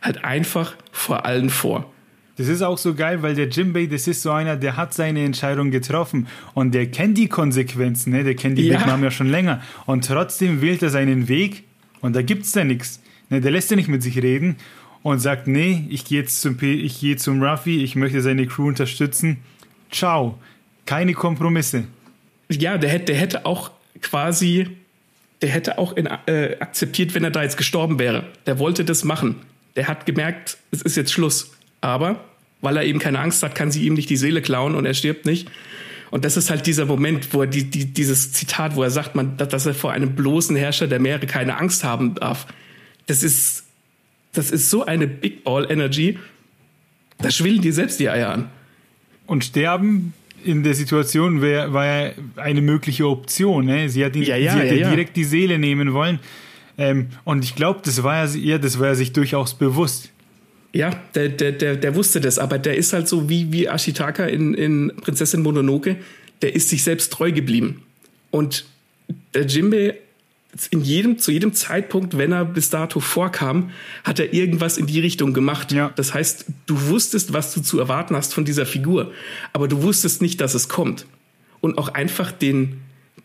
halt 0.01 0.23
einfach 0.23 0.75
vor 0.91 1.25
allen 1.25 1.49
vor. 1.49 1.91
Das 2.37 2.49
ist 2.49 2.61
auch 2.61 2.77
so 2.77 2.95
geil, 2.95 3.21
weil 3.21 3.33
der 3.33 3.47
Jimbei, 3.47 3.85
das 3.85 4.07
ist 4.07 4.21
so 4.21 4.31
einer, 4.31 4.57
der 4.57 4.75
hat 4.75 4.93
seine 4.93 5.23
Entscheidung 5.23 5.71
getroffen 5.71 6.27
und 6.53 6.73
der 6.73 6.87
kennt 6.87 7.17
die 7.17 7.29
Konsequenzen, 7.29 8.11
ne? 8.11 8.25
der 8.25 8.35
kennt 8.35 8.57
die 8.57 8.67
Ja. 8.67 8.85
Mom 8.85 9.03
ja 9.03 9.11
schon 9.11 9.29
länger 9.29 9.61
und 9.85 10.05
trotzdem 10.05 10.61
wählt 10.61 10.83
er 10.83 10.89
seinen 10.89 11.29
Weg 11.29 11.63
und 12.01 12.13
da 12.13 12.21
gibt's 12.21 12.51
da 12.51 12.65
nichts. 12.65 13.01
Ne? 13.29 13.39
Der 13.39 13.51
lässt 13.51 13.71
ja 13.71 13.77
nicht 13.77 13.87
mit 13.87 14.03
sich 14.03 14.21
reden 14.21 14.57
und 15.01 15.19
sagt, 15.19 15.47
nee, 15.47 15.85
ich 15.89 16.03
gehe 16.03 16.19
jetzt 16.19 16.41
zum, 16.41 16.57
P 16.57 16.73
ich 16.73 16.99
gehe 16.99 17.15
zum 17.15 17.41
Ruffy, 17.41 17.81
ich 17.83 17.95
möchte 17.95 18.21
seine 18.21 18.47
Crew 18.47 18.67
unterstützen. 18.67 19.37
Ciao. 19.89 20.37
Keine 20.85 21.13
Kompromisse. 21.13 21.85
Ja, 22.49 22.77
der 22.77 22.89
hätte, 22.89 23.05
der 23.05 23.15
hätte 23.15 23.45
auch 23.45 23.71
quasi, 24.01 24.67
der 25.41 25.49
hätte 25.49 25.77
auch 25.77 25.93
in, 25.93 26.05
äh, 26.05 26.57
akzeptiert, 26.59 27.15
wenn 27.15 27.23
er 27.23 27.31
da 27.31 27.43
jetzt 27.43 27.57
gestorben 27.57 27.99
wäre. 27.99 28.25
Der 28.45 28.59
wollte 28.59 28.85
das 28.85 29.03
machen. 29.03 29.37
Der 29.75 29.87
hat 29.87 30.05
gemerkt, 30.05 30.57
es 30.71 30.81
ist 30.81 30.95
jetzt 30.95 31.11
Schluss. 31.11 31.51
Aber 31.81 32.23
weil 32.61 32.77
er 32.77 32.83
eben 32.83 32.99
keine 32.99 33.19
Angst 33.19 33.43
hat, 33.43 33.55
kann 33.55 33.71
sie 33.71 33.85
ihm 33.85 33.93
nicht 33.93 34.09
die 34.09 34.17
Seele 34.17 34.41
klauen 34.41 34.75
und 34.75 34.85
er 34.85 34.93
stirbt 34.93 35.25
nicht. 35.25 35.49
Und 36.11 36.23
das 36.23 36.37
ist 36.37 36.49
halt 36.49 36.65
dieser 36.65 36.85
Moment, 36.85 37.33
wo 37.33 37.41
er 37.41 37.47
die, 37.47 37.63
die, 37.63 37.85
dieses 37.85 38.31
Zitat, 38.31 38.75
wo 38.75 38.83
er 38.83 38.89
sagt, 38.89 39.15
man, 39.15 39.37
dass 39.37 39.65
er 39.65 39.73
vor 39.73 39.91
einem 39.91 40.15
bloßen 40.15 40.55
Herrscher 40.55 40.87
der 40.87 40.99
Meere 40.99 41.25
keine 41.27 41.57
Angst 41.57 41.83
haben 41.83 42.15
darf. 42.15 42.47
Das 43.07 43.23
ist, 43.23 43.65
das 44.33 44.51
ist 44.51 44.69
so 44.69 44.85
eine 44.85 45.07
Big 45.07 45.43
Ball 45.43 45.69
Energy. 45.69 46.17
Da 47.17 47.31
schwillen 47.31 47.61
dir 47.61 47.73
selbst 47.73 47.99
die 47.99 48.09
Eier 48.09 48.29
an. 48.29 48.49
Und 49.27 49.43
sterben 49.43 50.13
in 50.45 50.63
der 50.63 50.73
Situation 50.73 51.41
wär, 51.41 51.73
war 51.73 51.85
ja 51.85 52.11
eine 52.35 52.61
mögliche 52.61 53.07
Option. 53.07 53.65
Ne? 53.65 53.89
Sie 53.89 54.05
hat, 54.05 54.15
ihn, 54.15 54.23
Ja, 54.23 54.35
ja, 54.35 54.53
sie 54.53 54.59
hat 54.59 54.71
ja, 54.71 54.89
direkt 54.89 55.15
die 55.17 55.23
Seele 55.23 55.57
nehmen 55.57 55.93
wollen. 55.93 56.19
Ähm, 56.77 57.07
und 57.23 57.43
ich 57.43 57.55
glaube, 57.55 57.81
das 57.83 58.03
war 58.03 58.25
ja, 58.25 58.57
das 58.57 58.79
war 58.79 58.87
ja 58.87 58.95
sich 58.95 59.13
durchaus 59.13 59.53
bewusst. 59.53 60.11
Ja, 60.73 60.91
der, 61.15 61.29
der, 61.29 61.53
der, 61.53 61.75
der 61.77 61.95
wusste 61.95 62.19
das, 62.19 62.37
aber 62.37 62.59
der 62.59 62.75
ist 62.75 62.91
halt 62.91 63.07
so 63.07 63.29
wie, 63.29 63.51
wie 63.51 63.67
Ashitaka 63.67 64.25
in, 64.25 64.53
in 64.53 64.91
Prinzessin 65.01 65.41
Mononoke, 65.41 65.95
der 66.41 66.53
ist 66.53 66.69
sich 66.69 66.83
selbst 66.83 67.13
treu 67.13 67.31
geblieben. 67.31 67.83
Und 68.29 68.65
der 69.33 69.45
Jimbe 69.45 69.95
in 70.69 70.81
jedem, 70.81 71.17
zu 71.17 71.31
jedem 71.31 71.53
Zeitpunkt, 71.53 72.17
wenn 72.17 72.31
er 72.31 72.45
bis 72.45 72.69
dato 72.69 72.99
vorkam, 72.99 73.71
hat 74.03 74.19
er 74.19 74.33
irgendwas 74.33 74.77
in 74.77 74.85
die 74.85 74.99
Richtung 74.99 75.33
gemacht. 75.33 75.71
Ja. 75.71 75.91
Das 75.95 76.13
heißt, 76.13 76.45
du 76.65 76.87
wusstest, 76.87 77.33
was 77.33 77.53
du 77.53 77.61
zu 77.61 77.79
erwarten 77.79 78.15
hast 78.15 78.33
von 78.33 78.45
dieser 78.45 78.65
Figur, 78.65 79.11
aber 79.53 79.67
du 79.67 79.83
wusstest 79.83 80.21
nicht, 80.21 80.39
dass 80.39 80.53
es 80.53 80.69
kommt. 80.69 81.05
Und 81.59 81.77
auch 81.77 81.89
einfach 81.89 82.31
den, 82.31 82.79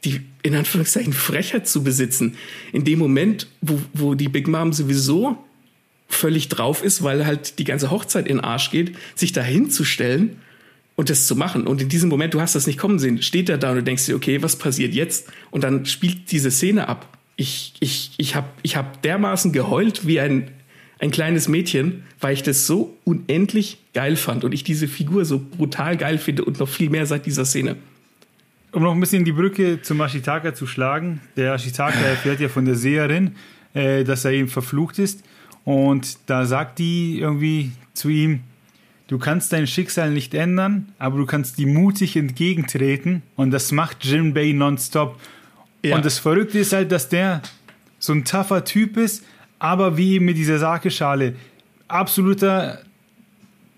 die, 0.04 0.22
in 0.42 0.54
Anführungszeichen, 0.54 1.12
Frechheit 1.12 1.68
zu 1.68 1.84
besitzen. 1.84 2.36
In 2.72 2.84
dem 2.84 2.98
Moment, 2.98 3.46
wo, 3.60 3.80
wo 3.92 4.14
die 4.14 4.28
Big 4.28 4.48
Mom 4.48 4.72
sowieso 4.72 5.38
völlig 6.08 6.48
drauf 6.48 6.82
ist, 6.82 7.02
weil 7.02 7.26
halt 7.26 7.58
die 7.58 7.64
ganze 7.64 7.90
Hochzeit 7.90 8.26
in 8.26 8.38
den 8.38 8.44
Arsch 8.44 8.70
geht, 8.70 8.96
sich 9.14 9.32
da 9.32 9.42
hinzustellen 9.42 10.36
und 10.96 11.10
das 11.10 11.26
zu 11.26 11.36
machen. 11.36 11.66
Und 11.66 11.80
in 11.80 11.88
diesem 11.88 12.08
Moment, 12.08 12.34
du 12.34 12.40
hast 12.40 12.54
das 12.54 12.66
nicht 12.66 12.78
kommen 12.78 12.98
sehen, 12.98 13.22
steht 13.22 13.48
er 13.48 13.58
da 13.58 13.70
und 13.70 13.76
du 13.76 13.82
denkst 13.84 14.06
dir, 14.06 14.16
okay, 14.16 14.42
was 14.42 14.56
passiert 14.56 14.94
jetzt? 14.94 15.28
Und 15.50 15.62
dann 15.62 15.86
spielt 15.86 16.32
diese 16.32 16.50
Szene 16.50 16.88
ab. 16.88 17.18
Ich, 17.40 17.72
ich, 17.80 18.10
ich 18.18 18.34
habe 18.34 18.48
ich 18.60 18.76
hab 18.76 19.00
dermaßen 19.00 19.50
geheult 19.52 20.06
wie 20.06 20.20
ein, 20.20 20.50
ein 20.98 21.10
kleines 21.10 21.48
Mädchen, 21.48 22.02
weil 22.20 22.34
ich 22.34 22.42
das 22.42 22.66
so 22.66 22.98
unendlich 23.04 23.78
geil 23.94 24.16
fand 24.16 24.44
und 24.44 24.52
ich 24.52 24.62
diese 24.62 24.86
Figur 24.86 25.24
so 25.24 25.38
brutal 25.38 25.96
geil 25.96 26.18
finde 26.18 26.44
und 26.44 26.60
noch 26.60 26.68
viel 26.68 26.90
mehr 26.90 27.06
seit 27.06 27.24
dieser 27.24 27.46
Szene. 27.46 27.76
Um 28.72 28.82
noch 28.82 28.92
ein 28.92 29.00
bisschen 29.00 29.24
die 29.24 29.32
Brücke 29.32 29.80
zum 29.80 30.02
Ashitaka 30.02 30.54
zu 30.54 30.66
schlagen, 30.66 31.22
der 31.34 31.54
Ashitaka 31.54 31.98
erfährt 31.98 32.40
ja 32.40 32.50
von 32.50 32.66
der 32.66 32.74
Seherin, 32.74 33.36
äh, 33.72 34.04
dass 34.04 34.26
er 34.26 34.32
eben 34.32 34.48
verflucht 34.48 34.98
ist. 34.98 35.24
Und 35.64 36.18
da 36.26 36.44
sagt 36.44 36.78
die 36.78 37.20
irgendwie 37.20 37.72
zu 37.94 38.10
ihm, 38.10 38.40
du 39.08 39.16
kannst 39.16 39.54
dein 39.54 39.66
Schicksal 39.66 40.10
nicht 40.10 40.34
ändern, 40.34 40.92
aber 40.98 41.16
du 41.16 41.24
kannst 41.24 41.56
die 41.56 41.64
mutig 41.64 42.16
entgegentreten. 42.16 43.22
Und 43.34 43.50
das 43.50 43.72
macht 43.72 44.04
Jinbei 44.04 44.52
nonstop. 44.52 45.18
Ja. 45.82 45.96
Und 45.96 46.04
das 46.04 46.18
Verrückte 46.18 46.58
ist 46.58 46.72
halt, 46.72 46.92
dass 46.92 47.08
der 47.08 47.42
so 47.98 48.12
ein 48.12 48.24
tougher 48.24 48.64
Typ 48.64 48.96
ist, 48.96 49.24
aber 49.58 49.96
wie 49.96 50.20
mit 50.20 50.36
dieser 50.36 50.58
Sake-Schale. 50.58 51.34
Absoluter 51.88 52.82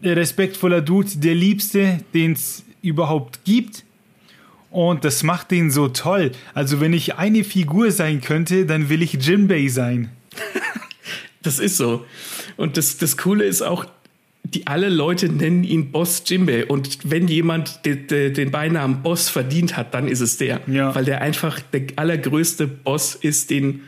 respektvoller 0.02 0.80
Dude, 0.80 1.10
der 1.16 1.34
Liebste, 1.34 2.00
den 2.14 2.32
es 2.32 2.64
überhaupt 2.82 3.44
gibt. 3.44 3.84
Und 4.70 5.04
das 5.04 5.22
macht 5.22 5.50
den 5.50 5.70
so 5.70 5.88
toll. 5.88 6.32
Also 6.54 6.80
wenn 6.80 6.92
ich 6.92 7.16
eine 7.16 7.44
Figur 7.44 7.90
sein 7.90 8.20
könnte, 8.20 8.66
dann 8.66 8.88
will 8.88 9.02
ich 9.02 9.14
Jinbei 9.14 9.68
sein. 9.68 10.10
Das 11.44 11.58
ist 11.58 11.76
so. 11.76 12.06
Und 12.56 12.76
das, 12.76 12.98
das 12.98 13.16
Coole 13.16 13.44
ist 13.44 13.62
auch, 13.62 13.86
die 14.54 14.66
alle 14.66 14.88
Leute 14.88 15.28
nennen 15.28 15.64
ihn 15.64 15.92
Boss 15.92 16.22
Jimbe. 16.26 16.66
Und 16.66 16.98
wenn 17.04 17.28
jemand 17.28 17.84
de, 17.84 17.96
de, 17.96 18.30
den 18.30 18.50
Beinamen 18.50 19.02
Boss 19.02 19.28
verdient 19.28 19.76
hat, 19.76 19.94
dann 19.94 20.08
ist 20.08 20.20
es 20.20 20.36
der. 20.36 20.60
Ja. 20.66 20.94
Weil 20.94 21.04
der 21.04 21.20
einfach 21.22 21.60
der 21.60 21.82
allergrößte 21.96 22.66
Boss 22.66 23.14
ist, 23.14 23.50
den 23.50 23.82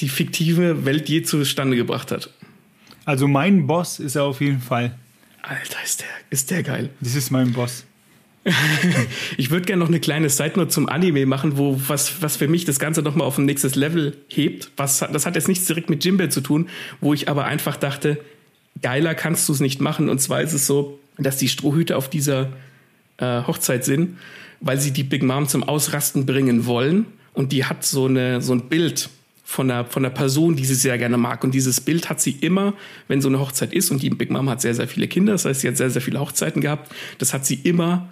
die 0.00 0.08
fiktive 0.08 0.84
Welt 0.86 1.08
je 1.08 1.22
zustande 1.22 1.76
gebracht 1.76 2.10
hat. 2.10 2.30
Also 3.04 3.28
mein 3.28 3.66
Boss 3.66 4.00
ist 4.00 4.16
er 4.16 4.24
auf 4.24 4.40
jeden 4.40 4.60
Fall. 4.60 4.94
Alter, 5.42 5.78
ist 5.84 6.00
der, 6.00 6.08
ist 6.30 6.50
der 6.50 6.62
geil. 6.62 6.90
Das 7.00 7.14
ist 7.14 7.30
mein 7.30 7.52
Boss. 7.52 7.84
ich 9.36 9.50
würde 9.50 9.66
gerne 9.66 9.80
noch 9.80 9.88
eine 9.88 10.00
kleine 10.00 10.30
Side 10.30 10.52
Note 10.56 10.68
zum 10.68 10.88
Anime 10.88 11.26
machen, 11.26 11.58
wo 11.58 11.78
was, 11.88 12.22
was 12.22 12.36
für 12.36 12.48
mich 12.48 12.64
das 12.64 12.78
Ganze 12.78 13.02
nochmal 13.02 13.26
auf 13.26 13.36
ein 13.36 13.44
nächstes 13.44 13.74
Level 13.74 14.16
hebt. 14.28 14.70
Was, 14.76 15.00
das 15.00 15.26
hat 15.26 15.34
jetzt 15.34 15.48
nichts 15.48 15.66
direkt 15.66 15.90
mit 15.90 16.04
Jimbe 16.04 16.30
zu 16.30 16.40
tun, 16.40 16.68
wo 17.00 17.12
ich 17.12 17.28
aber 17.28 17.44
einfach 17.44 17.76
dachte, 17.76 18.18
geiler 18.82 19.14
kannst 19.14 19.48
du 19.48 19.52
es 19.52 19.60
nicht 19.60 19.80
machen. 19.80 20.08
Und 20.08 20.20
zwar 20.20 20.42
ist 20.42 20.52
es 20.52 20.66
so, 20.66 20.98
dass 21.18 21.36
die 21.36 21.48
Strohhüte 21.48 21.96
auf 21.96 22.08
dieser 22.08 22.50
äh, 23.18 23.42
Hochzeit 23.46 23.84
sind, 23.84 24.18
weil 24.60 24.80
sie 24.80 24.92
die 24.92 25.02
Big 25.02 25.22
Mom 25.22 25.48
zum 25.48 25.62
Ausrasten 25.62 26.26
bringen 26.26 26.66
wollen. 26.66 27.06
Und 27.32 27.52
die 27.52 27.64
hat 27.64 27.84
so, 27.84 28.06
eine, 28.06 28.40
so 28.40 28.52
ein 28.52 28.68
Bild 28.68 29.08
von 29.44 29.68
der, 29.68 29.84
von 29.84 30.02
der 30.02 30.10
Person, 30.10 30.56
die 30.56 30.64
sie 30.64 30.74
sehr 30.74 30.98
gerne 30.98 31.16
mag. 31.16 31.42
Und 31.44 31.54
dieses 31.54 31.80
Bild 31.80 32.08
hat 32.08 32.20
sie 32.20 32.32
immer, 32.40 32.74
wenn 33.08 33.20
so 33.20 33.28
eine 33.28 33.40
Hochzeit 33.40 33.72
ist. 33.72 33.90
Und 33.90 34.02
die 34.02 34.10
Big 34.10 34.30
Mom 34.30 34.48
hat 34.48 34.60
sehr, 34.60 34.74
sehr 34.74 34.88
viele 34.88 35.08
Kinder. 35.08 35.32
Das 35.32 35.44
heißt, 35.44 35.60
sie 35.60 35.68
hat 35.68 35.76
sehr, 35.76 35.90
sehr 35.90 36.02
viele 36.02 36.20
Hochzeiten 36.20 36.62
gehabt. 36.62 36.92
Das 37.18 37.34
hat 37.34 37.46
sie 37.46 37.56
immer 37.56 38.08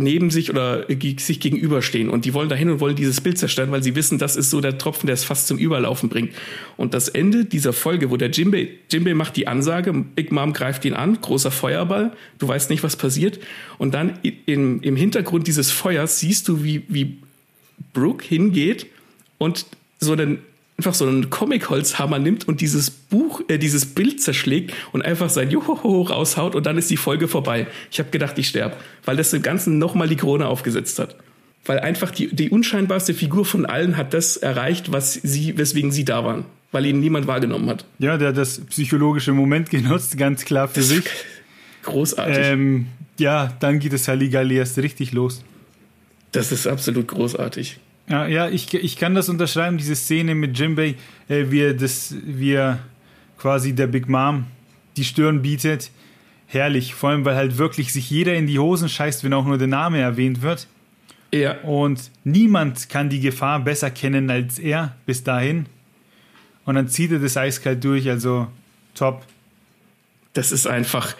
neben 0.00 0.30
sich 0.30 0.48
oder 0.48 0.86
sich 0.88 1.40
gegenüberstehen. 1.40 2.08
Und 2.08 2.24
die 2.24 2.32
wollen 2.32 2.48
dahin 2.48 2.70
und 2.70 2.78
wollen 2.80 2.94
dieses 2.94 3.20
Bild 3.20 3.36
zerstören, 3.36 3.72
weil 3.72 3.82
sie 3.82 3.96
wissen, 3.96 4.16
das 4.16 4.36
ist 4.36 4.48
so 4.48 4.60
der 4.60 4.78
Tropfen, 4.78 5.08
der 5.08 5.14
es 5.14 5.24
fast 5.24 5.48
zum 5.48 5.58
Überlaufen 5.58 6.08
bringt. 6.08 6.32
Und 6.76 6.94
das 6.94 7.08
Ende 7.08 7.44
dieser 7.44 7.72
Folge, 7.72 8.08
wo 8.10 8.16
der 8.16 8.30
Jimbe, 8.30 8.68
Jimbe 8.90 9.14
macht 9.16 9.36
die 9.36 9.48
Ansage, 9.48 9.92
Big 9.92 10.30
Mom 10.30 10.52
greift 10.52 10.84
ihn 10.84 10.94
an, 10.94 11.20
großer 11.20 11.50
Feuerball, 11.50 12.12
du 12.38 12.46
weißt 12.46 12.70
nicht, 12.70 12.84
was 12.84 12.96
passiert. 12.96 13.40
Und 13.76 13.92
dann 13.92 14.20
im, 14.46 14.80
im 14.82 14.94
Hintergrund 14.94 15.48
dieses 15.48 15.72
Feuers 15.72 16.20
siehst 16.20 16.46
du, 16.46 16.62
wie, 16.62 16.84
wie 16.88 17.18
Brooke 17.92 18.24
hingeht 18.24 18.86
und 19.38 19.66
so 19.98 20.12
einen 20.12 20.38
einfach 20.78 20.94
so 20.94 21.06
einen 21.06 21.28
Comic-Holzhammer 21.28 22.20
nimmt 22.20 22.46
und 22.46 22.60
dieses 22.60 22.90
Buch, 22.90 23.42
äh, 23.48 23.58
dieses 23.58 23.84
Bild 23.84 24.22
zerschlägt 24.22 24.72
und 24.92 25.02
einfach 25.02 25.28
sein 25.28 25.50
Johoho 25.50 26.02
raushaut 26.02 26.54
und 26.54 26.66
dann 26.66 26.78
ist 26.78 26.88
die 26.88 26.96
Folge 26.96 27.26
vorbei. 27.26 27.66
Ich 27.90 27.98
habe 27.98 28.10
gedacht, 28.10 28.38
ich 28.38 28.48
sterbe, 28.48 28.76
weil 29.04 29.16
das 29.16 29.30
dem 29.30 29.42
Ganzen 29.42 29.78
nochmal 29.78 30.08
die 30.08 30.16
Krone 30.16 30.46
aufgesetzt 30.46 31.00
hat. 31.00 31.16
Weil 31.66 31.80
einfach 31.80 32.12
die, 32.12 32.34
die 32.34 32.48
unscheinbarste 32.48 33.12
Figur 33.12 33.44
von 33.44 33.66
allen 33.66 33.96
hat 33.96 34.14
das 34.14 34.36
erreicht, 34.36 34.92
was 34.92 35.14
sie, 35.14 35.58
weswegen 35.58 35.90
sie 35.90 36.04
da 36.04 36.24
waren. 36.24 36.44
Weil 36.70 36.86
ihn 36.86 37.00
niemand 37.00 37.26
wahrgenommen 37.26 37.68
hat. 37.68 37.84
Ja, 37.98 38.16
der 38.16 38.28
hat 38.28 38.36
das 38.36 38.60
psychologische 38.66 39.32
Moment 39.32 39.70
genutzt, 39.70 40.16
ganz 40.16 40.44
klar 40.44 40.68
für 40.68 40.80
das 40.80 40.88
sich. 40.88 41.04
Großartig. 41.82 42.38
Ähm, 42.38 42.86
ja, 43.18 43.52
dann 43.58 43.80
geht 43.80 43.92
das 43.92 44.06
Halligalli 44.06 44.56
erst 44.56 44.78
richtig 44.78 45.12
los. 45.12 45.42
Das 46.30 46.52
ist 46.52 46.68
absolut 46.68 47.08
großartig. 47.08 47.80
Ja, 48.08 48.26
ja 48.26 48.48
ich, 48.48 48.72
ich 48.72 48.96
kann 48.96 49.14
das 49.14 49.28
unterschreiben, 49.28 49.78
diese 49.78 49.96
Szene 49.96 50.34
mit 50.34 50.58
Jimbei, 50.58 50.94
äh, 51.28 51.46
wie, 51.50 51.60
er 51.60 51.74
das, 51.74 52.14
wie 52.24 52.52
er 52.52 52.80
quasi 53.38 53.74
der 53.74 53.86
Big 53.86 54.08
Mom 54.08 54.46
die 54.96 55.04
Stirn 55.04 55.42
bietet. 55.42 55.90
Herrlich, 56.46 56.94
vor 56.94 57.10
allem, 57.10 57.24
weil 57.24 57.36
halt 57.36 57.58
wirklich 57.58 57.92
sich 57.92 58.10
jeder 58.10 58.34
in 58.34 58.46
die 58.46 58.58
Hosen 58.58 58.88
scheißt, 58.88 59.22
wenn 59.22 59.34
auch 59.34 59.44
nur 59.44 59.58
der 59.58 59.66
Name 59.66 59.98
erwähnt 59.98 60.42
wird. 60.42 60.66
Ja. 61.32 61.58
Und 61.60 62.10
niemand 62.24 62.88
kann 62.88 63.10
die 63.10 63.20
Gefahr 63.20 63.60
besser 63.60 63.90
kennen 63.90 64.30
als 64.30 64.58
er 64.58 64.96
bis 65.04 65.22
dahin. 65.24 65.66
Und 66.64 66.74
dann 66.74 66.88
zieht 66.88 67.12
er 67.12 67.18
das 67.18 67.36
eiskalt 67.36 67.84
durch, 67.84 68.08
also 68.08 68.48
top. 68.94 69.24
Das 70.32 70.52
ist 70.52 70.66
einfach, 70.66 71.14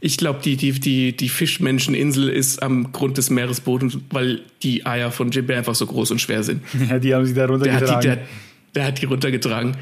ich 0.00 0.16
glaube, 0.16 0.40
die, 0.42 0.56
die, 0.56 0.72
die, 0.72 1.14
die 1.14 1.28
Fischmenscheninsel 1.28 2.28
ist 2.28 2.62
am 2.62 2.90
Grund 2.92 3.18
des 3.18 3.28
Meeresbodens, 3.28 3.98
weil 4.10 4.40
die 4.62 4.86
Eier 4.86 5.12
von 5.12 5.30
Jimbe 5.30 5.54
einfach 5.54 5.74
so 5.74 5.86
groß 5.86 6.10
und 6.12 6.20
schwer 6.20 6.42
sind. 6.42 6.62
Ja, 6.88 6.98
die 6.98 7.14
haben 7.14 7.26
sie 7.26 7.34
da 7.34 7.46
runtergetragen. 7.46 7.86
Der 7.86 7.96
hat 7.96 8.02
die, 8.02 8.08
der, 8.08 8.18
der 8.74 8.84
hat 8.86 9.02
die 9.02 9.06
runtergetragen. 9.06 9.76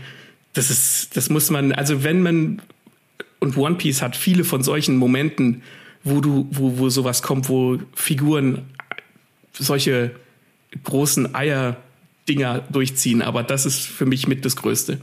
Das 0.55 0.71
ist, 0.71 1.17
das 1.17 1.31
muss 1.31 1.51
man, 1.51 1.71
also 1.73 2.03
wenn 2.03 2.23
man, 2.23 2.63
und 3.39 3.57
One 3.57 3.77
Piece 3.77 4.03
hat 4.03 4.17
viele 4.17 4.43
von 4.43 4.65
solchen 4.65 4.97
Momenten, 4.97 5.63
wo 6.03 6.21
du, 6.21 6.49
wo, 6.51 6.79
wo 6.79 6.89
sowas 6.89 7.23
kommt, 7.23 7.49
wo 7.49 7.79
Figuren 7.95 8.63
solche 9.53 10.13
großen 10.83 11.35
Eier-Dinger 11.35 12.65
durchziehen, 12.71 13.23
aber 13.23 13.45
das 13.45 13.67
ist 13.67 13.81
für 13.83 14.07
mich 14.07 14.27
mit 14.27 14.45
das 14.45 14.57
Größte. 14.57 15.01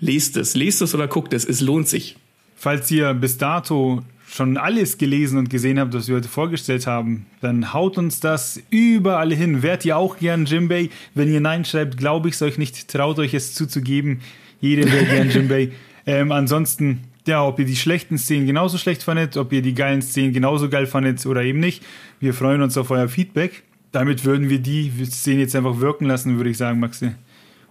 Lest 0.00 0.36
es, 0.36 0.54
lest 0.54 0.82
es 0.82 0.94
oder 0.94 1.06
guckt 1.06 1.32
es, 1.32 1.44
es 1.44 1.60
lohnt 1.60 1.88
sich. 1.88 2.16
Falls 2.60 2.90
ihr 2.90 3.14
bis 3.14 3.38
dato 3.38 4.02
schon 4.28 4.56
alles 4.56 4.98
gelesen 4.98 5.38
und 5.38 5.48
gesehen 5.48 5.78
habt, 5.78 5.94
was 5.94 6.08
wir 6.08 6.16
heute 6.16 6.28
vorgestellt 6.28 6.88
haben, 6.88 7.26
dann 7.40 7.72
haut 7.72 7.96
uns 7.98 8.18
das 8.18 8.60
überall 8.68 9.32
hin. 9.32 9.62
Wärt 9.62 9.84
ihr 9.84 9.96
auch 9.96 10.18
gern 10.18 10.44
Jimbei? 10.44 10.90
Wenn 11.14 11.32
ihr 11.32 11.40
Nein 11.40 11.64
schreibt, 11.64 11.96
glaube 11.96 12.28
ich 12.28 12.34
es 12.34 12.42
euch 12.42 12.58
nicht. 12.58 12.88
Traut 12.88 13.20
euch 13.20 13.32
es 13.32 13.54
zuzugeben. 13.54 14.22
Jeder 14.60 14.90
wäre 14.90 15.04
gern 15.10 15.30
Jimbei. 15.30 15.70
Ähm, 16.04 16.32
ansonsten, 16.32 17.04
ja, 17.28 17.44
ob 17.44 17.60
ihr 17.60 17.64
die 17.64 17.76
schlechten 17.76 18.18
Szenen 18.18 18.48
genauso 18.48 18.76
schlecht 18.76 19.04
fandet, 19.04 19.36
ob 19.36 19.52
ihr 19.52 19.62
die 19.62 19.74
geilen 19.74 20.02
Szenen 20.02 20.32
genauso 20.32 20.68
geil 20.68 20.86
fandet 20.86 21.24
oder 21.26 21.44
eben 21.44 21.60
nicht. 21.60 21.84
Wir 22.18 22.34
freuen 22.34 22.60
uns 22.60 22.76
auf 22.76 22.90
euer 22.90 23.08
Feedback. 23.08 23.62
Damit 23.92 24.24
würden 24.24 24.50
wir 24.50 24.58
die 24.58 24.90
Szenen 25.04 25.38
jetzt 25.38 25.54
einfach 25.54 25.78
wirken 25.78 26.06
lassen, 26.06 26.36
würde 26.36 26.50
ich 26.50 26.58
sagen, 26.58 26.80
Maxi. 26.80 27.12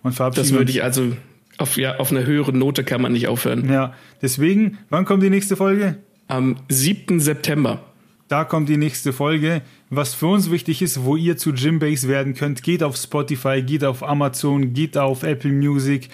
Und 0.02 0.14
verabschieden. 0.14 0.48
Das 0.48 0.58
würde 0.58 0.72
ich 0.72 0.82
also 0.82 1.12
auf, 1.58 1.78
ja, 1.78 1.98
auf 1.98 2.12
einer 2.12 2.26
höheren 2.26 2.58
Note 2.58 2.84
kann 2.84 3.02
man 3.02 3.14
nicht 3.14 3.28
aufhören. 3.28 3.70
Ja, 3.72 3.94
deswegen, 4.22 4.78
wann 4.90 5.06
kommt 5.06 5.24
die 5.24 5.30
nächste 5.30 5.56
Folge? 5.56 5.98
Am 6.28 6.58
7. 6.70 7.20
September. 7.20 7.84
Da 8.28 8.44
kommt 8.44 8.68
die 8.68 8.78
nächste 8.78 9.14
Folge. 9.14 9.62
Was 9.90 10.14
für 10.14 10.28
uns 10.28 10.52
wichtig 10.52 10.82
ist, 10.82 11.04
wo 11.06 11.16
ihr 11.16 11.38
zu 11.38 11.54
Gymbase 11.54 12.10
werden 12.10 12.34
könnt, 12.34 12.62
geht 12.62 12.84
auf 12.84 12.98
Spotify, 12.98 13.62
geht 13.62 13.86
auf 13.86 14.04
Amazon, 14.04 14.74
geht 14.74 14.98
auf 14.98 15.24
Apple 15.24 15.54
Music, 15.54 16.10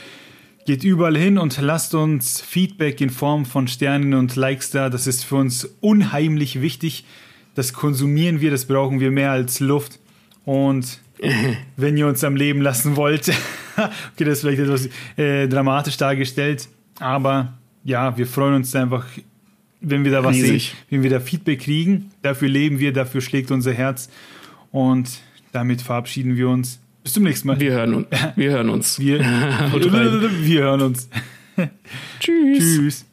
geht 0.67 0.83
überall 0.83 1.17
hin 1.17 1.39
und 1.39 1.59
lasst 1.59 1.95
uns 1.95 2.39
Feedback 2.39 3.01
in 3.01 3.09
Form 3.09 3.45
von 3.45 3.67
Sternen 3.67 4.13
und 4.13 4.35
Likes 4.35 4.69
da. 4.69 4.91
Das 4.91 5.07
ist 5.07 5.25
für 5.25 5.37
uns 5.37 5.65
unheimlich 5.81 6.61
wichtig. 6.61 7.05
Das 7.55 7.73
konsumieren 7.73 8.41
wir, 8.41 8.51
das 8.51 8.65
brauchen 8.65 8.99
wir 8.99 9.09
mehr 9.09 9.31
als 9.31 9.59
Luft. 9.59 9.99
Und 10.45 10.99
wenn 11.77 11.97
ihr 11.97 12.05
uns 12.05 12.23
am 12.23 12.35
Leben 12.35 12.61
lassen 12.61 12.95
wollt, 12.95 13.31
okay, 14.13 14.23
das 14.23 14.35
ist 14.35 14.41
vielleicht 14.41 14.61
etwas 14.61 14.89
äh, 15.17 15.47
dramatisch 15.47 15.97
dargestellt, 15.97 16.67
aber 16.99 17.53
ja, 17.83 18.17
wir 18.17 18.27
freuen 18.27 18.55
uns 18.55 18.75
einfach, 18.75 19.05
wenn 19.81 20.03
wir 20.03 20.11
da 20.11 20.23
was 20.23 20.35
Riesig. 20.35 20.69
sehen, 20.69 20.77
wenn 20.89 21.03
wir 21.03 21.09
da 21.09 21.19
Feedback 21.19 21.59
kriegen. 21.59 22.11
Dafür 22.21 22.47
leben 22.47 22.79
wir, 22.79 22.93
dafür 22.93 23.21
schlägt 23.21 23.51
unser 23.51 23.73
Herz 23.73 24.09
und 24.71 25.09
damit 25.51 25.81
verabschieden 25.81 26.35
wir 26.35 26.49
uns. 26.49 26.79
Bis 27.03 27.13
zum 27.13 27.23
nächsten 27.23 27.47
Mal. 27.49 27.59
Wir 27.59 27.73
hören, 27.73 27.93
uns. 27.93 28.07
wir 28.35 28.51
hören 28.51 28.69
uns. 28.69 28.99
Wir, 29.03 29.19
wir 29.19 30.61
hören 30.61 30.81
uns. 30.81 31.09
Tschüss. 32.19 32.57
Tschüss. 32.59 33.05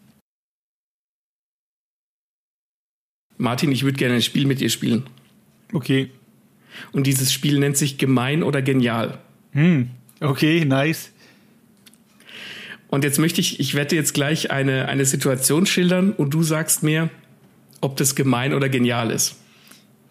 Martin, 3.36 3.72
ich 3.72 3.82
würde 3.82 3.96
gerne 3.96 4.16
ein 4.16 4.22
Spiel 4.22 4.46
mit 4.46 4.60
dir 4.60 4.68
spielen. 4.68 5.04
Okay. 5.72 6.10
Und 6.92 7.06
dieses 7.06 7.32
Spiel 7.32 7.58
nennt 7.58 7.76
sich 7.76 7.98
Gemein 7.98 8.42
oder 8.42 8.62
Genial. 8.62 9.18
Hm. 9.52 9.90
Okay, 10.20 10.64
nice. 10.64 11.10
Und 12.88 13.04
jetzt 13.04 13.18
möchte 13.18 13.40
ich, 13.40 13.60
ich 13.60 13.74
werde 13.74 13.96
jetzt 13.96 14.14
gleich 14.14 14.50
eine, 14.50 14.88
eine 14.88 15.04
Situation 15.04 15.64
schildern 15.64 16.12
und 16.12 16.34
du 16.34 16.42
sagst 16.42 16.82
mir, 16.82 17.08
ob 17.80 17.96
das 17.96 18.14
gemein 18.14 18.52
oder 18.52 18.68
genial 18.68 19.10
ist. 19.10 19.36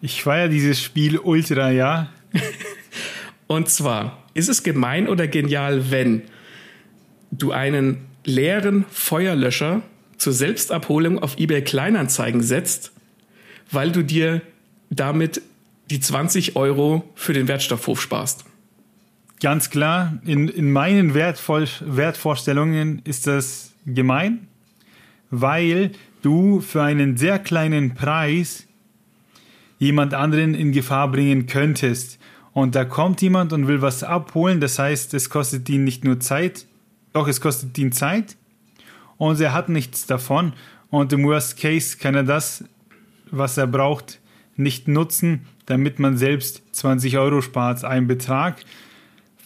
Ich 0.00 0.22
feiere 0.22 0.48
dieses 0.48 0.82
Spiel 0.82 1.18
ultra, 1.18 1.70
ja. 1.70 2.10
Und 3.46 3.68
zwar, 3.68 4.24
ist 4.32 4.48
es 4.48 4.62
gemein 4.62 5.08
oder 5.08 5.26
genial, 5.26 5.90
wenn 5.90 6.22
du 7.30 7.52
einen 7.52 7.98
leeren 8.24 8.84
Feuerlöscher 8.90 9.82
zur 10.16 10.32
Selbstabholung 10.32 11.18
auf 11.18 11.36
eBay 11.38 11.62
Kleinanzeigen 11.62 12.42
setzt, 12.42 12.92
weil 13.70 13.92
du 13.92 14.02
dir 14.02 14.40
damit 14.88 15.42
die 15.90 16.00
20 16.00 16.56
Euro 16.56 17.08
für 17.14 17.32
den 17.32 17.48
Wertstoffhof 17.48 18.00
sparst? 18.00 18.44
Ganz 19.40 19.70
klar, 19.70 20.18
in, 20.26 20.48
in 20.48 20.70
meinen 20.70 21.14
Wertvoll, 21.14 21.66
Wertvorstellungen 21.80 23.00
ist 23.04 23.26
das 23.26 23.72
gemein, 23.86 24.48
weil 25.30 25.92
du 26.20 26.60
für 26.60 26.82
einen 26.82 27.16
sehr 27.16 27.38
kleinen 27.38 27.94
Preis 27.94 28.66
jemand 29.78 30.12
anderen 30.12 30.54
in 30.54 30.72
Gefahr 30.72 31.10
bringen 31.10 31.46
könntest. 31.46 32.18
Und 32.52 32.74
da 32.74 32.84
kommt 32.84 33.22
jemand 33.22 33.54
und 33.54 33.66
will 33.66 33.80
was 33.80 34.02
abholen, 34.02 34.60
das 34.60 34.78
heißt, 34.78 35.14
es 35.14 35.30
kostet 35.30 35.68
ihn 35.70 35.84
nicht 35.84 36.04
nur 36.04 36.20
Zeit, 36.20 36.66
doch 37.14 37.26
es 37.26 37.40
kostet 37.40 37.78
ihn 37.78 37.92
Zeit 37.92 38.36
und 39.16 39.40
er 39.40 39.54
hat 39.54 39.70
nichts 39.70 40.06
davon. 40.06 40.52
Und 40.90 41.12
im 41.12 41.24
Worst 41.24 41.58
Case 41.58 41.96
kann 41.96 42.14
er 42.14 42.24
das, 42.24 42.64
was 43.30 43.56
er 43.56 43.66
braucht, 43.66 44.20
nicht 44.56 44.88
nutzen, 44.88 45.46
damit 45.64 45.98
man 45.98 46.18
selbst 46.18 46.62
20 46.72 47.16
Euro 47.16 47.40
spart. 47.40 47.84
Ein 47.84 48.06
Betrag, 48.06 48.56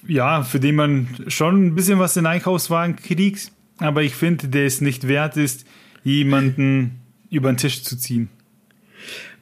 ja, 0.06 0.42
für 0.42 0.60
den 0.60 0.74
man 0.74 1.08
schon 1.28 1.66
ein 1.66 1.74
bisschen 1.74 1.98
was 1.98 2.16
in 2.16 2.24
den 2.24 2.32
Einkaufswagen 2.32 2.96
kriegt, 2.96 3.52
aber 3.78 4.02
ich 4.02 4.14
finde, 4.14 4.48
der 4.48 4.66
es 4.66 4.80
nicht 4.80 5.08
wert 5.08 5.36
ist, 5.36 5.66
jemanden 6.02 7.00
über 7.30 7.52
den 7.52 7.56
Tisch 7.56 7.82
zu 7.82 7.96
ziehen. 7.96 8.28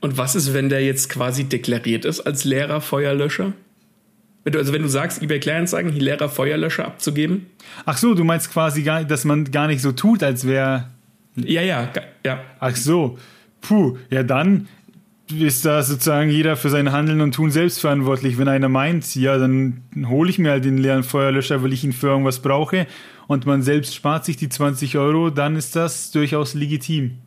Und 0.00 0.18
was 0.18 0.34
ist, 0.34 0.54
wenn 0.54 0.68
der 0.68 0.84
jetzt 0.84 1.08
quasi 1.08 1.44
deklariert 1.44 2.04
ist 2.04 2.20
als 2.20 2.44
leerer 2.44 2.80
Feuerlöscher? 2.80 3.52
Also 4.44 4.72
wenn 4.72 4.82
du 4.82 4.88
sagst, 4.88 5.22
eBay 5.22 5.38
Kleinanzeigen, 5.38 5.92
leerer 5.92 6.28
Feuerlöscher 6.28 6.84
abzugeben? 6.84 7.46
Ach 7.84 7.96
so, 7.96 8.14
du 8.14 8.24
meinst 8.24 8.50
quasi, 8.50 8.82
gar, 8.82 9.04
dass 9.04 9.24
man 9.24 9.50
gar 9.52 9.68
nicht 9.68 9.80
so 9.80 9.92
tut, 9.92 10.22
als 10.24 10.46
wäre. 10.46 10.88
Ja, 11.36 11.62
ja, 11.62 11.88
ja. 12.26 12.40
Ach 12.58 12.74
so, 12.74 13.18
puh, 13.60 13.96
ja 14.10 14.24
dann 14.24 14.66
ist 15.30 15.64
da 15.64 15.82
sozusagen 15.82 16.30
jeder 16.30 16.56
für 16.56 16.70
sein 16.70 16.92
Handeln 16.92 17.20
und 17.20 17.34
Tun 17.34 17.50
selbst 17.50 17.80
verantwortlich. 17.80 18.38
Wenn 18.38 18.48
einer 18.48 18.68
meint, 18.68 19.14
ja, 19.14 19.38
dann 19.38 19.82
hole 20.06 20.30
ich 20.30 20.38
mir 20.38 20.50
halt 20.50 20.64
den 20.64 20.78
leeren 20.78 21.04
Feuerlöscher, 21.04 21.62
weil 21.62 21.72
ich 21.72 21.84
ihn 21.84 21.92
für 21.92 22.08
irgendwas 22.08 22.40
brauche 22.40 22.86
und 23.28 23.46
man 23.46 23.62
selbst 23.62 23.94
spart 23.94 24.24
sich 24.24 24.36
die 24.36 24.48
20 24.48 24.98
Euro, 24.98 25.30
dann 25.30 25.56
ist 25.56 25.76
das 25.76 26.10
durchaus 26.10 26.54
legitim. 26.54 27.18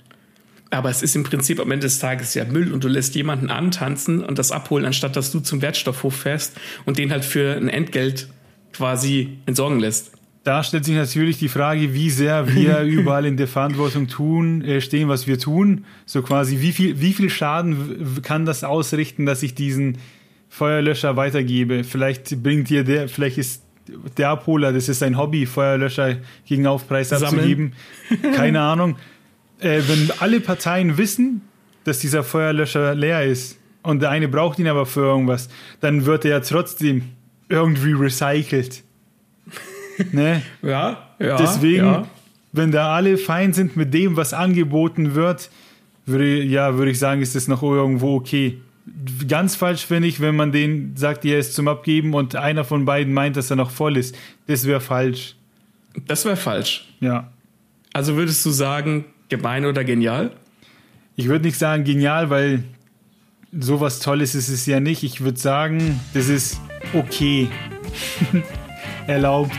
Aber 0.71 0.89
es 0.89 1.01
ist 1.01 1.15
im 1.15 1.23
Prinzip 1.23 1.59
am 1.59 1.71
Ende 1.71 1.85
des 1.85 1.99
Tages 1.99 2.33
ja 2.33 2.43
Müll 2.43 2.73
und 2.73 2.83
du 2.83 2.87
lässt 2.87 3.15
jemanden 3.15 3.49
antanzen 3.49 4.23
und 4.23 4.39
das 4.39 4.51
abholen, 4.51 4.85
anstatt 4.85 5.15
dass 5.15 5.31
du 5.31 5.39
zum 5.39 5.61
Wertstoffhof 5.61 6.15
fährst 6.15 6.57
und 6.85 6.97
den 6.97 7.11
halt 7.11 7.23
für 7.23 7.55
ein 7.55 7.69
Entgelt 7.69 8.27
quasi 8.73 9.37
entsorgen 9.45 9.79
lässt. 9.79 10.11
Da 10.45 10.63
stellt 10.63 10.85
sich 10.85 10.95
natürlich 10.95 11.39
die 11.39 11.49
Frage, 11.49 11.95
wie 11.95 12.11
sehr 12.11 12.53
wir 12.53 12.81
überall 12.83 13.25
in 13.25 13.35
der 13.35 13.47
Verantwortung 13.47 14.07
tun, 14.07 14.61
äh, 14.61 14.79
stehen, 14.79 15.09
was 15.09 15.25
wir 15.25 15.39
tun. 15.39 15.85
So 16.05 16.21
quasi, 16.21 16.61
wie 16.61 16.71
viel, 16.71 17.01
wie 17.01 17.13
viel 17.13 17.31
Schaden 17.31 18.21
kann 18.21 18.45
das 18.45 18.63
ausrichten, 18.63 19.25
dass 19.25 19.41
ich 19.41 19.55
diesen 19.55 19.97
Feuerlöscher 20.47 21.17
weitergebe? 21.17 21.83
Vielleicht 21.83 22.43
bringt 22.43 22.69
dir 22.69 22.83
der, 22.83 23.09
vielleicht 23.09 23.39
ist 23.39 23.63
der 24.17 24.29
Abholer, 24.29 24.71
das 24.71 24.87
ist 24.87 25.01
ein 25.01 25.17
Hobby, 25.17 25.47
Feuerlöscher 25.47 26.17
gegen 26.45 26.67
Aufpreis 26.67 27.09
Sammeln. 27.09 27.33
abzugeben. 27.33 27.73
Keine 28.35 28.61
Ahnung. 28.61 28.97
Äh, 29.59 29.81
wenn 29.87 30.11
alle 30.19 30.41
Parteien 30.41 30.99
wissen, 30.99 31.41
dass 31.85 31.99
dieser 31.99 32.23
Feuerlöscher 32.23 32.93
leer 32.93 33.25
ist 33.25 33.57
und 33.81 34.03
der 34.03 34.11
eine 34.11 34.27
braucht 34.27 34.59
ihn 34.59 34.67
aber 34.67 34.85
für 34.85 35.01
irgendwas, 35.01 35.49
dann 35.81 36.05
wird 36.05 36.23
er 36.23 36.31
ja 36.31 36.39
trotzdem 36.41 37.01
irgendwie 37.49 37.93
recycelt. 37.93 38.84
Ne? 40.11 40.41
Ja, 40.61 41.09
ja. 41.19 41.37
Deswegen, 41.37 41.85
ja. 41.85 42.07
wenn 42.51 42.71
da 42.71 42.93
alle 42.93 43.17
fein 43.17 43.53
sind 43.53 43.75
mit 43.75 43.93
dem, 43.93 44.15
was 44.15 44.33
angeboten 44.33 45.15
wird, 45.15 45.49
würde, 46.05 46.43
ja, 46.43 46.77
würde 46.77 46.91
ich 46.91 46.99
sagen, 46.99 47.21
ist 47.21 47.35
das 47.35 47.47
noch 47.47 47.63
irgendwo 47.63 48.15
okay. 48.15 48.59
Ganz 49.27 49.55
falsch 49.55 49.85
finde 49.85 50.07
ich, 50.07 50.19
wenn 50.19 50.35
man 50.35 50.51
den 50.51 50.95
sagt, 50.95 51.25
er 51.25 51.39
ist 51.39 51.55
zum 51.55 51.67
Abgeben 51.67 52.13
und 52.13 52.35
einer 52.35 52.63
von 52.63 52.85
beiden 52.85 53.13
meint, 53.13 53.35
dass 53.35 53.49
er 53.49 53.55
noch 53.55 53.71
voll 53.71 53.97
ist. 53.97 54.15
Das 54.45 54.65
wäre 54.67 54.81
falsch. 54.81 55.35
Das 56.05 56.25
wäre 56.25 56.35
falsch. 56.35 56.87
Ja. 56.99 57.31
Also 57.93 58.15
würdest 58.15 58.45
du 58.45 58.51
sagen, 58.51 59.05
gemein 59.29 59.65
oder 59.65 59.83
genial? 59.83 60.31
Ich 61.15 61.27
würde 61.27 61.45
nicht 61.45 61.57
sagen 61.57 61.83
genial, 61.83 62.29
weil 62.29 62.63
sowas 63.57 63.99
Tolles 63.99 64.35
ist 64.35 64.49
es 64.49 64.65
ja 64.65 64.79
nicht. 64.79 65.03
Ich 65.03 65.21
würde 65.21 65.39
sagen, 65.39 65.99
das 66.13 66.27
ist 66.27 66.59
okay. 66.93 67.49
Erlaubt. 69.07 69.51